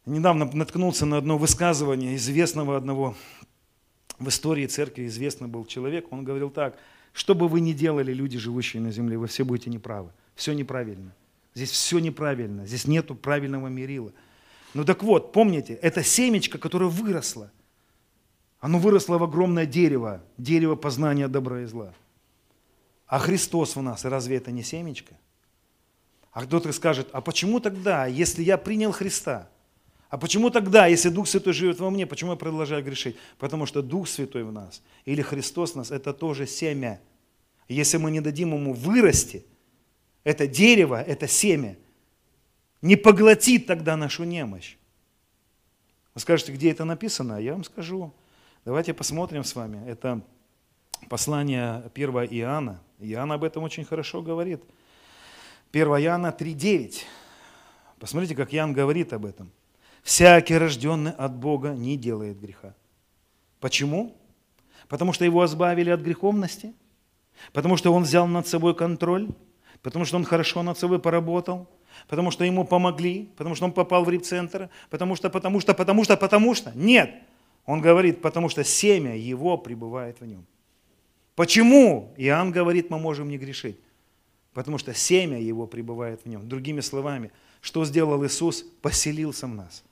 Недавно 0.05 0.51
наткнулся 0.53 1.07
на 1.07 1.19
одно 1.19 1.39
высказывание 1.39 2.17
известного 2.17 2.77
одного 2.77 3.15
в 4.23 4.29
истории 4.29 4.67
церкви 4.67 5.07
известный 5.07 5.49
был 5.49 5.67
человек. 5.67 6.13
Он 6.13 6.25
говорил 6.25 6.51
так, 6.51 6.79
что 7.13 7.35
бы 7.35 7.49
вы 7.49 7.61
ни 7.61 7.73
делали, 7.73 8.13
люди, 8.13 8.39
живущие 8.39 8.81
на 8.81 8.93
земле, 8.93 9.19
вы 9.19 9.27
все 9.27 9.45
будете 9.45 9.71
неправы. 9.71 10.11
Все 10.35 10.53
неправильно. 10.53 11.13
Здесь 11.55 11.71
все 11.71 11.99
неправильно. 11.99 12.67
Здесь 12.67 12.87
нету 12.87 13.15
правильного 13.15 13.69
мерила. 13.69 14.13
Ну 14.75 14.85
так 14.85 15.03
вот, 15.03 15.33
помните, 15.33 15.75
это 15.75 16.03
семечко, 16.03 16.59
которое 16.59 16.89
выросло. 16.89 17.51
Оно 18.61 18.79
выросло 18.79 19.19
в 19.19 19.25
огромное 19.25 19.67
дерево, 19.67 20.23
дерево 20.39 20.77
познания 20.77 21.29
добра 21.29 21.63
и 21.63 21.67
зла. 21.67 21.93
А 23.07 23.19
Христос 23.19 23.77
в 23.77 23.83
нас, 23.83 24.05
разве 24.05 24.37
это 24.37 24.53
не 24.53 24.63
семечко? 24.63 25.15
А 26.31 26.45
кто-то 26.45 26.73
скажет, 26.73 27.09
а 27.13 27.21
почему 27.21 27.61
тогда, 27.61 28.07
если 28.07 28.43
я 28.43 28.57
принял 28.57 28.93
Христа, 28.93 29.51
а 30.13 30.19
почему 30.19 30.51
тогда, 30.51 30.89
если 30.89 31.09
Дух 31.09 31.27
Святой 31.27 31.55
живет 31.55 31.81
во 31.81 31.89
мне, 31.89 32.07
почему 32.07 32.33
я 32.33 32.37
продолжаю 32.37 32.85
грешить? 32.85 33.17
Потому 33.39 33.65
что 33.65 33.81
Дух 33.81 34.07
Святой 34.07 34.45
в 34.45 34.53
нас 34.53 34.83
или 35.07 35.23
Христос 35.23 35.73
в 35.73 35.77
нас– 35.77 35.91
это 35.91 36.13
тоже 36.13 36.47
семя. 36.47 37.01
Если 37.67 37.97
мы 37.97 38.11
не 38.11 38.21
дадим 38.21 38.53
ему 38.53 38.75
вырасти, 38.75 39.47
это 40.23 40.47
дерево, 40.47 41.01
это 41.03 41.27
семя, 41.27 41.79
не 42.83 42.97
поглотит 42.97 43.67
тогда 43.67 43.97
нашу 43.97 44.25
немощь. 44.25 44.77
Вы 46.13 46.21
скажете, 46.21 46.53
где 46.53 46.71
это 46.71 46.85
написано? 46.85 47.39
Я 47.39 47.55
вам 47.55 47.65
скажу. 47.65 48.13
Давайте 48.67 48.93
посмотрим 48.93 49.45
с 49.45 49.55
вами. 49.55 49.83
Это 49.89 50.21
послание 51.09 51.91
1 51.95 52.11
Иоанна. 52.11 52.83
Иоанн 52.99 53.33
об 53.33 53.45
этом 53.45 53.63
очень 53.63 53.87
хорошо 53.87 54.21
говорит. 54.21 54.63
1 55.73 55.87
Иоанна 55.87 56.37
3.9. 56.39 56.97
Посмотрите, 57.99 58.35
как 58.35 58.53
Иоанн 58.53 58.75
говорит 58.75 59.15
об 59.15 59.25
этом. 59.25 59.51
«Всякий, 60.03 60.59
рожденный 60.59 61.13
от 61.13 61.35
Бога, 61.35 61.71
не 61.71 61.97
делает 61.97 62.41
греха». 62.41 62.75
Почему? 63.61 64.17
Потому 64.89 65.13
что 65.13 65.25
его 65.25 65.45
избавили 65.45 65.91
от 65.91 66.01
греховности? 66.01 66.75
Потому 67.53 67.77
что 67.77 67.93
он 67.93 68.03
взял 68.03 68.27
над 68.27 68.47
собой 68.47 68.75
контроль? 68.75 69.29
Потому 69.83 70.05
что 70.05 70.17
он 70.17 70.25
хорошо 70.25 70.63
над 70.63 70.79
собой 70.79 70.99
поработал? 70.99 71.69
Потому 72.09 72.31
что 72.31 72.45
ему 72.45 72.65
помогли? 72.65 73.29
Потому 73.37 73.55
что 73.55 73.65
он 73.67 73.73
попал 73.73 74.05
в 74.05 74.11
репцентр? 74.11 74.71
Потому 74.91 75.17
что, 75.17 75.31
потому 75.31 75.61
что, 75.61 75.75
потому 75.75 76.05
что, 76.05 76.17
потому 76.17 76.55
что? 76.55 76.73
Нет! 76.75 77.15
Он 77.65 77.81
говорит, 77.81 78.21
потому 78.21 78.49
что 78.49 78.65
семя 78.65 79.17
его 79.17 79.57
пребывает 79.57 80.21
в 80.21 80.27
нем. 80.27 80.45
Почему? 81.37 82.13
Иоанн 82.17 82.51
говорит, 82.51 82.91
мы 82.91 82.99
можем 82.99 83.29
не 83.29 83.39
грешить. 83.39 83.79
Потому 84.53 84.79
что 84.79 84.93
семя 84.93 85.39
его 85.39 85.67
пребывает 85.67 86.23
в 86.25 86.29
нем. 86.29 86.49
Другими 86.49 86.81
словами, 86.81 87.31
что 87.61 87.85
сделал 87.85 88.25
Иисус? 88.27 88.65
Поселился 88.83 89.47
в 89.47 89.55
нас. 89.55 89.85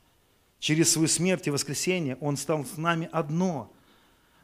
Через 0.60 0.92
свою 0.92 1.08
смерть 1.08 1.48
и 1.48 1.50
воскресение 1.50 2.16
Он 2.20 2.36
стал 2.36 2.64
с 2.64 2.76
нами 2.76 3.08
одно. 3.10 3.72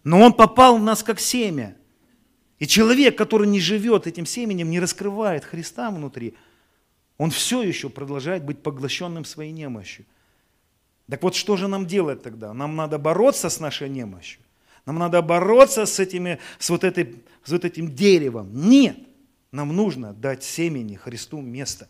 Но 0.02 0.20
Он 0.20 0.32
попал 0.32 0.78
в 0.78 0.82
нас 0.82 1.02
как 1.02 1.20
семя. 1.20 1.76
И 2.58 2.66
человек, 2.66 3.16
который 3.16 3.46
не 3.46 3.60
живет 3.60 4.06
этим 4.06 4.26
семенем, 4.26 4.70
не 4.70 4.80
раскрывает 4.80 5.44
Христа 5.44 5.90
внутри, 5.90 6.34
он 7.18 7.30
все 7.30 7.62
еще 7.62 7.90
продолжает 7.90 8.44
быть 8.44 8.62
поглощенным 8.62 9.24
своей 9.24 9.52
немощью. 9.52 10.06
Так 11.08 11.22
вот, 11.22 11.34
что 11.34 11.56
же 11.56 11.68
нам 11.68 11.86
делать 11.86 12.22
тогда? 12.22 12.52
Нам 12.52 12.76
надо 12.76 12.98
бороться 12.98 13.48
с 13.48 13.60
нашей 13.60 13.88
немощью. 13.88 14.40
Нам 14.86 14.98
надо 14.98 15.20
бороться 15.22 15.84
с, 15.86 15.98
этими, 15.98 16.38
с, 16.58 16.70
вот, 16.70 16.84
этой, 16.84 17.22
с 17.44 17.50
вот 17.50 17.64
этим 17.64 17.94
деревом. 17.94 18.68
Нет. 18.68 18.98
Нам 19.52 19.74
нужно 19.74 20.12
дать 20.12 20.42
семени 20.42 20.96
Христу 20.96 21.40
место. 21.40 21.88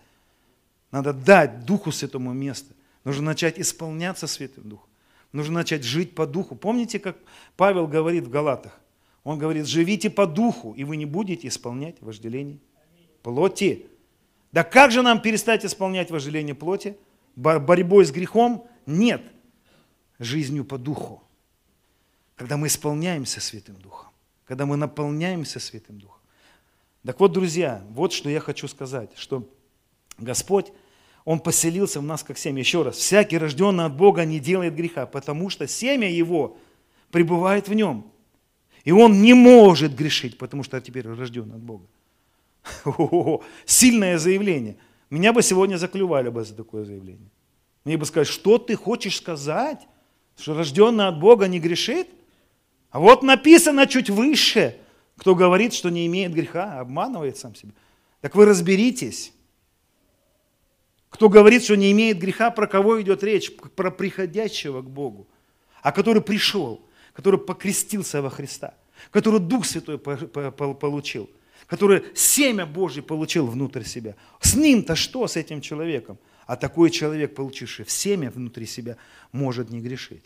Надо 0.91 1.13
дать 1.13 1.65
Духу 1.65 1.93
Святому 1.93 2.33
место. 2.33 2.76
Нужно 3.07 3.27
начать 3.27 3.61
исполняться 3.61 4.27
Святым 4.27 4.69
Духом. 4.69 4.89
Нужно 5.31 5.55
начать 5.55 5.85
жить 5.85 6.17
по 6.17 6.27
Духу. 6.27 6.57
Помните, 6.57 6.99
как 6.99 7.17
Павел 7.57 7.87
говорит 7.87 8.25
в 8.25 8.31
Галатах? 8.31 8.81
Он 9.23 9.39
говорит, 9.39 9.67
живите 9.67 10.11
по 10.11 10.27
Духу, 10.27 10.73
и 10.73 10.83
вы 10.83 10.97
не 10.97 11.07
будете 11.07 11.47
исполнять 11.47 12.03
вожделение 12.03 12.59
плоти. 13.23 13.87
Да 14.51 14.65
как 14.65 14.91
же 14.91 15.03
нам 15.03 15.23
перестать 15.23 15.65
исполнять 15.65 16.11
вожделение 16.11 16.57
плоти? 16.57 16.97
Борьбой 17.37 18.05
с 18.05 18.11
грехом? 18.11 18.67
Нет. 18.87 19.23
Жизнью 20.19 20.65
по 20.65 20.77
Духу. 20.77 21.23
Когда 22.35 22.57
мы 22.57 22.67
исполняемся 22.67 23.41
Святым 23.41 23.77
Духом. 23.77 24.11
Когда 24.47 24.67
мы 24.67 24.77
наполняемся 24.77 25.61
Святым 25.61 26.01
Духом. 26.01 26.21
Так 27.05 27.21
вот, 27.21 27.31
друзья, 27.31 27.85
вот 27.91 28.13
что 28.13 28.29
я 28.29 28.41
хочу 28.41 28.67
сказать, 28.67 29.13
что 29.15 29.49
Господь, 30.19 30.73
Он 31.27 31.41
поселился 31.41 32.01
в 32.01 32.05
нас 32.05 32.23
как 32.23 32.39
семя. 32.39 32.61
Еще 32.61 32.83
раз, 32.83 32.97
всякий 32.97 33.37
рожденный 33.37 33.85
от 33.85 33.95
Бога 33.95 34.25
не 34.25 34.39
делает 34.39 34.75
греха, 34.75 35.05
потому 35.05 35.51
что 35.51 35.67
семя 35.67 36.11
Его 36.11 36.57
пребывает 37.11 37.69
в 37.69 37.75
нем. 37.75 38.11
И 38.85 38.93
он 38.93 39.21
не 39.21 39.35
может 39.35 39.95
грешить, 39.95 40.39
потому 40.39 40.63
что 40.63 40.81
теперь 40.81 41.07
рожден 41.07 41.53
от 41.53 41.61
Бога. 41.61 41.85
О-о-о, 42.85 43.43
сильное 43.67 44.17
заявление. 44.17 44.79
Меня 45.11 45.35
бы 45.35 45.43
сегодня 45.43 45.77
заклювали 45.77 46.31
бы 46.31 46.43
за 46.43 46.55
такое 46.55 46.85
заявление. 46.85 47.31
Мне 47.85 47.99
бы 47.99 48.07
сказали, 48.07 48.27
что 48.27 48.57
ты 48.57 48.75
хочешь 48.75 49.19
сказать? 49.19 49.87
Что 50.39 50.55
рожденный 50.55 51.09
от 51.09 51.21
Бога 51.21 51.47
не 51.47 51.61
грешит? 51.61 52.09
А 52.91 53.01
вот 53.01 53.23
написано 53.23 53.87
чуть 53.87 54.09
выше– 54.09 54.77
кто 55.17 55.35
говорит, 55.35 55.73
что 55.73 55.89
не 55.89 56.07
имеет 56.07 56.33
греха, 56.33 56.79
обманывает 56.81 57.37
сам 57.37 57.55
себя. 57.55 57.73
Так 58.21 58.35
вы 58.35 58.45
разберитесь. 58.45 59.33
Кто 61.17 61.29
говорит, 61.29 61.65
что 61.65 61.77
не 61.77 61.91
имеет 61.93 62.19
греха, 62.19 62.51
про 62.51 62.67
кого 62.67 63.01
идет 63.01 63.23
речь? 63.23 63.51
Про 63.75 63.91
приходящего 63.91 64.83
к 64.83 64.89
Богу. 64.89 65.27
А 65.83 65.91
который 65.91 66.23
пришел, 66.23 66.81
который 67.13 67.41
покрестился 67.41 68.23
во 68.23 68.31
Христа, 68.31 68.75
который 69.11 69.41
Дух 69.41 69.67
Святой 69.67 69.99
получил, 69.99 71.29
который 71.67 72.05
семя 72.15 72.67
Божье 72.67 73.03
получил 73.03 73.47
внутрь 73.47 73.83
себя. 73.83 74.15
С 74.41 74.55
ним-то 74.55 74.95
что, 74.95 75.27
с 75.27 75.37
этим 75.37 75.61
человеком? 75.61 76.19
А 76.47 76.57
такой 76.57 76.91
человек, 76.91 77.35
получивший 77.35 77.85
в 77.85 77.91
семя 77.91 78.31
внутри 78.31 78.67
себя, 78.67 78.97
может 79.33 79.71
не 79.71 79.81
грешить. 79.81 80.25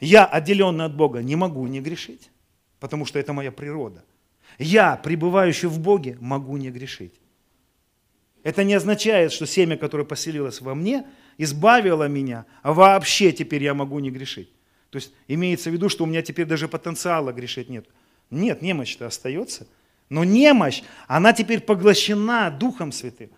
Я, 0.00 0.26
отделенный 0.26 0.86
от 0.86 0.96
Бога, 0.96 1.22
не 1.22 1.36
могу 1.36 1.66
не 1.66 1.80
грешить 1.80 2.32
потому 2.82 3.06
что 3.06 3.20
это 3.20 3.32
моя 3.32 3.52
природа. 3.52 4.04
Я, 4.58 4.96
пребывающий 4.96 5.68
в 5.68 5.78
Боге, 5.78 6.18
могу 6.20 6.56
не 6.56 6.68
грешить. 6.68 7.14
Это 8.42 8.64
не 8.64 8.74
означает, 8.74 9.32
что 9.32 9.46
семя, 9.46 9.76
которое 9.76 10.04
поселилось 10.04 10.60
во 10.60 10.74
мне, 10.74 11.06
избавило 11.38 12.08
меня, 12.08 12.44
а 12.62 12.72
вообще 12.72 13.32
теперь 13.32 13.62
я 13.62 13.74
могу 13.74 13.98
не 14.00 14.10
грешить. 14.10 14.50
То 14.90 14.96
есть 14.96 15.12
имеется 15.28 15.70
в 15.70 15.72
виду, 15.72 15.88
что 15.88 16.04
у 16.04 16.06
меня 16.06 16.22
теперь 16.22 16.46
даже 16.46 16.68
потенциала 16.68 17.32
грешить 17.32 17.68
нет. 17.68 17.86
Нет, 18.30 18.62
немощь-то 18.62 19.06
остается. 19.06 19.66
Но 20.08 20.24
немощь, 20.24 20.82
она 21.06 21.32
теперь 21.32 21.60
поглощена 21.60 22.50
Духом 22.50 22.92
Святым. 22.92 23.30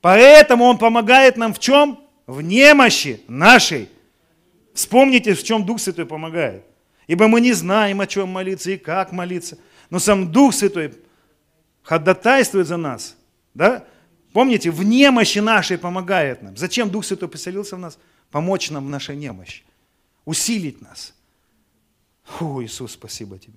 Поэтому 0.00 0.64
Он 0.64 0.76
помогает 0.76 1.36
нам 1.36 1.54
в 1.54 1.58
чем? 1.58 2.00
В 2.26 2.42
немощи 2.42 3.22
нашей. 3.28 3.88
Вспомните, 4.74 5.34
в 5.34 5.42
чем 5.42 5.64
Дух 5.64 5.80
Святой 5.80 6.06
помогает. 6.06 6.64
Ибо 7.06 7.28
мы 7.28 7.40
не 7.40 7.52
знаем, 7.52 8.00
о 8.00 8.06
чем 8.06 8.28
молиться 8.28 8.70
и 8.70 8.76
как 8.76 9.12
молиться. 9.12 9.58
Но 9.90 9.98
сам 9.98 10.30
Дух 10.30 10.54
Святой 10.54 10.92
ходатайствует 11.82 12.66
за 12.66 12.76
нас. 12.76 13.16
Да? 13.54 13.84
Помните, 14.32 14.70
в 14.70 14.82
немощи 14.82 15.40
нашей 15.40 15.78
помогает 15.78 16.42
нам. 16.42 16.56
Зачем 16.56 16.90
Дух 16.90 17.04
Святой 17.04 17.28
поселился 17.28 17.76
в 17.76 17.78
нас? 17.78 17.98
Помочь 18.30 18.70
нам 18.70 18.86
в 18.86 18.88
нашей 18.88 19.16
немощи. 19.16 19.62
Усилить 20.24 20.80
нас. 20.80 21.14
О, 22.40 22.62
Иисус, 22.62 22.92
спасибо 22.92 23.38
тебе. 23.38 23.54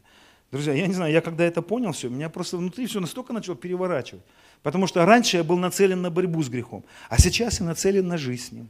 Друзья, 0.51 0.73
я 0.73 0.87
не 0.87 0.93
знаю, 0.93 1.11
я 1.11 1.21
когда 1.21 1.43
это 1.43 1.61
понял 1.61 1.91
все, 1.91 2.09
меня 2.09 2.29
просто 2.29 2.57
внутри 2.57 2.87
все 2.87 2.99
настолько 2.99 3.33
начало 3.33 3.55
переворачивать. 3.55 4.23
Потому 4.63 4.87
что 4.87 5.05
раньше 5.05 5.37
я 5.37 5.43
был 5.43 5.57
нацелен 5.57 6.01
на 6.01 6.09
борьбу 6.09 6.41
с 6.41 6.49
грехом, 6.49 6.83
а 7.09 7.19
сейчас 7.19 7.59
я 7.59 7.65
нацелен 7.65 8.07
на 8.07 8.17
жизнь 8.17 8.43
с 8.43 8.51
ним. 8.51 8.69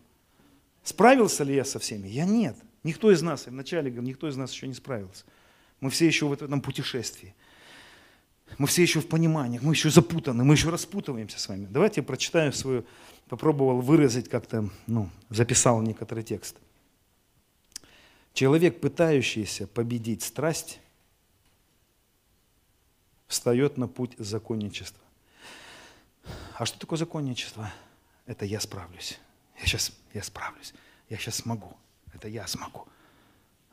Справился 0.83 1.43
ли 1.43 1.55
я 1.55 1.65
со 1.65 1.79
всеми? 1.79 2.07
Я 2.07 2.25
нет. 2.25 2.55
Никто 2.83 3.11
из 3.11 3.21
нас, 3.21 3.47
я 3.47 3.51
вначале 3.51 3.89
говорил, 3.89 4.09
никто 4.09 4.27
из 4.27 4.35
нас 4.35 4.51
еще 4.51 4.67
не 4.67 4.73
справился. 4.73 5.23
Мы 5.79 5.89
все 5.89 6.05
еще 6.05 6.27
в 6.27 6.33
этом 6.33 6.61
путешествии. 6.61 7.33
Мы 8.57 8.67
все 8.67 8.83
еще 8.83 9.01
в 9.01 9.07
понимании, 9.07 9.59
мы 9.61 9.73
еще 9.73 9.89
запутаны, 9.89 10.43
мы 10.43 10.53
еще 10.53 10.69
распутываемся 10.69 11.39
с 11.39 11.47
вами. 11.47 11.67
Давайте 11.69 12.01
я 12.01 12.05
прочитаю 12.05 12.53
свою, 12.53 12.85
попробовал 13.27 13.81
выразить 13.81 14.29
как-то, 14.29 14.69
ну, 14.87 15.09
записал 15.29 15.81
некоторый 15.81 16.23
текст. 16.23 16.55
Человек, 18.33 18.79
пытающийся 18.81 19.67
победить 19.67 20.23
страсть, 20.23 20.79
встает 23.27 23.77
на 23.77 23.87
путь 23.87 24.13
законничества. 24.17 25.01
А 26.57 26.65
что 26.65 26.79
такое 26.79 26.97
законничество? 26.97 27.71
Это 28.25 28.45
я 28.45 28.59
справлюсь. 28.59 29.19
Я 29.59 29.65
сейчас, 29.65 29.91
я 30.13 30.23
справлюсь. 30.23 30.73
Я 31.09 31.17
сейчас 31.17 31.35
смогу. 31.35 31.75
Это 32.13 32.27
я 32.27 32.47
смогу. 32.47 32.87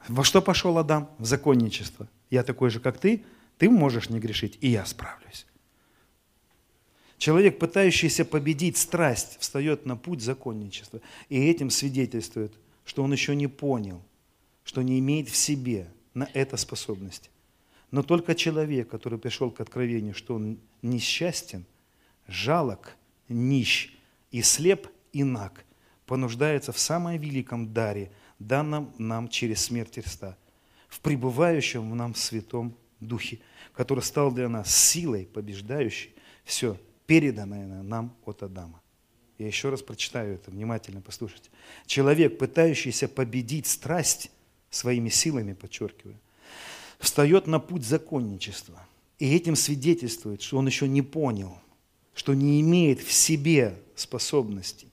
Во 0.09 0.25
что 0.25 0.43
пошел 0.43 0.79
Адам? 0.79 1.11
В 1.19 1.25
законничество. 1.25 2.09
Я 2.31 2.43
такой 2.43 2.71
же, 2.71 2.81
как 2.81 2.99
ты, 2.99 3.25
ты 3.63 3.71
можешь 3.71 4.11
не 4.11 4.19
грешить, 4.19 4.59
и 4.61 4.71
я 4.71 4.85
справлюсь. 4.85 5.47
Человек, 7.17 7.61
пытающийся 7.61 8.25
победить 8.25 8.77
страсть, 8.77 9.37
встает 9.39 9.87
на 9.87 9.97
путь 9.97 10.21
законничества. 10.21 11.01
И 11.29 11.39
этим 11.39 11.71
свидетельствует, 11.71 12.53
что 12.85 13.05
он 13.05 13.13
еще 13.13 13.37
не 13.37 13.47
понял, 13.47 14.03
что 14.65 14.83
не 14.83 14.99
имеет 14.99 15.29
в 15.29 15.37
себе 15.37 15.87
на 16.13 16.29
это 16.35 16.57
способности. 16.57 17.31
Но 17.93 18.03
только 18.03 18.35
человек, 18.35 18.89
который 18.89 19.21
пришел 19.21 19.53
к 19.53 19.61
откровению, 19.61 20.15
что 20.17 20.35
он 20.35 20.59
несчастен, 20.83 21.65
жалок, 22.27 22.97
нищ 23.29 23.95
и 24.33 24.43
слеп, 24.43 24.89
и 25.13 25.23
наг, 25.23 25.65
понуждается 26.05 26.73
в 26.73 26.81
самом 26.81 27.17
великом 27.17 27.73
даре– 27.73 28.11
данном 28.41 28.93
нам 28.99 29.29
через 29.29 29.63
смерть 29.63 29.95
Христа, 29.95 30.37
в 30.89 30.99
пребывающем 30.99 31.89
в 31.89 31.95
нам 31.95 32.17
Святом 32.17 32.75
Духе, 33.07 33.41
который 33.75 34.01
стал 34.01 34.33
для 34.33 34.49
нас 34.49 34.75
силой, 34.75 35.27
побеждающей 35.27 36.15
все 36.45 36.79
переданное 37.07 37.83
нам 37.83 38.17
от 38.25 38.43
Адама. 38.43 38.81
Я 39.39 39.47
еще 39.47 39.71
раз 39.71 39.83
прочитаю 39.83 40.35
это, 40.35 40.51
внимательно 40.51 41.01
послушайте. 41.01 41.51
Человек, 41.87 42.39
пытающийся 42.39 43.09
победить 43.09 43.67
страсть 43.67 44.31
своими 44.71 45.09
силами, 45.09 45.53
подчеркиваю, 45.53 46.19
встает 46.99 47.47
на 47.47 47.59
путь 47.59 47.85
законничества. 47.85 48.87
И 49.19 49.35
этим 49.35 49.57
свидетельствует, 49.57 50.43
что 50.43 50.59
он 50.59 50.67
еще 50.67 50.89
не 50.89 51.03
понял, 51.03 51.59
что 52.15 52.35
не 52.35 52.61
имеет 52.61 53.01
в 53.01 53.13
себе 53.13 53.81
способности 53.95 54.89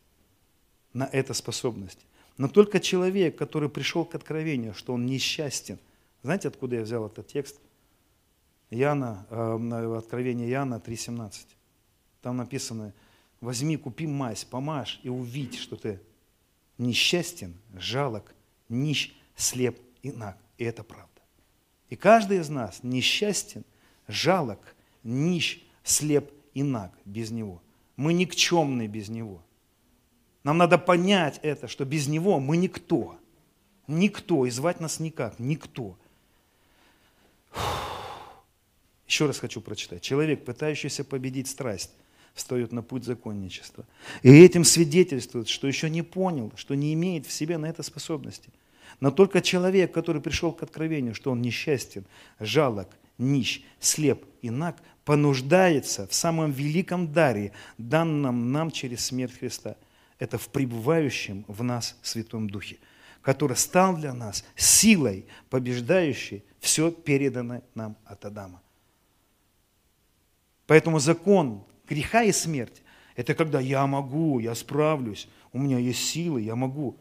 на 0.94 1.04
это 1.12 1.34
способность. 1.34 2.00
Но 2.38 2.48
только 2.48 2.80
человек, 2.80 3.38
который 3.38 3.70
пришел 3.70 4.06
к 4.06 4.16
откровению, 4.16 4.74
что 4.74 4.94
он 4.94 5.06
несчастен. 5.06 5.78
Знаете, 6.24 6.48
откуда 6.48 6.78
я 6.78 6.82
взял 6.84 7.06
этот 7.06 7.28
текст? 7.28 7.60
Яна, 8.70 9.26
э, 9.30 9.98
Откровение 9.98 10.50
Яна 10.50 10.76
3.17. 10.76 11.48
Там 12.22 12.38
написано, 12.38 12.94
возьми, 13.42 13.78
купи 13.78 14.08
мазь, 14.08 14.46
помажь 14.46 15.00
и 15.04 15.10
увидь, 15.10 15.58
что 15.58 15.76
ты 15.76 16.00
несчастен, 16.78 17.56
жалок, 17.74 18.34
нищ, 18.68 19.14
слеп 19.36 19.80
и 20.04 20.12
наг. 20.12 20.38
И 20.58 20.64
это 20.64 20.84
правда. 20.84 21.08
И 21.90 21.96
каждый 21.96 22.40
из 22.40 22.50
нас 22.50 22.80
несчастен, 22.84 23.64
жалок, 24.08 24.76
нищ, 25.04 25.64
слеп 25.84 26.32
и 26.54 26.64
наг 26.64 26.92
без 27.06 27.32
Него. 27.32 27.62
Мы 27.96 28.14
никчемны 28.14 28.88
без 28.88 29.10
Него. 29.10 29.42
Нам 30.44 30.58
надо 30.58 30.78
понять 30.78 31.40
это, 31.42 31.68
что 31.68 31.86
без 31.86 32.08
Него 32.08 32.40
мы 32.40 32.58
никто. 32.58 33.18
Никто, 33.88 34.46
и 34.46 34.52
звать 34.52 34.80
нас 34.80 35.00
никак, 35.00 35.40
никто. 35.40 35.98
Еще 39.10 39.26
раз 39.26 39.40
хочу 39.40 39.60
прочитать. 39.60 40.04
Человек, 40.04 40.46
пытающийся 40.46 41.04
победить 41.04 41.48
страсть, 41.48 41.90
встает 42.36 42.72
на 42.72 42.84
путь 42.84 43.06
законничества. 43.06 43.84
И 44.22 44.30
этим 44.30 44.64
свидетельствует, 44.64 45.50
что 45.50 45.68
еще 45.68 45.90
не 45.90 46.04
понял, 46.04 46.54
что 46.56 46.76
не 46.76 46.94
имеет 46.94 47.26
в 47.26 47.32
себе 47.32 47.58
на 47.58 47.66
это 47.66 47.82
способности. 47.82 48.52
Но 49.00 49.10
только 49.10 49.42
человек, 49.42 49.92
который 49.92 50.22
пришел 50.22 50.52
к 50.54 50.62
откровению, 50.62 51.16
что 51.16 51.32
он 51.32 51.42
несчастен, 51.42 52.06
жалок, 52.40 52.88
нищ, 53.18 53.64
слеп 53.80 54.26
и 54.44 54.52
наг, 54.52 54.78
понуждается 55.06 56.06
в 56.06 56.14
самом 56.14 56.52
великом 56.52 57.12
даре, 57.12 57.52
данном 57.80 58.52
нам 58.52 58.70
через 58.70 59.06
смерть 59.06 59.40
Христа. 59.40 59.76
Это 60.20 60.38
в 60.38 60.50
пребывающем 60.50 61.46
в 61.48 61.64
нас 61.64 61.98
Святом 62.04 62.48
Духе, 62.48 62.78
который 63.24 63.58
стал 63.58 63.98
для 63.98 64.14
нас 64.14 64.46
силой, 64.56 65.26
побеждающей 65.50 66.44
все 66.60 66.92
переданное 66.92 67.64
нам 67.74 67.98
от 68.06 68.24
Адама. 68.26 68.62
Поэтому 70.70 71.00
закон 71.00 71.64
греха 71.88 72.22
и 72.22 72.32
смерти– 72.32 72.84
это 73.16 73.34
когда 73.34 73.60
я 73.60 73.88
могу, 73.88 74.38
я 74.38 74.54
справлюсь, 74.54 75.28
у 75.52 75.58
меня 75.58 75.80
есть 75.80 76.08
силы, 76.08 76.42
я 76.42 76.56
могу. 76.56 76.96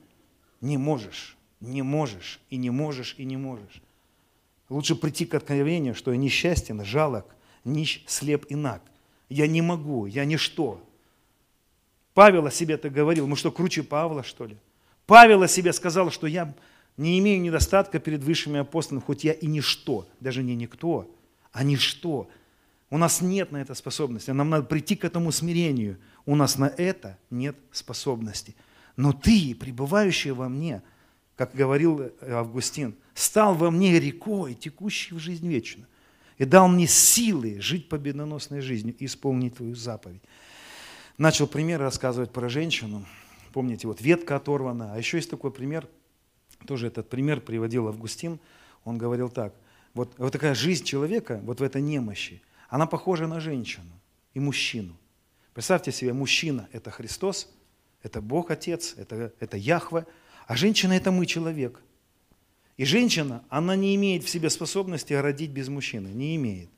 Не 0.62 0.78
можешь, 0.78 1.36
не 1.60 1.82
можешь, 1.82 2.40
и 2.48 2.56
не 2.56 2.70
можешь, 2.70 3.14
и 3.18 3.26
не 3.26 3.36
можешь. 3.36 3.82
Лучше 4.70 4.94
прийти 4.94 5.26
к 5.26 5.34
откровению, 5.34 5.94
что 5.94 6.12
я 6.12 6.16
несчастен, 6.16 6.82
жалок, 6.82 7.26
нищ, 7.62 8.04
слеп 8.06 8.46
и 8.48 8.54
наг. 8.54 8.80
Я 9.28 9.46
не 9.46 9.60
могу, 9.60 10.06
я 10.06 10.24
ничто. 10.24 10.82
Павел 12.14 12.46
о 12.46 12.50
себе 12.50 12.78
так 12.78 12.90
говорил, 12.90 13.26
мы 13.26 13.36
что, 13.36 13.52
круче 13.52 13.82
Павла, 13.82 14.22
что 14.22 14.46
ли? 14.46 14.56
Павел 15.04 15.42
о 15.42 15.48
себе 15.48 15.74
сказал, 15.74 16.10
что 16.10 16.26
я 16.26 16.54
не 16.96 17.18
имею 17.18 17.42
недостатка 17.42 17.98
перед 17.98 18.24
высшими 18.24 18.60
апостолами, 18.60 19.04
хоть 19.04 19.24
я 19.24 19.34
и 19.34 19.46
ничто, 19.46 20.08
даже 20.20 20.42
не 20.42 20.54
никто, 20.54 21.14
а 21.52 21.64
ничто. 21.64 22.30
У 22.91 22.99
нас 22.99 23.20
нет 23.20 23.53
на 23.53 23.59
это 23.59 23.74
способности, 23.74 24.30
нам 24.30 24.49
надо 24.49 24.64
прийти 24.64 24.97
к 24.97 25.05
этому 25.05 25.30
смирению. 25.30 25.99
У 26.24 26.34
нас 26.34 26.57
на 26.59 26.66
это 26.66 27.18
нет 27.30 27.57
способности. 27.70 28.55
Но 28.97 29.12
ты, 29.12 29.55
пребывающий 29.55 30.30
во 30.30 30.49
мне, 30.49 30.82
как 31.36 31.55
говорил 31.55 32.11
Августин, 32.22 32.95
стал 33.14 33.55
во 33.55 33.70
мне 33.70 34.01
рекой, 34.01 34.55
текущей 34.55 35.14
в 35.14 35.18
жизнь 35.18 35.47
вечную, 35.47 35.86
и 36.39 36.45
дал 36.45 36.68
мне 36.68 36.86
силы 36.86 37.61
жить 37.61 37.89
победоносной 37.89 38.61
жизнью 38.61 38.95
и 38.99 39.05
исполнить 39.05 39.57
твою 39.57 39.74
заповедь. 39.74 40.22
Начал 41.18 41.47
пример 41.47 41.80
рассказывать 41.80 42.32
про 42.32 42.49
женщину. 42.49 43.05
Помните, 43.53 43.86
вот 43.89 44.01
ветка 44.01 44.36
оторвана. 44.36 44.95
А 44.95 44.99
еще 44.99 45.16
есть 45.16 45.30
такой 45.30 45.51
пример, 45.51 45.89
тоже 46.66 46.86
этот 46.86 47.09
пример 47.09 47.41
приводил 47.41 47.89
Августин. 47.89 48.39
Он 48.84 48.99
говорил 48.99 49.28
так, 49.28 49.55
вот, 49.95 50.14
вот 50.18 50.32
такая 50.32 50.55
жизнь 50.55 50.84
человека, 50.84 51.41
вот 51.43 51.61
в 51.61 51.62
этой 51.62 51.82
немощи, 51.82 52.41
она 52.68 52.86
похожа 52.86 53.26
на 53.26 53.40
женщину 53.40 53.90
и 54.34 54.40
мужчину. 54.40 54.96
Представьте 55.54 55.90
себе, 55.90 56.12
мужчина– 56.12 56.68
это 56.72 56.90
Христос, 56.90 57.48
это 58.02 58.20
Бог 58.20 58.50
Отец, 58.50 58.94
это, 58.96 59.32
это 59.40 59.56
Яхве, 59.56 60.06
а 60.46 60.56
женщина– 60.56 60.92
это 60.94 61.10
мы, 61.10 61.26
человек– 61.26 61.80
и 62.78 62.84
женщина, 62.84 63.42
она 63.48 63.74
не 63.74 63.96
имеет 63.96 64.24
в 64.24 64.30
себе 64.30 64.48
способности 64.48 65.12
родить 65.12 65.50
без 65.50 65.68
мужчины, 65.68 66.08
не 66.08 66.36
имеет. 66.36 66.70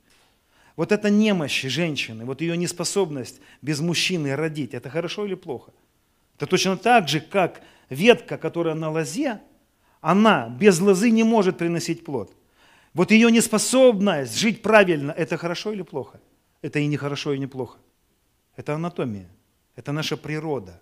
Вот 0.74 0.92
это 0.92 1.10
немощь 1.10 1.62
женщины, 1.64 2.24
вот 2.24 2.40
ее 2.40 2.56
неспособность 2.56 3.40
без 3.60 3.80
мужчины 3.80 4.34
родить, 4.34 4.72
это 4.72 4.88
хорошо 4.88 5.26
или 5.26 5.34
плохо? 5.34 5.72
Это 6.36 6.46
точно 6.46 6.78
так 6.78 7.06
же, 7.06 7.20
как 7.20 7.60
ветка, 7.90 8.38
которая 8.38 8.74
на 8.74 8.90
лозе, 8.90 9.42
она 10.00 10.48
без 10.48 10.80
лозы 10.80 11.10
не 11.10 11.22
может 11.22 11.58
приносить 11.58 12.02
плод. 12.02 12.34
Вот 12.94 13.10
ее 13.10 13.30
неспособность 13.30 14.36
жить 14.36 14.62
правильно, 14.62 15.12
это 15.12 15.36
хорошо 15.36 15.72
или 15.72 15.82
плохо? 15.82 16.20
Это 16.62 16.78
и 16.78 16.86
не 16.86 16.96
хорошо, 16.96 17.32
и 17.32 17.38
не 17.38 17.46
плохо. 17.46 17.78
Это 18.56 18.74
анатомия, 18.74 19.28
это 19.76 19.92
наша 19.92 20.16
природа. 20.16 20.80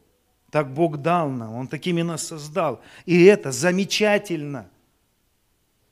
Так 0.51 0.73
Бог 0.73 0.97
дал 0.99 1.29
нам, 1.29 1.55
Он 1.55 1.69
такими 1.69 2.03
нас 2.03 2.27
создал. 2.27 2.81
И 3.07 3.25
это 3.25 3.53
замечательно– 3.53 4.71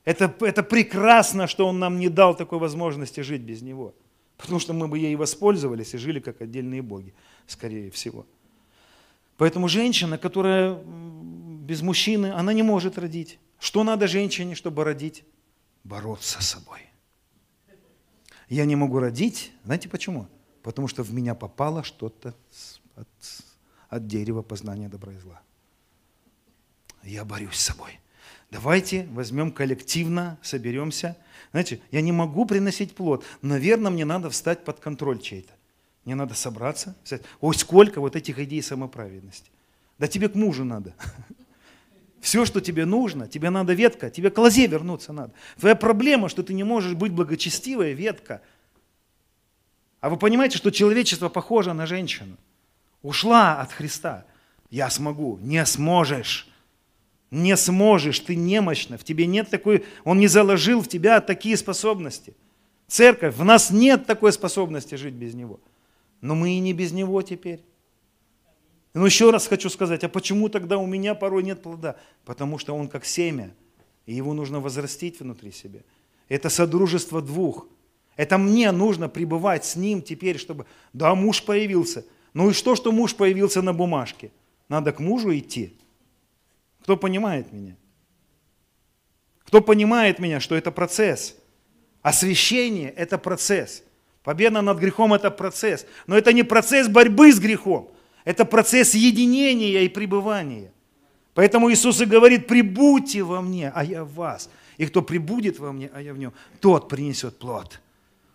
это, 0.07 0.33
это 0.39 0.63
прекрасно, 0.63 1.47
что 1.47 1.67
Он 1.67 1.79
нам 1.79 1.99
не 1.99 2.07
дал 2.07 2.33
такой 2.33 2.59
возможности 2.59 3.19
жить 3.19 3.41
без 3.41 3.61
Него. 3.61 3.93
Потому 4.37 4.57
что 4.59 4.71
мы 4.71 4.87
бы 4.87 4.97
ей 4.97 5.17
воспользовались 5.17 5.93
и 5.93 5.97
жили 5.97 6.21
как 6.21 6.41
отдельные 6.41 6.81
боги, 6.81 7.13
скорее 7.45 7.91
всего. 7.91 8.25
Поэтому 9.35 9.67
женщина, 9.67 10.17
которая 10.17 10.81
без 10.85 11.81
мужчины, 11.81 12.31
она 12.31 12.53
не 12.53 12.63
может 12.63 12.97
родить. 12.97 13.37
Что 13.59 13.83
надо 13.83 14.07
женщине, 14.07 14.55
чтобы 14.55 14.85
родить? 14.85 15.25
Бороться 15.87 16.41
с 16.41 16.49
собой. 16.49 16.81
Я 18.49 18.65
не 18.65 18.75
могу 18.75 18.99
родить, 18.99 19.53
знаете 19.63 19.87
почему? 19.87 20.27
Потому 20.61 20.89
что 20.89 21.01
в 21.01 21.13
меня 21.13 21.33
попало 21.33 21.81
что-то 21.81 22.35
от, 22.95 23.07
от 23.87 24.05
дерева 24.05 24.41
познания 24.41 24.89
добра 24.89 25.13
и 25.13 25.17
зла. 25.17 25.41
Я 27.03 27.23
борюсь 27.23 27.55
с 27.55 27.63
собой. 27.63 28.01
Давайте 28.51 29.07
возьмем 29.13 29.49
коллективно, 29.49 30.37
соберемся. 30.41 31.15
Знаете, 31.51 31.79
я 31.91 32.01
не 32.01 32.11
могу 32.11 32.45
приносить 32.45 32.93
плод. 32.93 33.23
Наверное, 33.41 33.89
мне 33.89 34.03
надо 34.03 34.29
встать 34.29 34.65
под 34.65 34.81
контроль 34.81 35.21
чей-то. 35.21 35.53
Мне 36.03 36.15
надо 36.15 36.33
собраться, 36.33 36.97
сказать, 37.05 37.25
ой, 37.39 37.55
сколько 37.55 38.01
вот 38.01 38.17
этих 38.17 38.39
идей 38.39 38.61
самоправедности. 38.61 39.49
Да 39.99 40.07
тебе 40.09 40.27
к 40.27 40.35
мужу 40.35 40.65
надо. 40.65 40.93
Все, 42.27 42.43
что 42.43 42.59
тебе 42.59 42.83
нужно, 42.83 43.25
тебе 43.29 43.49
надо 43.49 43.71
ветка, 43.71 44.09
тебе 44.09 44.29
к 44.29 44.37
лозе 44.37 44.67
вернуться 44.67 45.13
надо. 45.13 45.31
Твоя 45.57 45.75
проблема, 45.75 46.27
что 46.27 46.43
ты 46.43 46.53
не 46.53 46.65
можешь 46.65 46.93
быть 46.93 47.13
благочестивой, 47.13 47.93
ветка. 47.93 48.41
А 50.01 50.09
вы 50.09 50.17
понимаете, 50.17 50.57
что 50.57 50.69
человечество 50.69 51.29
похоже 51.29 51.71
на 51.71 51.85
женщину. 51.85 52.35
Ушла 53.01 53.61
от 53.61 53.71
Христа. 53.71 54.25
Я 54.69 54.89
смогу. 54.89 55.39
Не 55.41 55.65
сможешь. 55.65 56.49
Не 57.31 57.55
сможешь, 57.55 58.19
ты 58.19 58.35
немощна, 58.35 58.97
в 58.97 59.05
тебе 59.05 59.25
нет 59.25 59.49
такой, 59.49 59.85
Он 60.03 60.19
не 60.19 60.27
заложил 60.27 60.81
в 60.81 60.89
тебя 60.89 61.21
такие 61.21 61.55
способности. 61.55 62.35
Церковь, 62.87 63.35
в 63.37 63.45
нас 63.45 63.71
нет 63.71 64.05
такой 64.05 64.33
способности 64.33 64.95
жить 64.95 65.13
без 65.13 65.33
Него. 65.33 65.61
Но 66.19 66.35
мы 66.35 66.57
и 66.57 66.59
не 66.59 66.73
без 66.73 66.91
Него 66.91 67.21
теперь. 67.21 67.61
Но 68.93 69.05
еще 69.05 69.29
раз 69.31 69.47
хочу 69.47 69.69
сказать, 69.69 70.03
а 70.03 70.09
почему 70.09 70.49
тогда 70.49 70.77
у 70.77 70.85
меня 70.85 71.15
порой 71.15 71.43
нет 71.43 71.61
плода? 71.61 71.97
Потому 72.25 72.57
что 72.57 72.75
он 72.75 72.87
как 72.87 73.05
семя, 73.05 73.53
и 74.05 74.13
его 74.13 74.33
нужно 74.33 74.59
возрастить 74.59 75.19
внутри 75.19 75.51
себя. 75.51 75.81
Это 76.29 76.49
содружество 76.49 77.21
двух. 77.21 77.67
Это 78.15 78.37
мне 78.37 78.71
нужно 78.71 79.09
пребывать 79.09 79.65
с 79.65 79.75
ним 79.75 80.01
теперь, 80.01 80.39
чтобы... 80.39 80.65
Да, 80.93 81.13
муж 81.13 81.43
появился. 81.43 82.05
Ну 82.33 82.49
и 82.49 82.53
что, 82.53 82.75
что 82.75 82.91
муж 82.91 83.15
появился 83.15 83.61
на 83.61 83.73
бумажке? 83.73 84.31
Надо 84.69 84.91
к 84.91 84.99
мужу 84.99 85.35
идти. 85.37 85.77
Кто 86.81 86.97
понимает 86.97 87.53
меня? 87.53 87.75
Кто 89.43 89.61
понимает 89.61 90.19
меня, 90.19 90.39
что 90.39 90.55
это 90.55 90.71
процесс? 90.71 91.35
Освящение– 92.01 92.89
это 92.97 93.17
процесс. 93.17 93.83
Победа 94.23 94.61
над 94.61 94.77
грехом– 94.77 95.13
это 95.15 95.31
процесс. 95.31 95.85
Но 96.05 96.17
это 96.17 96.33
не 96.33 96.43
процесс 96.43 96.87
борьбы 96.87 97.31
с 97.31 97.39
грехом. 97.39 97.91
Это 98.27 98.43
процесс 98.43 98.93
единения 98.93 99.83
и 99.83 99.87
пребывания. 99.87 100.73
Поэтому 101.33 101.71
Иисус 101.71 102.01
и 102.01 102.05
говорит, 102.05 102.45
прибудьте 102.45 103.23
во 103.23 103.41
мне, 103.41 103.71
а 103.73 103.85
я 103.85 104.03
в 104.03 104.15
вас. 104.15 104.49
И 104.75 104.85
кто 104.85 105.01
прибудет 105.01 105.59
во 105.59 105.71
мне, 105.71 105.89
а 105.93 106.01
я 106.01 106.13
в 106.13 106.17
нем, 106.17 106.33
тот 106.59 106.89
принесет 106.89 107.39
плод. 107.39 107.79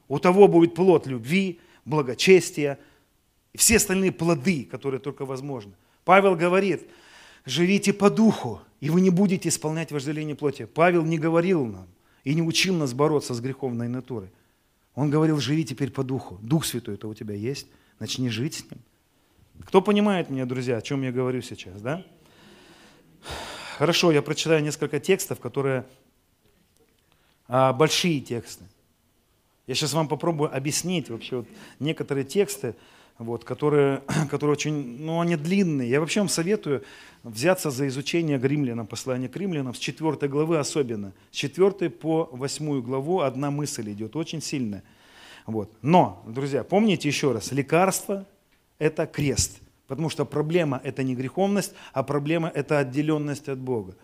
У 0.09 0.19
того 0.19 0.49
будет 0.49 0.75
плод 0.75 1.07
любви, 1.07 1.61
благочестия, 1.85 2.79
все 3.55 3.77
остальные 3.77 4.13
плоды, 4.13 4.65
которые 4.65 4.99
только 4.99 5.27
возможны. 5.27 5.73
Павел 6.07 6.37
говорит, 6.37 6.85
живите 7.45 7.93
по 7.93 8.09
духу, 8.09 8.63
и 8.81 8.89
вы 8.89 9.03
не 9.03 9.11
будете 9.11 9.51
исполнять 9.51 9.93
вожделение 9.93 10.35
плоти. 10.35 10.65
Павел 10.65 11.05
не 11.05 11.19
говорил 11.19 11.67
нам 11.67 11.87
и 12.25 12.35
не 12.35 12.41
учил 12.41 12.75
нас 12.75 12.95
бороться 12.95 13.35
с 13.35 13.41
греховной 13.43 13.89
натурой. 13.89 14.31
Он 14.95 15.11
говорил, 15.11 15.39
живи 15.39 15.67
теперь 15.67 15.91
по 15.91 16.03
духу. 16.03 16.39
Дух 16.41 16.65
Святой 16.65 16.95
это 16.95 17.09
у 17.09 17.13
тебя 17.13 17.35
есть, 17.35 17.67
начни 17.99 18.31
жить 18.31 18.55
с 18.55 18.71
ним. 18.71 18.81
Кто 19.67 19.81
понимает 19.81 20.31
меня, 20.31 20.47
друзья, 20.47 20.79
о 20.79 20.83
чем 20.83 21.03
я 21.03 21.13
говорю 21.13 21.43
сейчас, 21.43 21.81
да? 21.81 22.05
Хорошо, 23.79 24.13
я 24.13 24.23
прочитаю 24.23 24.63
несколько 24.63 25.01
текстов, 25.01 25.41
которые 25.41 25.85
а, 27.49 27.73
большие 27.73 28.21
тексты. 28.21 28.65
Я 29.67 29.75
сейчас 29.75 29.93
вам 29.93 30.09
попробую 30.09 30.55
объяснить 30.55 31.11
вообще 31.11 31.37
вот 31.37 31.47
некоторые 31.79 32.25
тексты, 32.25 32.75
вот, 33.19 33.45
которые, 33.45 34.03
которые 34.31 34.53
очень, 34.53 34.99
ну, 34.99 35.21
они 35.21 35.37
длинные. 35.37 35.89
Я 35.89 36.01
вообще 36.01 36.21
вам 36.21 36.29
советую 36.29 36.83
взяться 37.23 37.71
за 37.71 37.87
изучение 37.89 38.39
к 38.39 38.45
римлянам, 38.45 38.87
послания 38.87 39.29
к 39.29 39.37
римлянам, 39.37 39.75
с 39.75 39.79
4 39.79 40.29
главы 40.29 40.59
особенно. 40.59 41.13
С 41.31 41.37
4 41.37 41.91
по 41.91 42.29
8 42.33 42.83
главу 42.83 43.21
одна 43.21 43.51
мысль 43.51 43.93
идет, 43.93 44.17
очень 44.17 44.43
сильная. 44.43 44.83
Вот. 45.47 45.73
Но, 45.83 46.23
друзья, 46.27 46.65
помните 46.65 47.09
еще 47.09 47.33
раз, 47.33 47.53
лекарство– 47.53 48.27
это 48.83 49.07
крест. 49.07 49.61
Потому 49.87 50.11
что 50.11 50.25
проблема– 50.25 50.81
это 50.85 51.05
не 51.05 51.15
греховность, 51.15 51.75
а 51.93 52.03
проблема– 52.03 52.51
это 52.55 52.79
отделенность 52.79 53.49
от 53.49 53.59
Бога. 53.59 53.95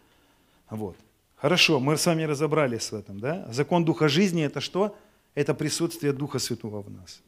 Вот. 0.70 0.96
Хорошо, 1.36 1.80
мы 1.80 1.96
с 1.96 2.06
вами 2.06 2.22
разобрались 2.22 2.92
в 2.92 2.94
этом. 2.94 3.18
Да? 3.18 3.48
Закон 3.50 3.84
Духа 3.84 4.08
жизни– 4.08 4.42
это 4.44 4.60
что? 4.60 4.96
Это 5.34 5.54
присутствие 5.54 6.12
Духа 6.12 6.38
Святого 6.38 6.82
в 6.82 6.90
нас. 6.90 7.20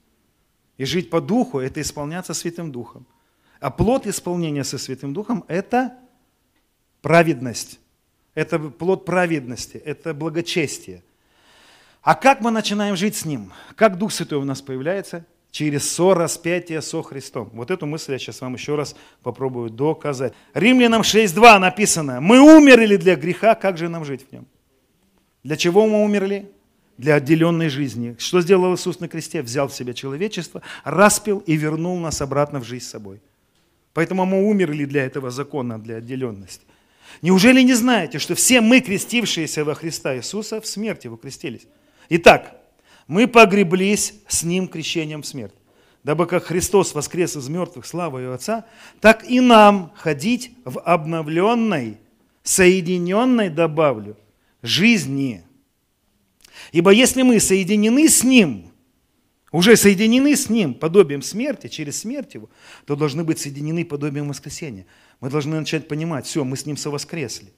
И 0.79 0.85
жить 0.85 1.11
по 1.11 1.21
Духу– 1.21 1.59
это 1.61 1.81
исполняться 1.81 2.35
Святым 2.35 2.71
Духом. 2.71 3.07
А 3.61 3.71
плод 3.71 4.07
исполнения 4.07 4.65
со 4.65 4.79
Святым 4.79 5.13
Духом– 5.13 5.45
это 5.49 5.99
праведность. 7.03 7.81
Это 8.35 8.59
плод 8.59 9.05
праведности, 9.05 9.77
это 9.77 10.15
благочестие. 10.15 11.03
А 12.03 12.15
как 12.15 12.41
мы 12.41 12.51
начинаем 12.51 12.97
жить 12.97 13.17
с 13.17 13.25
Ним? 13.25 13.53
Как 13.75 13.99
Дух 13.99 14.13
Святой 14.13 14.39
у 14.39 14.45
нас 14.45 14.63
появляется? 14.63 15.25
Через 15.51 15.91
сораспятие 15.91 16.81
со 16.81 17.03
Христом. 17.03 17.51
Вот 17.53 17.71
эту 17.71 17.87
мысль 17.87 18.13
я 18.13 18.19
сейчас 18.19 18.41
вам 18.41 18.55
еще 18.55 18.77
раз 18.77 18.95
попробую 19.23 19.71
доказать. 19.71 20.33
Римлянам 20.55 21.03
6.2 21.03 21.59
написано, 21.59 22.21
мы 22.21 22.41
умерли 22.41 22.97
для 22.97 23.17
греха, 23.17 23.55
как 23.57 23.77
же 23.77 23.89
нам 23.89 24.05
жить 24.05 24.27
в 24.29 24.33
нем? 24.33 24.47
Для 25.43 25.57
чего 25.57 25.87
мы 25.87 26.05
умерли? 26.05 26.51
Для 26.99 27.15
отделенной 27.15 27.69
жизни. 27.71 28.15
Что 28.19 28.43
сделал 28.43 28.75
Иисус 28.75 29.01
на 29.01 29.09
кресте? 29.09 29.43
Взял 29.43 29.69
в 29.69 29.75
себя 29.75 29.95
человечество, 29.95 30.63
распил 30.85 31.39
и 31.39 31.57
вернул 31.57 31.99
нас 31.99 32.21
обратно 32.21 32.61
в 32.61 32.65
жизнь 32.65 32.85
с 32.85 32.91
собой. 32.91 33.21
Поэтому 33.95 34.27
мы 34.27 34.45
умерли 34.45 34.85
для 34.85 35.05
этого 35.05 35.31
закона, 35.31 35.81
для 35.81 35.97
отделенности. 35.97 36.65
Неужели 37.23 37.63
не 37.63 37.75
знаете, 37.75 38.19
что 38.19 38.35
все 38.35 38.61
мы, 38.61 38.81
крестившиеся 38.81 39.65
во 39.65 39.75
Христа 39.75 40.17
Иисуса, 40.17 40.61
в 40.61 40.67
смерти 40.67 41.09
вы 41.09 41.17
крестились? 41.17 41.67
Итак, 42.09 42.60
мы 43.11 43.27
погреблись 43.27 44.15
с 44.29 44.45
Ним 44.45 44.69
крещением 44.69 45.23
в 45.23 45.27
смерть, 45.27 45.55
дабы 46.05 46.27
как 46.27 46.45
Христос 46.45 46.95
воскрес 46.95 47.37
из 47.37 47.49
мертвых 47.49 47.85
славою 47.85 48.33
Отца, 48.33 48.67
так 49.01 49.29
и 49.29 49.41
нам 49.41 49.93
ходить 49.97 50.53
в 50.65 50.79
обновленной, 50.79 51.99
соединенной, 52.45 53.51
добавлю, 53.51 54.17
жизни. 54.63 55.43
Ибо 56.71 56.93
если 56.93 57.23
мы 57.23 57.41
соединены 57.41 58.09
с 58.09 58.23
Ним, 58.23 58.71
уже 59.51 59.75
соединены 59.75 60.37
с 60.37 60.49
Ним 60.49 60.73
подобием 60.73 61.23
смерти, 61.23 61.67
через 61.67 61.99
смерть 61.99 62.35
Его, 62.35 62.49
то 62.87 62.95
должны 62.95 63.25
быть 63.25 63.41
соединены 63.41 63.85
подобием 63.85 64.29
воскресения. 64.29 64.87
Мы 65.19 65.31
должны 65.31 65.59
начать 65.59 65.89
понимать, 65.89 66.27
все, 66.27 66.45
мы 66.45 66.57
с 66.57 66.65
Ним 66.65 66.77
совоскресли. 66.77 67.53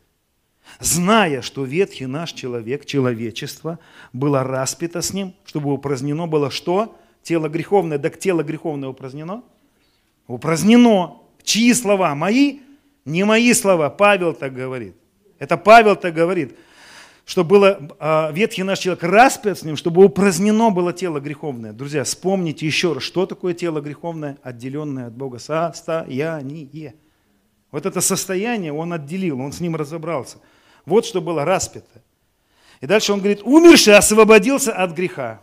Зная, 0.81 1.43
что 1.43 1.65
ветхий 1.65 2.07
наш 2.07 2.33
человек, 2.33 2.85
человечество, 2.87 3.79
было 4.13 4.43
распято 4.43 5.03
с 5.03 5.13
Ним, 5.13 5.35
чтобы 5.45 5.73
упразднено 5.73 6.27
было 6.27 6.51
что? 6.51 6.97
Тело 7.23 7.49
греховное. 7.49 7.99
Так 7.99 8.19
тело 8.19 8.43
греховное 8.43 8.89
упразднено? 8.89 9.43
Упразднено. 10.27 11.19
Чьи 11.43 11.73
слова? 11.75 12.15
Мои? 12.15 12.61
Не 13.05 13.25
мои 13.25 13.53
слова. 13.53 13.91
Павел 13.91 14.33
так 14.33 14.55
говорит. 14.55 14.95
Это 15.39 15.57
Павел 15.57 15.97
так 15.97 16.15
говорит 16.15 16.57
что 17.25 17.45
было 17.45 17.89
э, 18.01 18.33
ветхий 18.33 18.63
наш 18.63 18.81
человек 18.81 19.05
распят 19.05 19.59
с 19.59 19.63
ним, 19.63 19.77
чтобы 19.77 20.05
упразднено 20.05 20.71
было 20.71 20.93
тело 20.93 21.21
греховное. 21.21 21.73
Друзья, 21.73 22.05
вспомните 22.05 22.67
еще 22.67 22.95
раз, 22.95 23.03
что 23.03 23.27
такое 23.27 23.55
тело 23.55 23.81
греховное, 23.81 24.39
отделенное 24.43 25.07
от 25.07 25.15
Бога, 25.15 25.39
состояние. 25.39 26.95
Вот 27.71 27.87
это 27.87 28.01
состояние 28.01 28.73
он 28.73 28.93
отделил, 28.93 29.41
он 29.41 29.53
с 29.53 29.61
ним 29.61 29.77
разобрался. 29.77 30.39
Вот 30.87 31.07
что 31.07 31.21
было 31.21 31.45
распято. 31.45 32.03
И 32.81 32.87
дальше 32.87 33.13
он 33.13 33.21
говорит, 33.21 33.43
умерший 33.43 33.97
освободился 33.97 34.73
от 34.73 34.93
греха. 34.93 35.41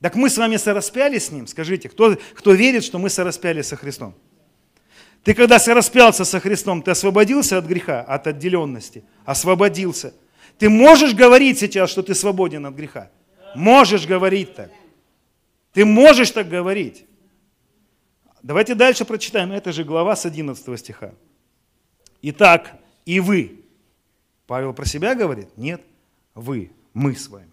Так 0.00 0.16
мы 0.16 0.28
с 0.28 0.36
вами 0.36 0.56
сораспяли 0.56 1.18
с 1.18 1.30
ним, 1.30 1.46
скажите, 1.46 1.88
кто, 1.88 2.16
кто 2.34 2.52
верит, 2.52 2.84
что 2.84 2.98
мы 2.98 3.08
сораспяли 3.10 3.62
со 3.62 3.76
Христом? 3.76 4.14
Ты 5.22 5.32
когда 5.32 5.58
сораспялся 5.58 6.24
со 6.24 6.40
Христом, 6.40 6.82
ты 6.82 6.90
освободился 6.90 7.56
от 7.56 7.64
греха, 7.64 8.02
от 8.02 8.26
отделенности? 8.26 9.04
Освободился. 9.24 10.12
Ты 10.58 10.68
можешь 10.68 11.14
говорить 11.14 11.58
сейчас, 11.58 11.90
что 11.90 12.02
ты 12.02 12.14
свободен 12.14 12.66
от 12.66 12.74
греха? 12.74 13.10
Можешь 13.54 14.06
говорить 14.06 14.54
так. 14.54 14.70
Ты 15.72 15.84
можешь 15.84 16.30
так 16.30 16.48
говорить. 16.48 17.06
Давайте 18.42 18.74
дальше 18.74 19.06
прочитаем. 19.06 19.52
Это 19.52 19.72
же 19.72 19.84
глава 19.84 20.14
с 20.14 20.26
11 20.26 20.78
стиха. 20.78 21.14
Итак, 22.20 22.72
и 23.06 23.20
вы. 23.20 23.63
Павел 24.46 24.72
про 24.72 24.84
себя 24.84 25.14
говорит? 25.14 25.48
Нет. 25.56 25.82
Вы, 26.34 26.70
мы 26.92 27.14
с 27.14 27.28
вами. 27.28 27.50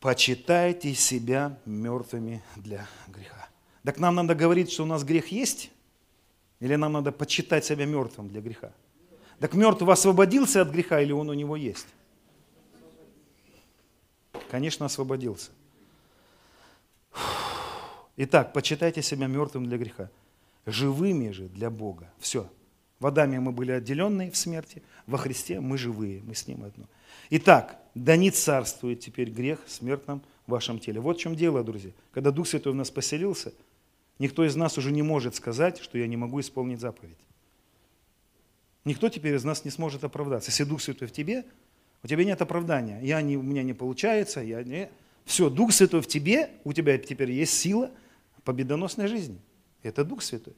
Почитайте 0.00 0.94
себя 0.94 1.58
мертвыми 1.64 2.42
для 2.56 2.86
греха. 3.08 3.48
Так 3.84 3.98
нам 3.98 4.14
надо 4.14 4.34
говорить, 4.34 4.70
что 4.70 4.82
у 4.82 4.86
нас 4.86 5.02
грех 5.02 5.28
есть? 5.28 5.70
Или 6.60 6.76
нам 6.76 6.92
надо 6.92 7.10
почитать 7.12 7.64
себя 7.64 7.86
мертвым 7.86 8.28
для 8.28 8.40
греха? 8.40 8.72
Так 9.40 9.54
мертвый 9.54 9.92
освободился 9.92 10.62
от 10.62 10.70
греха 10.70 11.00
или 11.00 11.12
он 11.12 11.28
у 11.28 11.34
него 11.34 11.56
есть? 11.56 11.86
Конечно, 14.50 14.86
освободился. 14.86 15.50
Итак, 18.16 18.52
почитайте 18.52 19.02
себя 19.02 19.26
мертвым 19.26 19.66
для 19.66 19.76
греха, 19.76 20.08
живыми 20.66 21.30
же 21.30 21.48
для 21.48 21.68
Бога. 21.68 22.12
Все. 22.18 22.48
В 23.00 23.06
Адаме 23.06 23.40
мы 23.40 23.52
были 23.52 23.72
отделенные 23.72 24.30
в 24.30 24.36
смерти, 24.36 24.82
во 25.06 25.18
Христе 25.18 25.60
мы 25.60 25.76
живые, 25.78 26.22
мы 26.22 26.34
с 26.34 26.46
Ним 26.46 26.62
одно. 26.64 26.84
Итак, 27.30 27.78
да 27.94 28.16
не 28.16 28.30
царствует 28.30 29.00
теперь 29.00 29.30
грех 29.30 29.60
в 29.66 30.20
вашем 30.46 30.78
теле. 30.78 31.00
Вот 31.00 31.18
в 31.18 31.20
чем 31.20 31.34
дело, 31.34 31.64
друзья. 31.64 31.90
Когда 32.12 32.30
Дух 32.30 32.46
Святой 32.46 32.72
в 32.72 32.76
нас 32.76 32.90
поселился, 32.90 33.52
никто 34.18 34.44
из 34.44 34.56
нас 34.56 34.78
уже 34.78 34.92
не 34.92 35.02
может 35.02 35.34
сказать, 35.34 35.78
что 35.78 35.98
я 35.98 36.06
не 36.06 36.16
могу 36.16 36.40
исполнить 36.40 36.80
заповедь. 36.80 37.18
Никто 38.84 39.08
теперь 39.08 39.34
из 39.34 39.44
нас 39.44 39.64
не 39.64 39.70
сможет 39.70 40.04
оправдаться. 40.04 40.50
Если 40.50 40.64
Дух 40.64 40.82
Святой 40.82 41.08
в 41.08 41.12
тебе, 41.12 41.44
у 42.02 42.06
тебя 42.06 42.24
нет 42.24 42.42
оправдания. 42.42 43.00
Я 43.02 43.22
не, 43.22 43.36
у 43.36 43.42
меня 43.42 43.62
не 43.62 43.72
получается, 43.72 44.40
я 44.40 44.62
не... 44.62 44.90
Все, 45.24 45.48
Дух 45.48 45.72
Святой 45.72 46.02
в 46.02 46.06
тебе, 46.06 46.50
у 46.64 46.74
тебя 46.74 46.98
теперь 46.98 47.30
есть 47.30 47.54
сила 47.54 47.90
победоносной 48.44 49.08
жизни. 49.08 49.40
Это 49.82 50.04
Дух 50.04 50.22
Святой. 50.22 50.54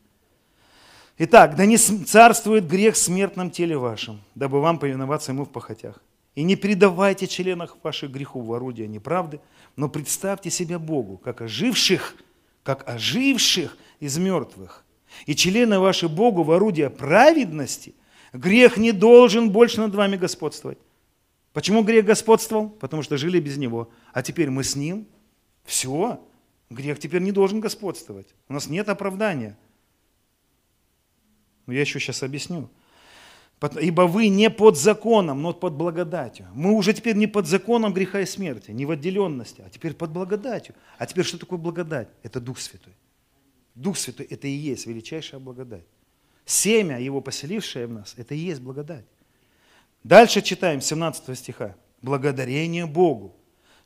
Итак, 1.18 1.56
да 1.56 1.64
не 1.64 1.76
царствует 1.78 2.66
грех 2.68 2.94
в 2.94 2.98
смертном 2.98 3.50
теле 3.50 3.78
вашем, 3.78 4.20
дабы 4.34 4.60
вам 4.60 4.78
повиноваться 4.78 5.32
ему 5.32 5.44
в 5.44 5.50
похотях. 5.50 6.02
И 6.34 6.42
не 6.42 6.56
предавайте 6.56 7.26
членах 7.26 7.78
ваших 7.82 8.10
греху 8.10 8.42
в 8.42 8.52
орудие 8.52 8.86
неправды, 8.88 9.40
но 9.76 9.88
представьте 9.88 10.50
себя 10.50 10.78
Богу, 10.78 11.16
как 11.16 11.40
оживших, 11.40 12.16
как 12.62 12.86
оживших 12.88 13.78
из 14.00 14.18
мертвых. 14.18 14.84
И 15.24 15.34
члены 15.34 15.78
ваши 15.78 16.08
Богу 16.08 16.42
в 16.42 16.52
орудие 16.52 16.90
праведности– 16.90 17.94
Грех 18.36 18.76
не 18.76 18.92
должен 18.92 19.50
больше 19.50 19.80
над 19.80 19.94
вами 19.94 20.16
господствовать. 20.16 20.78
Почему 21.52 21.82
грех 21.82 22.04
господствовал? 22.04 22.68
Потому 22.68 23.02
что 23.02 23.16
жили 23.16 23.40
без 23.40 23.56
него. 23.56 23.90
А 24.12 24.22
теперь 24.22 24.50
мы 24.50 24.62
с 24.62 24.76
ним. 24.76 25.06
Все. 25.64 26.20
Грех 26.68 26.98
теперь 26.98 27.22
не 27.22 27.32
должен 27.32 27.60
господствовать. 27.60 28.34
У 28.48 28.52
нас 28.52 28.68
нет 28.68 28.88
оправдания. 28.88 29.56
Но 31.66 31.72
я 31.72 31.80
еще 31.80 32.00
сейчас 32.00 32.22
объясню. 32.22 32.68
Ибо 33.80 34.02
вы 34.02 34.28
не 34.28 34.50
под 34.50 34.76
законом, 34.76 35.42
но 35.42 35.52
под 35.52 35.74
благодатью. 35.74 36.46
Мы 36.54 36.72
уже 36.72 36.92
теперь 36.92 37.16
не 37.16 37.26
под 37.26 37.46
законом 37.46 37.92
греха 37.92 38.20
и 38.20 38.26
смерти, 38.26 38.70
не 38.70 38.86
в 38.86 38.90
отделенности, 38.90 39.62
а 39.66 39.70
теперь 39.70 39.94
под 39.94 40.10
благодатью. 40.10 40.74
А 40.98 41.06
теперь 41.06 41.24
что 41.24 41.38
такое 41.38 41.58
благодать? 41.58 42.08
Это 42.22 42.40
Дух 42.40 42.58
Святой. 42.58 42.92
Дух 43.74 43.96
Святой– 43.96 44.26
это 44.30 44.46
и 44.46 44.50
есть 44.50 44.86
величайшая 44.86 45.40
благодать 45.40 45.84
семя 46.46 46.98
его, 46.98 47.20
поселившее 47.20 47.86
в 47.86 47.92
нас, 47.92 48.14
это 48.16 48.34
и 48.34 48.38
есть 48.38 48.62
благодать. 48.62 49.04
Дальше 50.04 50.40
читаем 50.40 50.80
17 50.80 51.36
стиха. 51.36 51.74
«Благодарение 52.00 52.86
Богу, 52.86 53.34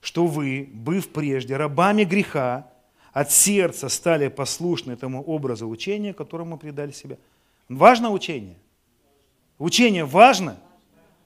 что 0.00 0.26
вы, 0.26 0.68
быв 0.72 1.08
прежде 1.08 1.56
рабами 1.56 2.04
греха, 2.04 2.70
от 3.12 3.32
сердца 3.32 3.88
стали 3.88 4.28
послушны 4.28 4.92
этому 4.92 5.22
образу 5.22 5.66
учения, 5.68 6.12
которому 6.12 6.58
предали 6.58 6.92
себя. 6.92 7.16
Важно 7.70 8.10
учение? 8.10 8.56
Учение 9.56 10.04
важно? 10.04 10.58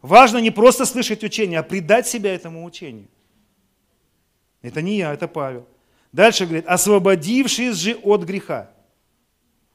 Важно 0.03 0.39
не 0.39 0.51
просто 0.51 0.85
слышать 0.85 1.25
учение, 1.25 1.59
а 1.59 1.63
предать 1.63 2.07
себя 2.07 2.35
этому 2.35 2.65
учению. 2.65 3.09
Это 4.61 4.83
не 4.83 4.99
я, 4.99 5.15
это 5.15 5.27
Павел. 5.27 5.67
Дальше 6.13 6.45
говорит, 6.45 6.67
освободившись 6.67 7.77
же 7.77 7.95
от 7.97 8.25
греха. 8.25 8.71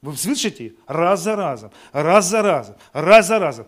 Вы 0.00 0.16
слышите? 0.16 0.74
Раз 0.86 1.22
за 1.24 1.34
разом, 1.34 1.72
раз 1.92 2.26
за 2.26 2.40
разом, 2.40 2.76
раз 2.92 3.26
за 3.26 3.40
разом. 3.40 3.66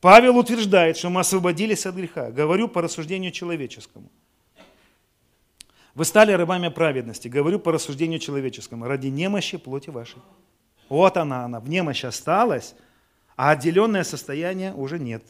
Павел 0.00 0.38
утверждает, 0.38 0.96
что 0.96 1.10
мы 1.10 1.20
освободились 1.20 1.84
от 1.84 1.94
греха. 1.94 2.30
Говорю 2.30 2.66
по 2.66 2.80
рассуждению 2.80 3.30
человеческому. 3.30 4.10
Вы 5.94 6.06
стали 6.06 6.32
рабами 6.32 6.68
праведности. 6.68 7.28
Говорю 7.28 7.58
по 7.58 7.72
рассуждению 7.72 8.18
человеческому. 8.20 8.86
Ради 8.86 9.08
немощи 9.08 9.58
плоти 9.58 9.90
вашей. 9.90 10.22
Вот 10.92 11.16
она, 11.16 11.46
она. 11.46 11.58
В 11.58 11.70
немощи 11.70 12.04
осталась, 12.04 12.74
а 13.34 13.52
отделенное 13.52 14.04
состояние 14.04 14.74
уже 14.74 14.98
нет. 14.98 15.24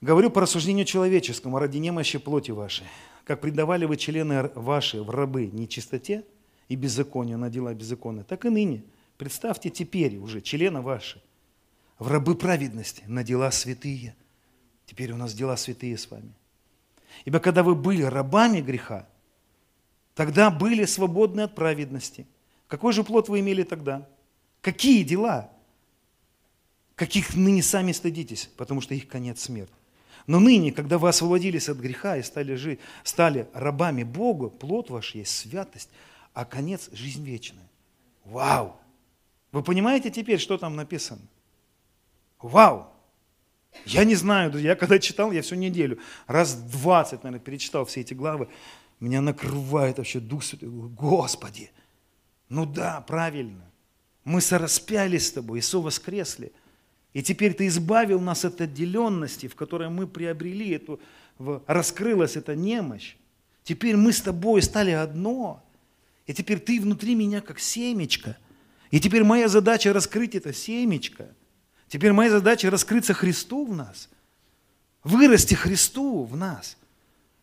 Говорю 0.00 0.30
по 0.30 0.40
рассуждению 0.40 0.86
человеческому. 0.86 1.58
Ради 1.58 1.76
немощи 1.76 2.18
плоти 2.18 2.50
вашей. 2.50 2.86
Как 3.26 3.42
предавали 3.42 3.84
вы 3.84 3.98
члены 3.98 4.50
ваши 4.54 5.02
в 5.02 5.10
рабы 5.10 5.48
нечистоте 5.48 6.24
и 6.68 6.74
беззаконию 6.74 7.36
на 7.36 7.50
дела 7.50 7.74
беззаконные, 7.74 8.24
так 8.24 8.46
и 8.46 8.48
ныне. 8.48 8.82
Представьте 9.18 9.68
теперь 9.68 10.16
уже 10.16 10.40
члены 10.40 10.80
ваши 10.80 11.22
в 11.98 12.08
рабы 12.08 12.34
праведности 12.34 13.04
на 13.08 13.22
дела 13.22 13.50
святые. 13.50 14.16
Теперь 14.86 15.12
у 15.12 15.16
нас 15.16 15.34
дела 15.34 15.54
святые 15.58 15.98
с 15.98 16.10
вами. 16.10 16.32
Ибо 17.26 17.40
когда 17.40 17.62
вы 17.62 17.74
были 17.74 18.04
рабами 18.04 18.62
греха, 18.62 19.06
тогда 20.14 20.50
были 20.50 20.86
свободны 20.86 21.42
от 21.42 21.54
праведности. 21.54 22.26
Какой 22.68 22.92
же 22.92 23.02
плод 23.02 23.28
вы 23.28 23.40
имели 23.40 23.64
тогда? 23.64 24.06
Какие 24.60 25.02
дела? 25.02 25.50
Каких 26.94 27.34
ныне 27.34 27.62
сами 27.62 27.92
стыдитесь, 27.92 28.50
потому 28.56 28.80
что 28.80 28.94
их 28.94 29.08
конец 29.08 29.40
смерть. 29.40 29.70
Но 30.26 30.40
ныне, 30.40 30.72
когда 30.72 30.98
вы 30.98 31.08
освободились 31.08 31.70
от 31.70 31.78
греха 31.78 32.18
и 32.18 32.22
стали, 32.22 32.54
жить, 32.54 32.80
стали 33.02 33.48
рабами 33.54 34.02
Богу, 34.02 34.50
плод 34.50 34.90
ваш 34.90 35.14
есть 35.14 35.34
святость, 35.34 35.88
а 36.34 36.44
конец– 36.44 36.90
жизнь 36.92 37.24
вечная. 37.24 37.66
Вау! 38.24 38.76
Вы 39.52 39.62
понимаете 39.62 40.10
теперь, 40.10 40.38
что 40.38 40.58
там 40.58 40.76
написано? 40.76 41.22
Вау! 42.40 42.88
Я 43.86 44.04
не 44.04 44.14
знаю, 44.14 44.56
я 44.58 44.76
когда 44.76 44.98
читал, 44.98 45.32
я 45.32 45.40
всю 45.40 45.54
неделю, 45.54 45.98
раз 46.26 46.54
20, 46.54 47.22
наверное, 47.24 47.42
перечитал 47.42 47.86
все 47.86 48.02
эти 48.02 48.12
главы, 48.12 48.48
меня 49.00 49.22
накрывает 49.22 49.98
вообще 49.98 50.20
Дух 50.20 50.44
Святой. 50.44 50.68
Господи, 50.68 51.70
ну 52.48 52.66
да, 52.66 53.00
правильно. 53.00 53.64
Мы 54.24 54.40
сораспялись 54.40 55.28
с 55.28 55.32
тобой, 55.32 55.60
Иисус 55.60 55.84
воскресли. 55.84 56.52
И 57.14 57.22
теперь 57.22 57.54
ты 57.54 57.66
избавил 57.66 58.20
нас 58.20 58.44
от 58.44 58.60
отделенности, 58.60 59.48
в 59.48 59.54
которой 59.54 59.88
мы 59.88 60.06
приобрели 60.06 60.70
эту, 60.70 61.00
раскрылась 61.66 62.36
эта 62.36 62.54
немощь. 62.54 63.16
Теперь 63.64 63.96
мы 63.96 64.12
с 64.12 64.20
тобой 64.20 64.62
стали 64.62 64.90
одно. 64.90 65.64
И 66.26 66.34
теперь 66.34 66.58
ты 66.58 66.80
внутри 66.80 67.14
меня 67.14 67.40
как 67.40 67.58
семечко. 67.58 68.36
И 68.90 69.00
теперь 69.00 69.24
моя 69.24 69.48
задача 69.48 69.92
раскрыть 69.92 70.34
это 70.34 70.52
семечко– 70.52 71.28
Теперь 71.88 72.12
моя 72.12 72.30
задача 72.30 72.70
раскрыться 72.70 73.14
Христу 73.14 73.64
в 73.64 73.74
нас, 73.74 74.08
вырасти 75.02 75.54
Христу 75.54 76.24
в 76.24 76.36
нас. 76.36 76.76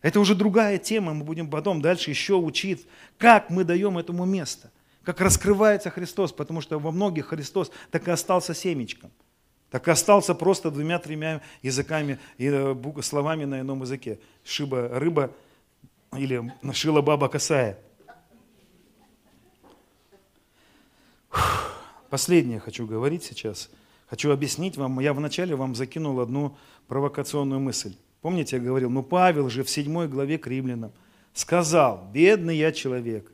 Это 0.02 0.20
уже 0.20 0.36
другая 0.36 0.78
тема, 0.78 1.14
мы 1.14 1.24
будем 1.24 1.50
потом 1.50 1.82
дальше 1.82 2.10
еще 2.10 2.34
учить, 2.34 2.86
как 3.18 3.50
мы 3.50 3.64
даем 3.64 3.98
этому 3.98 4.24
место, 4.24 4.70
как 5.06 5.22
раскрывается 5.22 5.88
Христос, 5.88 6.32
потому 6.32 6.60
что 6.60 6.78
во 6.78 6.90
многих 6.90 7.28
Христос 7.28 7.70
так 7.90 8.06
и 8.06 8.10
остался 8.10 8.52
семечком, 8.52 9.10
так 9.70 9.88
и 9.88 9.90
остался 9.90 10.34
просто 10.34 10.70
двумя-тремя 10.70 11.40
языками 11.62 12.18
и 12.36 12.50
э, 12.52 13.02
словами 13.02 13.46
на 13.46 13.60
ином 13.60 13.80
языке. 13.80 14.18
Шиба 14.44 14.90
рыба 14.90 15.30
или 16.12 16.52
шила 16.74 17.00
баба 17.00 17.28
косая. 17.28 17.78
Последнее 22.10 22.60
хочу 22.60 22.86
говорить 22.86 23.24
сейчас– 23.24 23.70
Хочу 24.08 24.30
объяснить 24.30 24.76
вам, 24.76 25.00
я 25.00 25.12
вначале 25.12 25.56
вам 25.56 25.74
закинул 25.74 26.20
одну 26.20 26.56
провокационную 26.86 27.60
мысль. 27.60 27.96
Помните, 28.22 28.56
я 28.56 28.62
говорил, 28.62 28.88
ну 28.88 29.02
Павел 29.02 29.50
же 29.50 29.64
в 29.64 29.70
седьмой 29.70 30.08
главе 30.08 30.38
к 30.38 30.46
римлянам 30.46 30.92
сказал, 31.34 32.08
бедный 32.12 32.56
я 32.56 32.72
человек. 32.72 33.32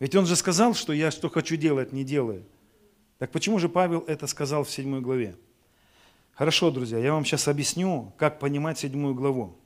Ведь 0.00 0.16
он 0.16 0.26
же 0.26 0.34
сказал, 0.34 0.74
что 0.74 0.92
я 0.92 1.10
что 1.10 1.28
хочу 1.28 1.56
делать, 1.56 1.92
не 1.92 2.04
делаю. 2.04 2.44
Так 3.18 3.30
почему 3.30 3.58
же 3.58 3.68
Павел 3.68 4.02
это 4.06 4.26
сказал 4.26 4.64
в 4.64 4.70
седьмой 4.70 5.02
главе? 5.02 5.36
Хорошо, 6.32 6.70
друзья, 6.70 6.98
я 6.98 7.12
вам 7.12 7.26
сейчас 7.26 7.48
объясню, 7.48 8.14
как 8.16 8.38
понимать 8.38 8.78
седьмую 8.78 9.14
главу, 9.14 9.58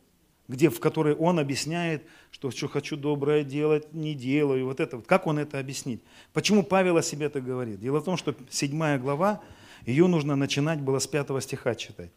где, 0.48 0.70
в 0.70 0.80
которой 0.80 1.14
он 1.14 1.38
объясняет, 1.38 2.02
что 2.32 2.50
что 2.50 2.66
хочу 2.66 2.96
доброе 2.96 3.44
делать, 3.44 3.92
не 3.92 4.12
делаю. 4.12 4.66
Вот 4.66 4.80
это, 4.80 5.00
как 5.02 5.28
он 5.28 5.38
это 5.38 5.60
объяснит? 5.60 6.02
Почему 6.32 6.64
Павел 6.64 6.96
о 6.96 7.02
себе 7.02 7.26
это 7.26 7.40
говорит? 7.40 7.78
Дело 7.78 8.00
в 8.00 8.04
том, 8.04 8.16
что 8.16 8.34
седьмая 8.50 8.98
глава 8.98 9.40
ее 9.86 10.08
нужно 10.08 10.34
начинать 10.34 10.80
было 10.80 10.98
с 10.98 11.06
пятого 11.06 11.40
стиха 11.40 11.76
читать. 11.76 12.10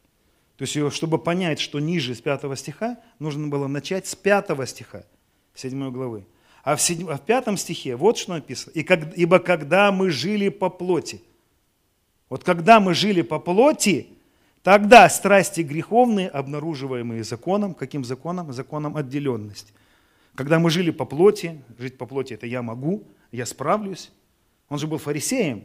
То 0.56 0.64
есть, 0.64 0.96
чтобы 0.96 1.20
понять, 1.20 1.60
что 1.60 1.80
ниже 1.80 2.16
с 2.16 2.22
пятого 2.22 2.56
стиха, 2.56 2.98
нужно 3.20 3.48
было 3.48 3.68
начать 3.68 4.08
с 4.08 4.16
пятого 4.16 4.66
стиха, 4.66 5.06
седьмой 5.54 5.92
главы. 5.92 6.26
А 6.68 6.76
в, 6.76 6.82
седь... 6.82 7.02
а 7.08 7.16
в 7.16 7.22
пятом 7.22 7.56
стихе 7.56 7.96
вот 7.96 8.18
что 8.18 8.34
написано. 8.34 8.74
И 8.74 8.84
как... 8.84 9.18
«Ибо 9.18 9.40
когда 9.40 9.90
мы 9.94 10.10
жили 10.10 10.50
по 10.50 10.70
плоти». 10.70 11.22
Вот 12.28 12.44
когда 12.44 12.82
мы 12.82 12.94
жили 12.94 13.22
по 13.22 13.40
плоти, 13.40 14.08
тогда 14.64 15.08
страсти 15.08 15.62
греховные, 15.62 16.28
обнаруживаемые 16.28 17.24
законом, 17.24 17.74
каким 17.74 18.04
законом? 18.04 18.52
Законом 18.52 18.98
отделенности. 18.98 19.72
Когда 20.36 20.60
мы 20.60 20.70
жили 20.70 20.92
по 20.92 21.06
плоти, 21.06 21.62
жить 21.80 21.98
по 21.98 22.06
плоти 22.06 22.34
это 22.34 22.46
я 22.48 22.62
могу, 22.62 23.06
я 23.32 23.46
справлюсь. 23.46 24.12
Он 24.68 24.78
же 24.78 24.88
был 24.88 24.98
фарисеем, 24.98 25.64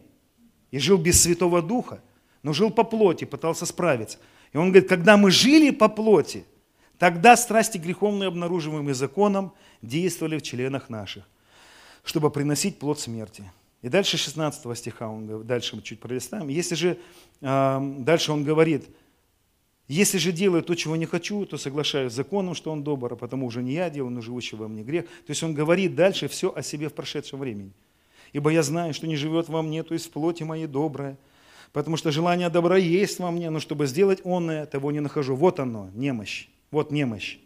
и 0.70 0.78
жил 0.78 0.98
без 0.98 1.20
Святого 1.20 1.62
Духа, 1.62 2.00
но 2.44 2.52
жил 2.52 2.70
по 2.70 2.84
плоти, 2.84 3.24
пытался 3.24 3.66
справиться. 3.66 4.18
И 4.52 4.56
он 4.56 4.70
говорит, 4.70 4.88
когда 4.88 5.16
мы 5.16 5.32
жили 5.32 5.70
по 5.70 5.88
плоти, 5.88 6.44
тогда 7.02 7.36
страсти 7.36 7.78
греховные, 7.78 8.28
обнаруживаемые 8.28 8.94
законом, 8.94 9.52
действовали 9.82 10.38
в 10.38 10.42
членах 10.42 10.88
наших, 10.88 11.24
чтобы 12.04 12.30
приносить 12.30 12.78
плод 12.78 13.00
смерти. 13.00 13.50
И 13.82 13.88
дальше 13.88 14.16
16 14.16 14.78
стиха, 14.78 15.08
он, 15.08 15.44
дальше 15.44 15.74
мы 15.74 15.82
чуть 15.82 15.98
пролистаем. 15.98 16.46
Если 16.46 16.76
же, 16.76 16.98
дальше 17.40 18.30
он 18.30 18.44
говорит, 18.44 18.84
если 19.88 20.18
же 20.18 20.30
делаю 20.30 20.62
то, 20.62 20.76
чего 20.76 20.94
не 20.94 21.06
хочу, 21.06 21.44
то 21.44 21.58
соглашаюсь 21.58 22.12
с 22.12 22.14
законом, 22.14 22.54
что 22.54 22.70
он 22.70 22.84
добр, 22.84 23.14
а 23.14 23.16
потому 23.16 23.46
уже 23.46 23.64
не 23.64 23.72
я 23.72 23.90
делаю, 23.90 24.12
но 24.12 24.20
живущий 24.20 24.54
во 24.54 24.68
мне 24.68 24.84
грех. 24.84 25.06
То 25.06 25.30
есть 25.30 25.42
он 25.42 25.54
говорит 25.54 25.96
дальше 25.96 26.28
все 26.28 26.54
о 26.54 26.62
себе 26.62 26.88
в 26.88 26.94
прошедшем 26.94 27.40
времени. 27.40 27.72
Ибо 28.32 28.50
я 28.50 28.62
знаю, 28.62 28.94
что 28.94 29.08
не 29.08 29.16
живет 29.16 29.48
во 29.48 29.62
мне, 29.62 29.82
то 29.82 29.92
есть 29.92 30.06
в 30.06 30.10
плоти 30.10 30.44
моей 30.44 30.68
доброе. 30.68 31.18
Потому 31.72 31.96
что 31.96 32.12
желание 32.12 32.48
добра 32.48 32.76
есть 32.76 33.18
во 33.18 33.32
мне, 33.32 33.50
но 33.50 33.58
чтобы 33.58 33.88
сделать 33.88 34.20
онное, 34.22 34.66
того 34.66 34.92
не 34.92 35.00
нахожу. 35.00 35.34
Вот 35.34 35.58
оно, 35.58 35.90
немощь. 35.94 36.46
Вот 36.72 36.90
немощь. 36.90 37.38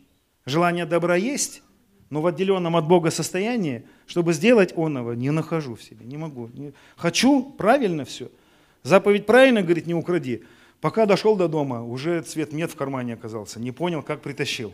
Желание 0.47 0.87
добра 0.87 1.17
есть, 1.17 1.63
но 2.09 2.23
в 2.23 2.27
отделенном 2.27 2.77
от 2.77 2.89
Бога 2.89 3.11
состоянии, 3.11 3.85
чтобы 4.07 4.33
сделать 4.33 4.73
онного, 4.75 5.13
не 5.13 5.31
нахожу 5.31 5.75
в 5.75 5.83
себе, 5.83 6.07
не 6.07 6.17
могу. 6.17 6.49
Не... 6.55 6.73
Хочу, 6.97 7.43
правильно 7.43 8.07
все. 8.07 8.31
Заповедь 8.83 9.27
правильно, 9.27 9.61
говорит, 9.61 9.87
не 9.87 9.95
укради. 9.95 10.45
Пока 10.81 11.05
дошел 11.05 11.37
до 11.37 11.49
дома, 11.49 11.83
уже 11.83 12.23
цвет 12.23 12.55
мед 12.55 12.71
в 12.71 12.77
кармане 12.77 13.13
оказался. 13.13 13.61
Не 13.61 13.73
понял, 13.73 14.03
как 14.03 14.23
притащил. 14.23 14.73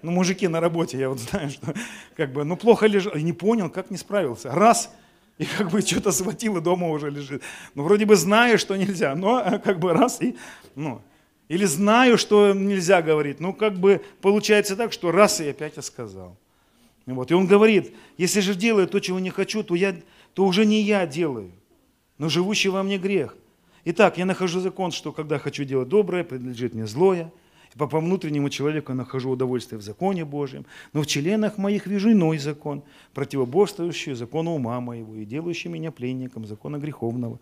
Ну, 0.00 0.12
мужики 0.12 0.48
на 0.48 0.60
работе, 0.60 0.98
я 0.98 1.10
вот 1.10 1.18
знаю, 1.18 1.50
что 1.50 1.74
как 2.16 2.32
бы, 2.32 2.44
ну, 2.44 2.56
плохо 2.56 2.86
лежал. 2.86 3.14
Не 3.16 3.34
понял, 3.34 3.68
как 3.68 3.90
не 3.90 3.98
справился. 3.98 4.50
Раз– 4.50 4.90
и 5.38 5.44
как 5.44 5.70
бы 5.70 5.82
что-то 5.82 6.12
схватил, 6.12 6.56
и 6.56 6.60
дома 6.60 6.88
уже 6.88 7.10
лежит. 7.10 7.42
Ну, 7.74 7.82
вроде 7.82 8.06
бы 8.06 8.16
знаю, 8.16 8.58
что 8.58 8.76
нельзя, 8.76 9.14
но 9.14 9.40
э, 9.40 9.58
как 9.58 9.78
бы 9.78 9.92
раз 9.92 10.22
и, 10.22 10.36
ну, 10.74 11.02
или 11.48 11.64
знаю, 11.64 12.18
что 12.18 12.52
нельзя 12.52 13.02
говорить. 13.02 13.40
Ну, 13.40 13.52
как 13.52 13.78
бы 13.78 14.02
получается 14.20 14.76
так, 14.76 14.92
что 14.92 15.12
раз 15.12 15.40
и 15.40 15.48
опять 15.48 15.76
я 15.76 15.82
сказал. 15.82 16.36
Вот. 17.06 17.30
И 17.30 17.34
он 17.34 17.46
говорит, 17.46 17.94
если 18.18 18.40
же 18.40 18.54
делаю 18.54 18.88
то, 18.88 18.98
чего 19.00 19.20
не 19.20 19.30
хочу, 19.30 19.62
то, 19.62 19.74
я, 19.74 19.96
то 20.34 20.44
уже 20.44 20.66
не 20.66 20.82
я 20.82 21.06
делаю, 21.06 21.52
но 22.18 22.28
живущий 22.28 22.68
во 22.68 22.82
мне 22.82 22.98
грех. 22.98 23.36
Итак, 23.84 24.18
я 24.18 24.26
нахожу 24.26 24.60
закон, 24.60 24.90
что 24.90 25.12
когда 25.12 25.38
хочу 25.38 25.64
делать 25.64 25.88
доброе, 25.88 26.24
принадлежит 26.24 26.74
мне 26.74 26.86
злое– 26.86 27.32
по, 27.76 27.86
по 27.86 28.00
внутреннему 28.00 28.48
человеку 28.48 28.92
нахожу 28.94 29.30
удовольствие 29.30 29.78
в 29.78 29.82
законе 29.82 30.24
Божьем, 30.24 30.64
но 30.92 31.02
в 31.02 31.06
членах 31.06 31.58
моих 31.58 31.86
вижу 31.86 32.12
иной 32.12 32.38
закон, 32.38 32.82
противоборствующий 33.12 34.14
закону 34.14 34.52
ума 34.52 34.80
моего 34.80 35.14
и 35.14 35.24
делающий 35.24 35.70
меня 35.70 35.92
пленником 35.92 36.46
закона 36.46 36.78
греховного, 36.78 37.38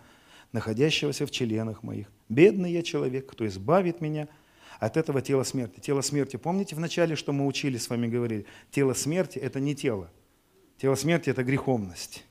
находящегося 0.55 1.27
в 1.27 1.33
членах 1.33 1.83
моих. 1.83 2.07
Бедный 2.29 2.73
я 2.73 2.83
человек, 2.83 3.27
кто 3.27 3.45
избавит 3.47 4.01
меня 4.01 4.29
от 4.79 4.97
этого 4.97 5.21
тела 5.21 5.43
смерти. 5.43 5.81
Тело 5.81 6.01
смерти, 6.01 6.37
помните 6.37 6.77
в 6.77 6.81
начале, 6.81 7.17
что 7.17 7.33
мы 7.33 7.45
учили 7.47 7.77
с 7.77 7.91
вами 7.91 8.07
говорили? 8.07 8.47
Тело 8.71 8.95
смерти– 8.95 9.39
это 9.41 9.59
не 9.59 9.75
тело. 9.75 10.11
Тело 10.79 10.95
смерти– 10.95 11.29
это 11.31 11.43
греховность. 11.43 12.25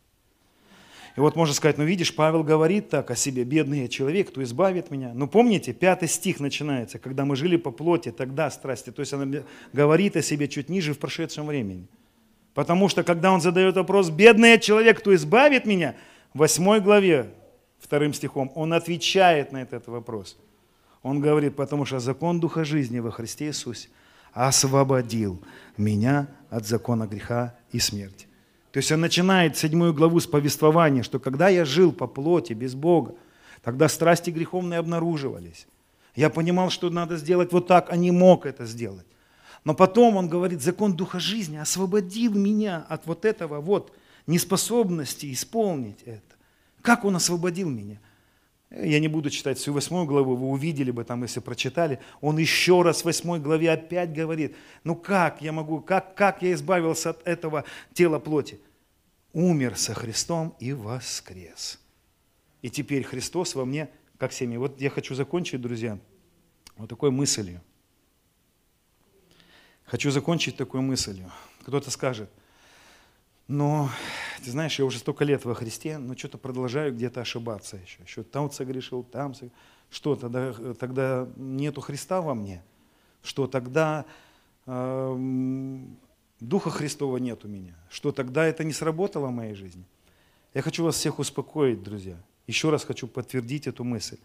И 1.18 1.20
вот 1.20 1.36
можно 1.36 1.54
сказать, 1.54 1.78
ну 1.78 1.84
видишь, 1.84 2.16
Павел 2.16 2.44
говорит 2.44 2.90
так 2.90 3.12
о 3.12 3.16
себе, 3.16 3.44
бедный 3.44 3.82
я 3.82 3.88
человек, 3.90 4.30
кто 4.30 4.42
избавит 4.42 4.90
меня. 4.90 5.12
Ну 5.14 5.28
помните, 5.28 5.74
пятый 5.74 6.08
стих 6.08 6.40
начинается, 6.40 7.00
когда 7.00 7.26
мы 7.26 7.36
жили 7.36 7.58
по 7.58 7.72
плоти, 7.72 8.12
тогда 8.12 8.50
страсти. 8.50 8.90
То 8.92 9.02
есть 9.02 9.12
она 9.12 9.44
говорит 9.74 10.16
о 10.16 10.22
себе 10.22 10.48
чуть 10.48 10.70
ниже 10.70 10.94
в 10.94 10.98
прошедшем 10.98 11.46
времени. 11.46 11.88
Потому 12.54 12.88
что 12.88 13.04
когда 13.04 13.34
он 13.34 13.42
задает 13.42 13.76
вопрос, 13.76 14.10
бедный 14.10 14.52
я 14.52 14.58
человек, 14.60 15.00
кто 15.00 15.14
избавит 15.14 15.66
меня, 15.66 15.96
в 16.34 16.40
восьмой 16.40 16.80
главе, 16.80 17.30
вторым 17.84 18.14
стихом, 18.14 18.52
он 18.56 18.74
отвечает 18.74 19.52
на 19.52 19.62
этот 19.62 19.88
вопрос. 19.88 20.38
Он 21.02 21.20
говорит, 21.20 21.56
потому 21.56 21.86
что 21.86 22.00
закон 22.00 22.40
Духа 22.40 22.64
жизни 22.64 23.00
во 23.00 23.12
Христе 23.12 23.48
Иисусе 23.48 23.90
освободил 24.32 25.42
меня 25.78 26.28
от 26.50 26.66
закона 26.66 27.06
греха 27.06 27.56
и 27.72 27.80
смерти. 27.80 28.28
То 28.72 28.78
есть 28.78 28.92
он 28.92 29.02
начинает 29.02 29.58
седьмую 29.58 29.94
главу 29.94 30.20
с 30.20 30.26
повествования, 30.26 31.04
что 31.04 31.20
когда 31.20 31.50
я 31.50 31.66
жил 31.66 31.92
по 31.92 32.08
плоти, 32.08 32.54
без 32.54 32.74
Бога, 32.74 33.14
тогда 33.62 33.88
страсти 33.88 34.32
греховные 34.32 34.80
обнаруживались. 34.80 35.68
Я 36.16 36.30
понимал, 36.30 36.70
что 36.70 36.90
надо 36.90 37.18
сделать 37.18 37.52
вот 37.52 37.68
так, 37.68 37.92
а 37.92 37.98
не 37.98 38.12
мог 38.12 38.46
это 38.46 38.66
сделать. 38.66 39.06
Но 39.64 39.74
потом 39.74 40.18
он 40.18 40.28
говорит, 40.28 40.62
закон 40.62 40.96
Духа 40.96 41.20
жизни 41.20 41.58
освободил 41.58 42.34
меня 42.34 42.86
от 42.90 43.06
вот 43.06 43.26
этого 43.26 43.62
вот 43.62 43.96
неспособности 44.26 45.32
исполнить 45.32 46.02
это. 46.04 46.33
Как 46.84 47.06
он 47.06 47.16
освободил 47.16 47.70
меня? 47.70 48.00
Я 48.70 49.00
не 49.00 49.08
буду 49.08 49.30
читать 49.30 49.58
всю 49.58 49.72
восьмую 49.72 50.06
главу, 50.06 50.36
вы 50.36 50.48
увидели 50.48 50.92
бы 50.92 51.06
там, 51.06 51.24
если 51.24 51.40
прочитали. 51.40 52.00
Он 52.20 52.38
еще 52.38 52.82
раз 52.82 53.02
в 53.02 53.06
восьмой 53.06 53.40
главе 53.40 53.72
опять 53.72 54.12
говорит, 54.12 54.56
ну 54.84 54.96
как 54.96 55.42
я 55.42 55.54
могу, 55.54 55.80
как, 55.80 56.14
как 56.16 56.42
я 56.42 56.52
избавился 56.52 57.12
от 57.12 57.26
этого 57.26 57.64
тела 57.94 58.20
плоти? 58.20 58.60
Умер 59.32 59.78
со 59.78 59.94
Христом 59.94 60.56
и 60.60 60.74
воскрес. 60.74 61.80
И 62.62 62.70
теперь 62.70 63.04
Христос 63.04 63.56
во 63.56 63.64
мне, 63.64 63.90
как 64.18 64.34
семя. 64.34 64.60
Вот 64.60 64.82
я 64.82 64.90
хочу 64.90 65.16
закончить, 65.16 65.62
друзья, 65.62 65.98
вот 66.76 66.90
такой 66.90 67.12
мыслью. 67.12 67.62
Хочу 69.86 70.12
закончить 70.12 70.58
такой 70.58 70.82
мыслью. 70.82 71.32
Кто-то 71.64 71.90
скажет– 71.92 72.30
но, 73.54 73.88
ты 74.44 74.50
знаешь, 74.50 74.80
я 74.80 74.86
уже 74.86 74.98
столько 74.98 75.24
лет 75.24 75.46
во 75.46 75.54
Христе, 75.54 76.00
но 76.00 76.18
что-то 76.18 76.40
продолжаю 76.40 76.92
где-то 76.92 77.22
ошибаться 77.22 77.78
еще. 77.78 78.00
Еще 78.02 78.24
там 78.24 78.50
согрешил, 78.50 79.04
там 79.04 79.36
согрешил. 79.36 79.56
Что, 79.92 80.16
тогда, 80.16 80.54
тогда 80.80 81.28
нету 81.36 81.80
Христа 81.80 82.20
во 82.22 82.34
мне? 82.34 82.64
Что 83.22 83.46
тогда 83.46 84.06
э, 84.66 85.80
Духа 86.40 86.72
Христова 86.72 87.18
нет 87.18 87.46
у 87.46 87.48
меня? 87.48 87.76
Что 87.92 88.12
тогда 88.12 88.44
это 88.44 88.64
не 88.64 88.74
сработало 88.74 89.28
в 89.28 89.32
моей 89.34 89.54
жизни? 89.54 89.86
Я 90.56 90.64
хочу 90.64 90.84
вас 90.84 90.96
всех 90.96 91.20
успокоить, 91.20 91.84
друзья. 91.84 92.18
Еще 92.48 92.72
раз 92.72 92.84
хочу 92.84 93.08
подтвердить 93.08 93.68
эту 93.68 93.84
мысль. 93.84 94.18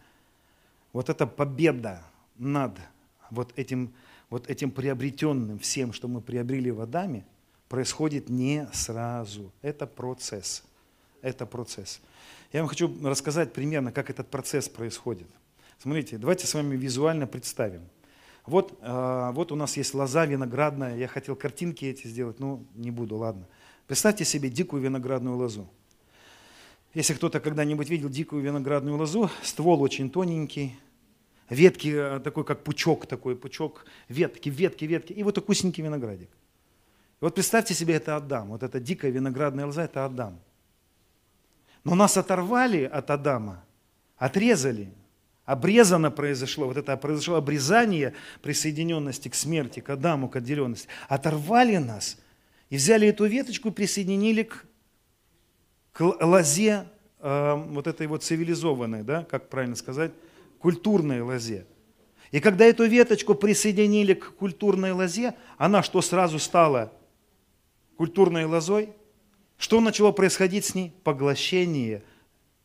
Вот 0.95 1.11
эта 1.11 1.27
победа 1.27 2.03
над 2.39 2.79
вот 3.31 3.53
этим, 3.57 3.93
вот 4.31 4.49
этим 4.49 4.71
приобретенным 4.71 5.59
всем, 5.59 5.93
что 5.93 6.09
мы 6.09 6.23
приобрели 6.23 6.71
в 6.71 6.81
Адаме– 6.81 7.27
происходит 7.69 8.29
не 8.29 8.69
сразу. 8.73 9.53
Это 9.63 9.87
процесс. 9.87 10.65
Это 11.23 11.47
процесс. 11.47 12.01
Я 12.53 12.61
вам 12.61 12.69
хочу 12.69 12.91
рассказать 13.03 13.53
примерно, 13.53 13.93
как 13.93 14.11
этот 14.11 14.31
процесс 14.31 14.69
происходит. 14.69 15.29
Смотрите, 15.79 16.19
давайте 16.19 16.47
с 16.47 16.55
вами 16.55 16.77
визуально 16.77 17.27
представим. 17.27 17.83
Вот, 18.47 18.79
э, 18.81 19.31
вот 19.35 19.53
у 19.53 19.57
нас 19.57 19.77
есть 19.77 19.93
лоза 19.95 20.25
виноградная. 20.25 20.97
Я 20.97 21.07
хотел 21.07 21.37
картинки 21.37 21.85
эти 21.85 22.07
сделать, 22.07 22.41
но 22.41 22.63
не 22.75 22.91
буду, 22.91 23.17
ладно. 23.17 23.47
Представьте 23.87 24.25
себе 24.25 24.49
дикую 24.49 24.83
виноградную 24.83 25.37
лозу. 25.37 25.69
Если 26.95 27.13
кто-то 27.13 27.41
когда-нибудь 27.41 27.91
видел 27.91 28.09
дикую 28.09 28.43
виноградную 28.43 28.97
лозу, 28.97 29.31
ствол 29.43 29.83
очень 29.83 30.11
тоненький, 30.11 30.75
ветки 31.51 31.93
э, 31.95 32.21
такой, 32.21 32.45
как 32.45 32.65
пучок 32.65 33.07
такой, 33.07 33.37
пучок, 33.37 33.85
ветки, 34.09 34.49
ветки, 34.49 34.87
ветки, 34.87 35.13
и 35.13 35.23
вот 35.23 35.35
такой 35.35 35.55
кусенький 35.55 35.85
виноградик. 35.85 36.31
И 37.21 37.25
вот 37.25 37.35
представьте 37.35 37.75
себе, 37.75 37.95
это 37.95 38.17
Адам. 38.17 38.51
Вот 38.51 38.63
эта 38.63 38.79
дикая 38.79 39.11
виноградная 39.11 39.67
лоза– 39.67 39.83
это 39.85 40.05
Адам. 40.05 40.39
Но 41.85 41.95
нас 41.95 42.17
оторвали 42.17 42.85
от 42.85 43.11
Адама, 43.11 43.65
отрезали. 44.17 44.93
Обрезано 45.45 46.11
произошло, 46.11 46.67
вот 46.67 46.77
это 46.77 46.95
произошло 46.99 47.37
обрезание 47.37 48.13
присоединенности 48.43 49.31
к 49.31 49.35
смерти, 49.35 49.81
к 49.81 49.89
Адаму, 49.89 50.29
к 50.29 50.37
отделенности. 50.37 50.89
Оторвали 51.09 51.79
нас 51.79 52.19
и 52.69 52.77
взяли 52.77 53.09
эту 53.09 53.25
веточку 53.25 53.71
присоединили 53.71 54.43
к, 54.43 54.67
к 55.93 56.03
лозе 56.21 56.85
э, 57.21 57.55
вот 57.55 57.87
этой 57.87 58.07
вот 58.07 58.23
цивилизованной, 58.23 59.03
да, 59.05 59.25
как 59.25 59.49
правильно 59.49 59.75
сказать, 59.75 60.13
культурной 60.59 61.23
лозе. 61.23 61.65
И 62.31 62.41
когда 62.41 62.67
эту 62.67 62.85
веточку 62.85 63.35
присоединили 63.35 64.13
к 64.13 64.35
культурной 64.35 64.93
лозе, 64.93 65.35
она 65.57 65.83
что 65.83 66.03
сразу 66.03 66.39
стала 66.39 66.93
культурной 67.99 68.45
лозой, 68.45 68.91
что 69.59 69.81
начало 69.81 70.13
происходить 70.13 70.65
с 70.65 70.75
ней? 70.75 70.95
Поглощение 71.03 72.05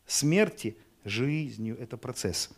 смерти 0.06 0.76
жизнью. 1.04 1.76
Это 1.80 1.96
процесс. 1.96 2.50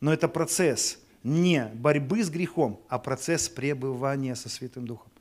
Но 0.00 0.12
это 0.12 0.26
процесс 0.26 0.98
не 1.22 1.70
борьбы 1.74 2.24
с 2.24 2.30
грехом, 2.30 2.80
а 2.88 2.98
процесс 2.98 3.48
пребывания 3.48 4.34
со 4.34 4.48
Святым 4.48 4.86
Духом. 4.86 5.12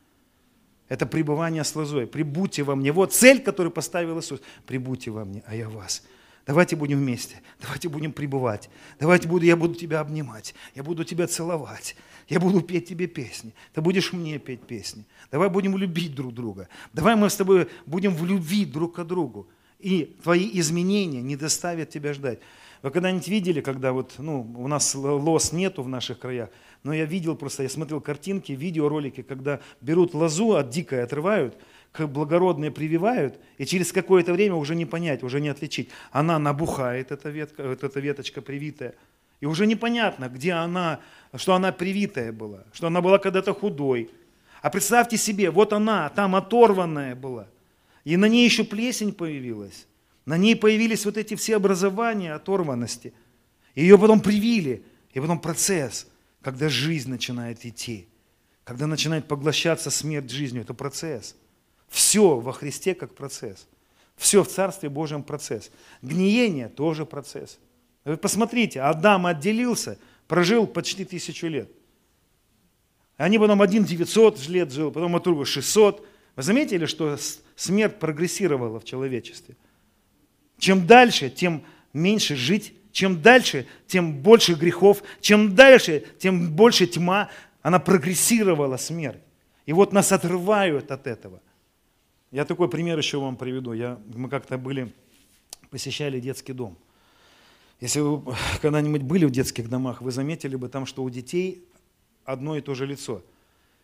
Это 0.88 1.06
пребывание 1.06 1.64
с 1.64 1.76
лозой. 1.76 2.08
Прибудьте 2.08 2.64
во 2.64 2.76
мне. 2.76 2.92
Вот 2.92 3.14
цель, 3.14 3.44
которую 3.44 3.72
поставил 3.72 4.18
Иисус. 4.20 4.42
Прибудьте 4.66 5.12
во 5.12 5.26
мне, 5.26 5.44
а 5.46 5.54
я 5.54 5.70
вас. 5.70 6.04
Давайте 6.46 6.76
будем 6.76 6.98
вместе, 7.00 7.42
давайте 7.62 7.88
будем 7.88 8.12
пребывать. 8.12 8.70
Давайте 9.00 9.28
буду, 9.28 9.46
я 9.46 9.56
буду 9.56 9.76
тебя 9.76 10.00
обнимать, 10.00 10.56
я 10.74 10.84
буду 10.84 11.04
тебя 11.04 11.28
целовать, 11.28 11.96
я 12.28 12.40
буду 12.40 12.62
петь 12.62 12.88
тебе 12.88 13.08
песни, 13.08 13.54
ты 13.74 13.82
будешь 13.82 14.12
мне 14.12 14.40
петь 14.40 14.62
песни. 14.62 15.06
Давай 15.32 15.50
будем 15.50 15.78
любить 15.78 16.16
друг 16.16 16.34
друга. 16.34 16.68
Давай 16.94 17.16
мы 17.16 17.30
с 17.30 17.36
тобой 17.36 17.68
будем 17.86 18.16
в 18.16 18.26
любви 18.26 18.66
друг 18.66 18.96
к 18.96 19.04
другу. 19.04 19.48
И 19.80 20.16
твои 20.24 20.50
изменения 20.60 21.22
не 21.22 21.36
доставят 21.36 21.90
тебя 21.90 22.14
ждать. 22.14 22.40
Вы 22.84 22.92
когда-нибудь 22.92 23.28
видели, 23.28 23.62
когда 23.62 23.94
вот, 23.94 24.16
ну, 24.18 24.42
у 24.58 24.68
нас 24.68 24.96
лоз 24.96 25.52
нету 25.54 25.84
в 25.84 25.90
наших 25.90 26.20
краях, 26.20 26.50
но 26.84 26.94
я 26.94 27.06
видел 27.06 27.36
просто, 27.36 27.64
я 27.64 27.70
смотрел 27.70 28.02
картинки, 28.02 28.52
видеоролики, 28.52 29.22
когда 29.22 29.60
берут 29.82 30.14
лозу 30.14 30.54
от 30.54 30.70
дикой, 30.70 31.04
отрывают– 31.04 31.56
как 31.92 32.10
благородные 32.10 32.72
прививают, 32.72 33.40
и 33.58 33.66
через 33.66 33.92
какое-то 33.92 34.34
время 34.34 34.56
уже 34.56 34.76
не 34.76 34.86
понять, 34.86 35.24
уже 35.24 35.42
не 35.42 35.50
отличить. 35.50 35.90
Она 36.12 36.40
набухает, 36.40 37.12
эта, 37.12 37.30
ветка, 37.30 37.68
вот 37.68 37.84
эта 37.84 38.00
веточка 38.00 38.42
привитая, 38.42 38.96
и 39.42 39.46
уже 39.46 39.68
непонятно, 39.68 40.30
где 40.30 40.54
она, 40.54 41.02
что 41.36 41.54
она 41.54 41.72
привитая 41.72 42.32
была, 42.32 42.64
что 42.72 42.88
она 42.88 43.02
была 43.02 43.18
когда-то 43.18 43.54
худой. 43.54 44.10
А 44.62 44.70
представьте 44.70 45.18
себе, 45.18 45.52
вот 45.52 45.74
она, 45.74 46.08
там 46.10 46.36
оторванная 46.36 47.16
была, 47.16 47.48
и 48.06 48.16
на 48.16 48.26
ней 48.26 48.46
еще 48.46 48.64
плесень 48.64 49.12
появилась, 49.12 49.86
на 50.26 50.38
ней 50.38 50.56
появились 50.56 51.04
вот 51.06 51.18
эти 51.18 51.36
все 51.36 51.58
образования 51.58 52.34
оторванности. 52.34 53.14
Ее 53.76 53.98
потом 53.98 54.22
привили, 54.22 54.86
и 55.14 55.20
потом 55.20 55.40
процесс, 55.40 56.08
когда 56.42 56.70
жизнь 56.70 57.10
начинает 57.10 57.66
идти, 57.66 58.08
когда 58.64 58.88
начинает 58.88 59.28
поглощаться 59.28 59.90
смерть 59.90 60.30
жизнью, 60.30 60.62
это 60.62 60.74
процесс– 60.74 61.36
все 61.92 62.40
во 62.40 62.54
Христе 62.54 62.96
как 62.96 63.14
процесс. 63.14 63.68
Все 64.16 64.44
в 64.44 64.48
Царстве 64.48 64.88
Божьем 64.90 65.24
процесс. 65.24 65.70
Гниение 66.02 66.70
тоже 66.70 67.06
процесс. 67.06 67.60
Вы 68.06 68.16
посмотрите, 68.16 68.82
Адам 68.82 69.26
отделился, 69.26 70.00
прожил 70.28 70.66
почти 70.68 71.04
тысячу 71.04 71.48
лет. 71.48 71.70
Они 73.18 73.38
потом 73.38 73.62
один 73.62 73.84
900 73.84 74.48
лет 74.48 74.72
жил, 74.72 74.92
потом 74.92 75.18
от 75.18 75.24
друга 75.24 75.44
600. 75.44 76.08
Вы 76.38 76.44
заметили, 76.44 76.86
что 76.86 77.18
смерть 77.58 78.00
прогрессировала 78.00 78.80
в 78.80 78.86
человечестве? 78.86 79.58
Чем 80.58 80.88
дальше, 80.88 81.30
тем 81.30 81.64
меньше 81.94 82.36
жить. 82.36 82.74
Чем 82.94 83.22
дальше, 83.22 83.68
тем 83.86 84.22
больше 84.22 84.54
грехов. 84.54 85.04
Чем 85.20 85.56
дальше, 85.56 86.06
тем 86.20 86.52
больше 86.52 86.88
тьма. 86.88 87.30
Она 87.62 87.80
прогрессировала 87.80 88.78
смерть. 88.78 89.22
И 89.66 89.74
вот 89.74 89.92
нас 89.92 90.14
отрывают 90.14 90.90
от 90.90 91.06
этого– 91.06 91.42
я 92.32 92.46
такой 92.46 92.70
пример 92.70 92.98
еще 92.98 93.20
вам 93.20 93.36
приведу. 93.36 93.74
Я, 93.74 94.00
мы 94.16 94.30
как-то 94.30 94.58
были, 94.58 94.94
посещали 95.70 96.20
детский 96.20 96.54
дом. 96.54 96.78
Если 97.82 98.00
вы 98.00 98.34
когда-нибудь 98.62 99.02
были 99.02 99.26
в 99.26 99.32
детских 99.32 99.70
домах, 99.70 100.02
вы 100.02 100.12
заметили 100.12 100.56
бы 100.56 100.70
там, 100.70 100.86
что 100.86 101.04
у 101.04 101.10
детей 101.10 101.66
одно 102.24 102.58
и 102.58 102.62
то 102.62 102.74
же 102.74 102.86
лицо. 102.86 103.22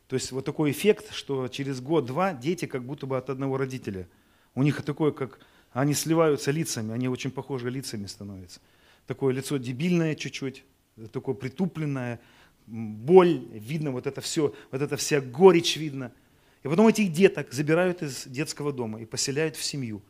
То 0.07 0.15
есть 0.15 0.31
вот 0.31 0.45
такой 0.45 0.71
эффект, 0.71 1.11
что 1.11 1.49
через 1.49 1.81
год-два 1.81 2.33
дети 2.33 2.65
как 2.65 2.85
будто 2.85 3.05
бы 3.05 3.17
от 3.17 3.29
одного 3.29 3.57
родителя. 3.57 4.07
У 4.55 4.63
них 4.63 4.81
такое, 4.81 5.11
как 5.11 5.39
они 5.73 5.93
сливаются 5.93 6.51
лицами, 6.51 6.93
они 6.93 7.09
очень 7.09 7.31
похожи 7.31 7.69
лицами 7.69 8.05
становятся. 8.05 8.61
Такое 9.05 9.33
лицо 9.33 9.57
дебильное 9.57 10.15
чуть-чуть, 10.15 10.63
такое 11.11 11.35
притупленное, 11.35 12.21
боль, 12.65 13.45
видно 13.51 13.91
вот 13.91 14.07
это 14.07 14.21
все, 14.21 14.55
вот 14.71 14.81
это 14.81 14.95
вся 14.95 15.19
горечь 15.19 15.75
видно– 15.75 16.13
и 16.67 16.69
потом 16.69 16.87
этих 16.87 17.13
деток 17.13 17.53
забирают 17.53 18.01
из 18.03 18.27
детского 18.27 18.73
дома 18.73 18.99
и 18.99 19.05
поселяют 19.05 19.55
в 19.55 19.63
семью. 19.63 20.01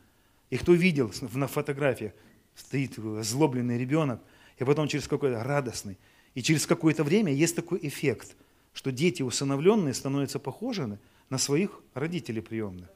И 0.49 0.57
кто 0.57 0.73
видел 0.73 1.13
на 1.33 1.47
фотографиях, 1.47 2.13
стоит 2.55 2.97
озлобленный 2.97 3.77
ребенок, 3.77 4.21
и 4.57 4.63
потом 4.63 4.87
через 4.87 5.07
какой-то 5.07 5.43
радостный. 5.43 5.99
И 6.33 6.41
через 6.41 6.65
какое-то 6.65 7.03
время 7.03 7.31
есть 7.31 7.55
такой 7.55 7.77
эффект, 7.83 8.35
что 8.73 8.91
дети 8.91 9.21
усыновленные 9.21 9.93
становятся 9.93 10.39
похожи 10.39 10.97
на 11.29 11.37
своих 11.37 11.79
родителей 11.93 12.41
приемных. 12.41 12.89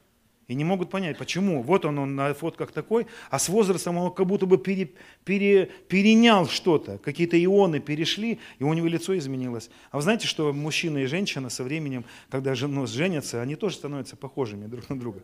И 0.48 0.54
не 0.54 0.64
могут 0.64 0.90
понять, 0.90 1.18
почему. 1.18 1.62
Вот 1.62 1.84
он, 1.84 1.98
он 1.98 2.16
на 2.16 2.34
фотках 2.34 2.72
такой, 2.72 3.06
а 3.30 3.38
с 3.38 3.48
возрастом 3.48 3.96
он 3.96 4.12
как 4.12 4.26
будто 4.26 4.44
бы 4.44 4.58
пере, 4.58 4.90
пере, 5.24 5.70
перенял 5.88 6.48
что-то. 6.48 6.98
Какие-то 6.98 7.42
ионы 7.42 7.78
перешли, 7.80 8.40
и 8.58 8.64
у 8.64 8.72
него 8.72 8.88
лицо 8.88 9.16
изменилось. 9.16 9.70
А 9.90 9.96
вы 9.96 10.02
знаете, 10.02 10.26
что 10.26 10.52
мужчина 10.52 10.98
и 10.98 11.06
женщина 11.06 11.48
со 11.48 11.62
временем, 11.62 12.04
когда 12.28 12.54
ну, 12.60 12.86
женятся, 12.86 13.40
они 13.40 13.54
тоже 13.54 13.76
становятся 13.76 14.16
похожими 14.16 14.66
друг 14.66 14.90
на 14.90 14.98
друга. 14.98 15.20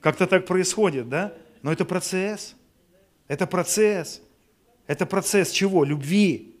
Как-то 0.00 0.26
так 0.26 0.46
происходит, 0.46 1.08
да? 1.08 1.34
Но 1.62 1.70
это 1.70 1.84
процесс. 1.84 2.56
Это 3.26 3.46
процесс. 3.46 4.22
Это 4.86 5.04
процесс 5.04 5.50
чего? 5.50 5.84
Любви. 5.84 6.56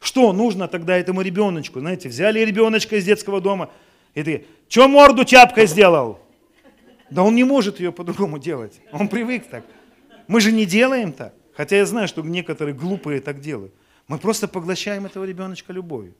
Что 0.00 0.32
нужно 0.32 0.66
тогда 0.66 0.96
этому 0.96 1.22
ребеночку? 1.22 1.78
Знаете, 1.78 2.08
взяли 2.08 2.40
ребеночка 2.40 2.96
из 2.96 3.04
детского 3.04 3.40
дома, 3.40 3.70
и 4.14 4.22
ты, 4.24 4.46
что 4.68 4.88
морду 4.88 5.24
тяпкой 5.24 5.66
сделал? 5.66 6.18
Да 7.12 7.22
он 7.22 7.34
не 7.34 7.44
может 7.44 7.78
ее 7.78 7.92
по-другому 7.92 8.38
делать. 8.38 8.80
Он 8.90 9.06
привык 9.06 9.46
так. 9.46 9.64
Мы 10.28 10.40
же 10.40 10.50
не 10.50 10.64
делаем 10.64 11.12
так. 11.12 11.34
Хотя 11.54 11.76
я 11.76 11.84
знаю, 11.84 12.08
что 12.08 12.22
некоторые 12.22 12.74
глупые 12.74 13.20
так 13.20 13.40
делают. 13.40 13.74
Мы 14.08 14.18
просто 14.18 14.48
поглощаем 14.48 15.04
этого 15.04 15.24
ребеночка 15.24 15.74
любовью. 15.74 16.14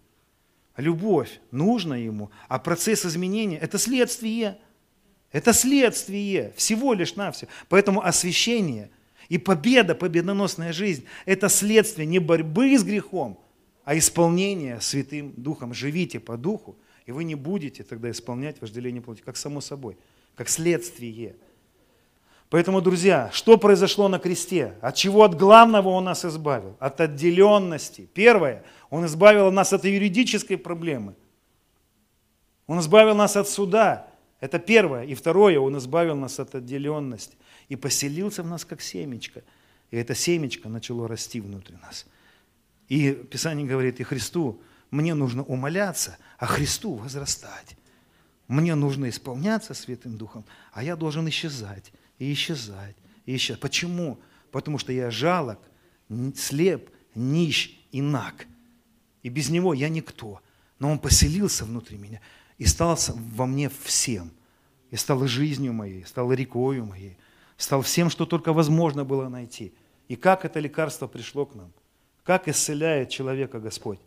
Любовь 0.77 1.41
нужна 1.51 1.97
ему, 1.97 2.31
а 2.49 2.59
процесс 2.59 3.07
изменения– 3.07 3.59
это 3.63 3.79
следствие. 3.79 4.59
Это 5.31 5.55
следствие, 5.55 6.53
всего 6.57 6.93
лишь 6.93 7.17
навсего. 7.17 7.51
Поэтому 7.71 8.05
освящение 8.05 8.91
и 9.31 9.39
победа, 9.39 9.95
победоносная 9.95 10.75
жизнь– 10.75 11.05
это 11.25 11.49
следствие 11.49 12.07
не 12.07 12.19
борьбы 12.19 12.77
с 12.77 12.85
грехом, 12.85 13.41
а 13.85 13.97
исполнения 13.97 14.79
Святым 14.81 15.33
Духом. 15.39 15.73
Живите 15.73 16.21
по 16.21 16.37
Духу, 16.37 16.77
и 17.07 17.13
вы 17.13 17.25
не 17.25 17.35
будете 17.35 17.83
тогда 17.83 18.11
исполнять 18.11 18.61
вожделение 18.61 19.01
плоти, 19.01 19.23
как 19.23 19.39
само 19.39 19.63
собой– 19.63 19.97
как 20.35 20.49
следствие. 20.49 21.37
Поэтому, 22.53 22.83
друзья, 22.83 23.31
что 23.33 23.57
произошло 23.57 24.09
на 24.09 24.19
кресте? 24.19 24.75
От 24.83 24.95
чего 24.95 25.25
от 25.25 25.35
главного 25.35 25.89
Он 25.89 26.05
нас 26.05 26.25
избавил? 26.25 26.77
От 26.81 27.01
отделенности. 27.01 28.09
Первое, 28.13 28.63
Он 28.91 29.07
избавил 29.07 29.51
нас 29.51 29.73
от 29.73 29.87
юридической 29.87 30.57
проблемы. 30.57 31.15
Он 32.67 32.81
избавил 32.81 33.15
нас 33.15 33.37
от 33.37 33.49
суда. 33.49 34.07
Это 34.39 34.59
первое. 34.59 35.05
И 35.05 35.15
второе, 35.15 35.59
Он 35.59 35.79
избавил 35.79 36.15
нас 36.15 36.39
от 36.39 36.55
отделенности. 36.55 37.37
И 37.71 37.77
поселился 37.77 38.43
в 38.43 38.47
нас 38.47 38.67
как 38.67 38.83
семечко. 38.83 39.43
И 39.91 39.97
это 39.97 40.15
семечко 40.15 40.69
начало 40.69 41.09
расти 41.09 41.41
внутри 41.41 41.77
нас. 41.81 42.07
И 42.89 43.13
Писание 43.13 43.67
говорит, 43.67 43.99
и 44.01 44.03
Христу, 44.03 44.61
мне 44.91 45.15
нужно 45.15 45.43
умоляться, 45.43 46.19
а 46.37 46.45
Христу 46.45 46.97
возрастать. 46.97 47.77
Мне 48.53 48.75
нужно 48.75 49.09
исполняться 49.09 49.73
Святым 49.73 50.19
Духом, 50.19 50.45
а 50.73 50.85
я 50.85 50.95
должен 50.95 51.27
исчезать, 51.27 51.91
и 52.19 52.31
исчезать, 52.35 52.97
и 53.25 53.35
исчезать. 53.35 53.63
Почему? 53.63 54.19
Потому 54.51 54.77
что 54.77 54.93
я 54.93 55.11
жалок, 55.11 55.59
слеп, 56.37 56.91
нищ 57.15 57.81
и 57.93 58.03
наг. 58.03 58.47
И 59.23 59.31
без 59.31 59.49
него 59.49 59.73
я 59.73 59.89
никто. 59.89 60.43
Но 60.79 60.91
он 60.91 60.99
поселился 60.99 61.65
внутри 61.65 61.97
меня 61.97 62.21
и 62.59 62.67
стал 62.67 62.99
во 63.15 63.47
мне 63.47 63.71
всем. 63.85 64.31
И 64.91 64.97
стал 64.97 65.27
жизнью 65.27 65.73
моей, 65.73 66.05
стал 66.05 66.31
рекою 66.31 66.85
моей, 66.85 67.17
стал 67.57 67.81
всем, 67.81 68.11
что 68.11 68.27
только 68.27 68.53
возможно 68.53 69.03
было 69.03 69.31
найти. 69.31 69.73
И 70.09 70.17
как 70.17 70.45
это 70.45 70.61
лекарство 70.61 71.07
пришло 71.07 71.47
к 71.47 71.55
нам? 71.55 71.73
Как 72.23 72.49
исцеляет 72.49 73.09
человека 73.09 73.61
Господь? 73.61 74.01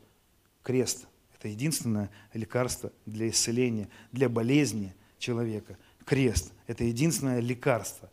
Крест– 0.62 1.08
это 1.38 1.50
единственное 1.50 2.10
лекарство 2.34 2.92
для 3.06 3.30
исцеления, 3.30 3.90
для 4.12 4.30
болезни 4.30 4.94
человека. 5.20 5.78
Крест– 6.06 6.54
это 6.68 6.84
единственное 6.84 7.40
лекарство. 7.40 8.10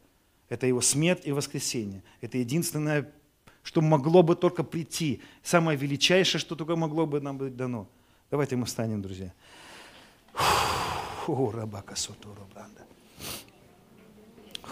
Это 0.48 0.66
его 0.66 0.80
смерть 0.80 1.22
и 1.24 1.32
воскресение. 1.32 2.02
Это 2.20 2.38
единственное, 2.38 3.10
что 3.62 3.80
могло 3.80 4.22
бы 4.22 4.34
только 4.34 4.64
прийти. 4.64 5.22
Самое 5.42 5.78
величайшее, 5.78 6.40
что 6.40 6.56
только 6.56 6.76
могло 6.76 7.06
бы 7.06 7.20
нам 7.20 7.38
быть 7.38 7.56
дано. 7.56 7.88
Давайте 8.30 8.56
мы 8.56 8.66
встанем, 8.66 9.02
друзья. 9.02 9.32
О, 11.26 11.50
рабака 11.52 11.94
сотуру 11.94 12.42
бранда. 12.52 12.82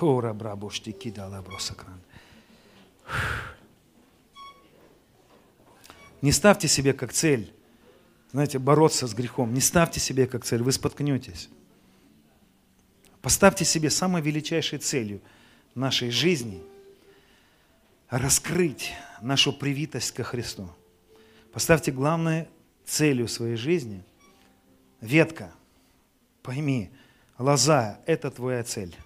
О, 0.01 0.21
кидала 0.93 1.43
бросакран. 1.43 2.01
Не 6.21 6.33
ставьте 6.33 6.69
себе 6.69 6.93
как 6.93 7.13
цель 7.13 7.55
знаете, 8.33 8.59
бороться 8.59 9.07
с 9.07 9.14
грехом. 9.14 9.53
Не 9.55 9.61
ставьте 9.61 10.01
себе 10.01 10.26
как 10.26 10.45
цель, 10.45 10.62
вы 10.62 10.72
споткнетесь. 10.72 11.49
Поставьте 13.22 13.64
себе 13.64 13.91
самой 13.91 14.22
величайшей 14.22 14.78
целью 14.78 15.20
нашей 15.74 16.11
жизни 16.11 16.62
раскрыть 18.09 18.93
нашу 19.20 19.53
привитость 19.53 20.12
ко 20.12 20.24
Христу. 20.24 20.70
Поставьте 21.53 21.93
главной 21.93 22.49
целью 22.85 23.28
своей 23.28 23.57
жизни 23.57 24.05
ветка. 25.01 25.53
Пойми, 26.43 26.91
лоза– 27.39 28.01
это 28.07 28.31
твоя 28.31 28.64
цель. 28.64 28.97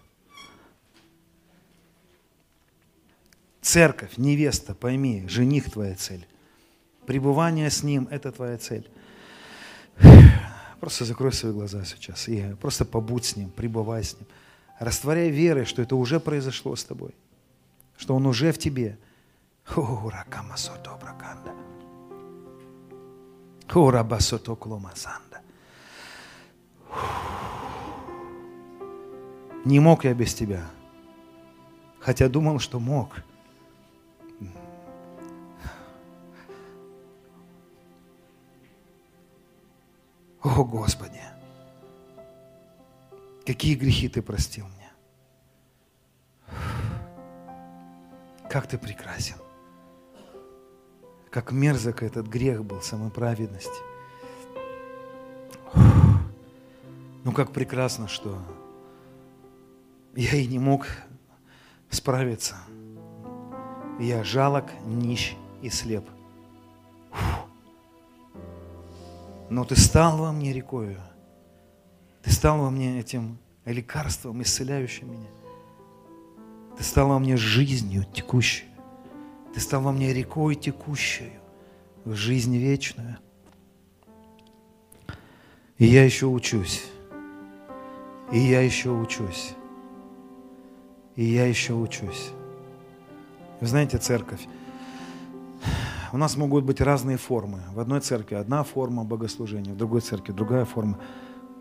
Церковь, 3.60 4.18
невеста, 4.18 4.74
пойми, 4.74 5.24
жених 5.26 5.72
твоя 5.72 5.96
цель. 5.96 6.26
Пребывание 7.06 7.70
с 7.70 7.82
ним– 7.82 8.06
это 8.10 8.30
твоя 8.30 8.58
цель. 8.58 8.88
Просто 10.80 11.04
закрой 11.04 11.32
свои 11.32 11.52
глаза 11.52 11.84
сейчас 11.84 12.28
и 12.28 12.54
просто 12.60 12.84
побудь 12.84 13.24
с 13.24 13.36
Ним, 13.36 13.50
пребывай 13.50 14.04
с 14.04 14.14
Ним. 14.18 14.26
Растворяй 14.78 15.30
верой, 15.30 15.64
что 15.64 15.82
это 15.82 15.96
уже 15.96 16.20
произошло 16.20 16.76
с 16.76 16.84
тобой, 16.84 17.14
что 17.96 18.14
Он 18.14 18.26
уже 18.26 18.52
в 18.52 18.58
тебе. 18.58 18.98
Не 29.64 29.80
мог 29.80 30.04
я 30.04 30.12
без 30.12 30.34
тебя, 30.34 30.70
хотя 31.98 32.28
думал, 32.28 32.58
что 32.58 32.78
мог– 32.78 33.22
О, 40.44 40.62
Господи, 40.62 41.22
какие 43.46 43.74
грехи 43.76 44.10
Ты 44.10 44.20
простил 44.20 44.66
мне. 44.66 44.92
Как 48.50 48.66
Ты 48.66 48.76
прекрасен. 48.76 49.36
Как 51.30 51.50
мерзок 51.50 52.02
этот 52.02 52.26
грех 52.26 52.62
был 52.62 52.82
самоправедности. 52.82 53.82
Ну, 57.24 57.32
как 57.32 57.52
прекрасно, 57.52 58.06
что 58.06 58.38
я 60.14 60.36
и 60.36 60.46
не 60.46 60.58
мог 60.58 60.86
справиться. 61.88 62.56
Я 63.98 64.22
жалок, 64.22 64.66
нищ 64.84 65.34
и 65.62 65.70
слеп. 65.70 66.04
Но 69.50 69.64
ты 69.64 69.76
стал 69.76 70.18
во 70.18 70.32
мне 70.32 70.52
рекою. 70.52 71.00
Ты 72.22 72.30
стал 72.30 72.58
во 72.58 72.70
мне 72.70 73.00
этим 73.00 73.38
лекарством, 73.64 74.42
исцеляющим 74.42 75.12
меня. 75.12 75.28
Ты 76.76 76.82
стал 76.82 77.08
во 77.08 77.18
мне 77.18 77.36
жизнью 77.36 78.04
текущей. 78.12 78.66
Ты 79.54 79.60
стал 79.60 79.82
во 79.82 79.92
мне 79.92 80.12
рекой 80.12 80.54
текущей 80.54 81.32
в 82.04 82.14
жизнь 82.14 82.56
вечную. 82.56 83.18
И 85.78 85.86
я 85.86 86.04
еще 86.04 86.26
учусь. 86.26 86.84
И 88.32 88.38
я 88.38 88.60
еще 88.62 88.90
учусь. 88.90 89.54
И 91.14 91.24
я 91.24 91.46
еще 91.46 91.74
учусь. 91.74 92.30
Вы 93.60 93.66
знаете, 93.66 93.98
церковь, 93.98 94.46
у 96.14 96.16
нас 96.16 96.36
могут 96.36 96.62
быть 96.62 96.80
разные 96.80 97.16
формы. 97.16 97.58
В 97.72 97.80
одной 97.80 97.98
церкви 97.98 98.36
одна 98.36 98.62
форма 98.62 99.02
богослужения, 99.02 99.74
в 99.74 99.76
другой 99.76 100.00
церкви 100.00 100.32
другая 100.32 100.64
форма. 100.64 101.00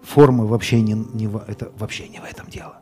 Формы 0.03 0.45
вообще 0.45 0.79
не, 0.79 0.93
не, 0.93 1.25
это 1.47 1.71
вообще 1.75 2.07
не 2.07 2.19
в 2.19 2.23
этом 2.23 2.47
дело. 2.51 2.79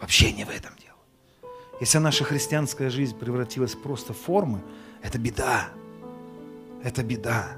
Вообще 0.00 0.30
не 0.32 0.44
в 0.44 0.48
этом 0.48 0.70
дело. 0.80 1.50
Если 1.80 1.98
наша 1.98 2.22
христианская 2.22 2.88
жизнь 2.88 3.18
превратилась 3.18 3.74
просто 3.74 4.12
в 4.12 4.16
формы, 4.16 4.62
это 5.02 5.18
беда. 5.18 5.70
Это 6.84 7.02
беда. 7.02 7.56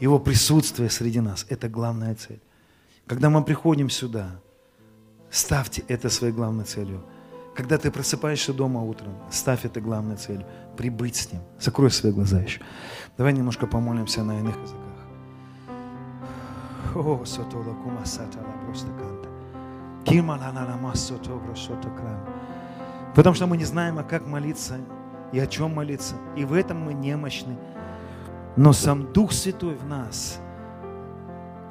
Его 0.00 0.18
присутствие 0.18 0.88
среди 0.88 1.20
нас– 1.20 1.44
это 1.50 1.68
главная 1.68 2.14
цель. 2.14 2.40
Когда 3.06 3.28
мы 3.28 3.44
приходим 3.44 3.90
сюда, 3.90 4.40
ставьте 5.30 5.84
это 5.86 6.08
своей 6.08 6.32
главной 6.32 6.64
целью. 6.64 7.04
Когда 7.56 7.78
ты 7.78 7.90
просыпаешься 7.90 8.52
дома 8.52 8.82
утром, 8.82 9.14
ставь 9.30 9.64
это 9.64 9.80
главной 9.80 10.16
целью. 10.16 10.46
Прибыть 10.76 11.16
с 11.16 11.32
Ним. 11.32 11.40
Закрой 11.58 11.90
свои 11.90 12.12
глаза 12.12 12.40
еще. 12.40 12.60
Давай 13.16 13.32
немножко 13.32 13.66
помолимся 13.66 14.22
на 14.22 14.38
иных 14.38 14.56
языках. 14.60 14.82
О, 16.94 17.24
сотола 17.24 17.74
кумасата 17.82 18.38
ла 18.38 18.52
просто 18.66 18.88
канта. 18.88 19.28
Потому 23.14 23.34
что 23.34 23.46
мы 23.46 23.56
не 23.56 23.64
знаем, 23.64 23.98
а 23.98 24.02
как 24.02 24.26
молиться 24.26 24.76
и 25.32 25.38
о 25.38 25.46
чем 25.46 25.74
молиться. 25.74 26.14
И 26.36 26.44
в 26.44 26.52
этом 26.52 26.78
мы 26.82 26.92
немощны. 26.92 27.56
Но 28.56 28.74
сам 28.74 29.12
Дух 29.14 29.32
Святой 29.32 29.76
в 29.76 29.86
нас 29.86 30.38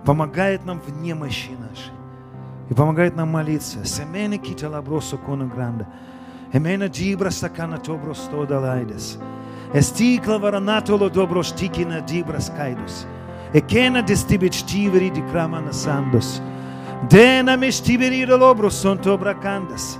помогает 0.03 0.65
нам 0.65 0.79
в 0.79 0.89
немощи 0.89 1.51
нашей. 1.51 1.93
и 2.69 2.73
помогает 2.73 3.15
на 3.15 3.25
молиться. 3.25 3.85
Семене 3.85 4.37
китала 4.37 4.81
бросо 4.81 5.17
кона 5.17 5.45
гранда. 5.45 5.87
Емена 6.53 6.87
джибра 6.87 7.31
стакана 7.31 7.77
тобро 7.77 8.13
сто 8.13 8.45
да 8.45 8.79
Е 8.79 8.85
Естикла 9.73 10.37
варанатоло 10.39 11.09
добро 11.09 11.43
штикина 11.43 12.01
джибра 12.07 12.41
скайдус. 12.41 13.07
Екена 13.53 14.01
дестибе 14.01 14.49
чтивери 14.49 15.09
дикрама 15.09 15.61
на 15.61 15.73
сандос. 15.73 16.41
Дена 17.09 17.57
ме 17.57 17.71
штивери 17.71 18.25
да 18.25 18.37
долобро 18.37 18.71
сон 18.71 18.97
тобра 18.97 19.33
кандас. 19.33 19.99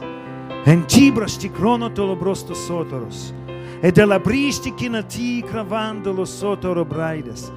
Ен 0.66 0.86
джибра 0.88 1.28
штикроно 1.28 1.90
толо 1.90 2.16
бросто 2.16 2.56
соторос. 2.56 3.34
E 3.82 3.92
della 3.92 4.20
bristica 4.20 5.04
ti 5.04 5.44
cravandolo 5.44 6.26
sotto 6.26 6.74
robraides. 6.74 7.52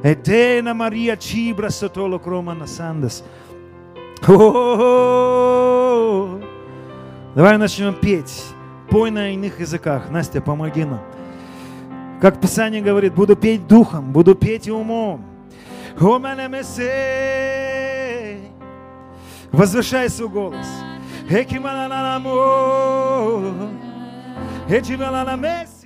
E 0.00 0.16
dena 0.16 0.72
Maria 0.74 1.16
cibra 1.16 1.70
sotto 1.70 2.06
lo 2.06 2.20
croma 2.20 2.52
nasandas. 2.52 3.16
sandas. 3.16 3.42
Давай 7.34 7.58
начнем 7.58 7.94
петь. 7.94 8.44
Пой 8.88 9.10
на 9.10 9.34
иных 9.34 9.58
языках. 9.58 10.10
Настя, 10.10 10.40
помоги 10.40 10.84
нам. 10.84 11.00
Как 12.20 12.40
Писание 12.40 12.80
говорит, 12.82 13.14
буду 13.14 13.34
петь 13.34 13.66
духом, 13.66 14.12
буду 14.12 14.36
петь 14.36 14.68
умом. 14.68 15.24
Мене 15.98 16.48
месе. 16.48 18.38
Возвышай 19.50 20.08
свой 20.08 20.28
голос. 20.28 20.66
Экималанамо. 21.28 22.32
Экималанамес. 24.68 25.81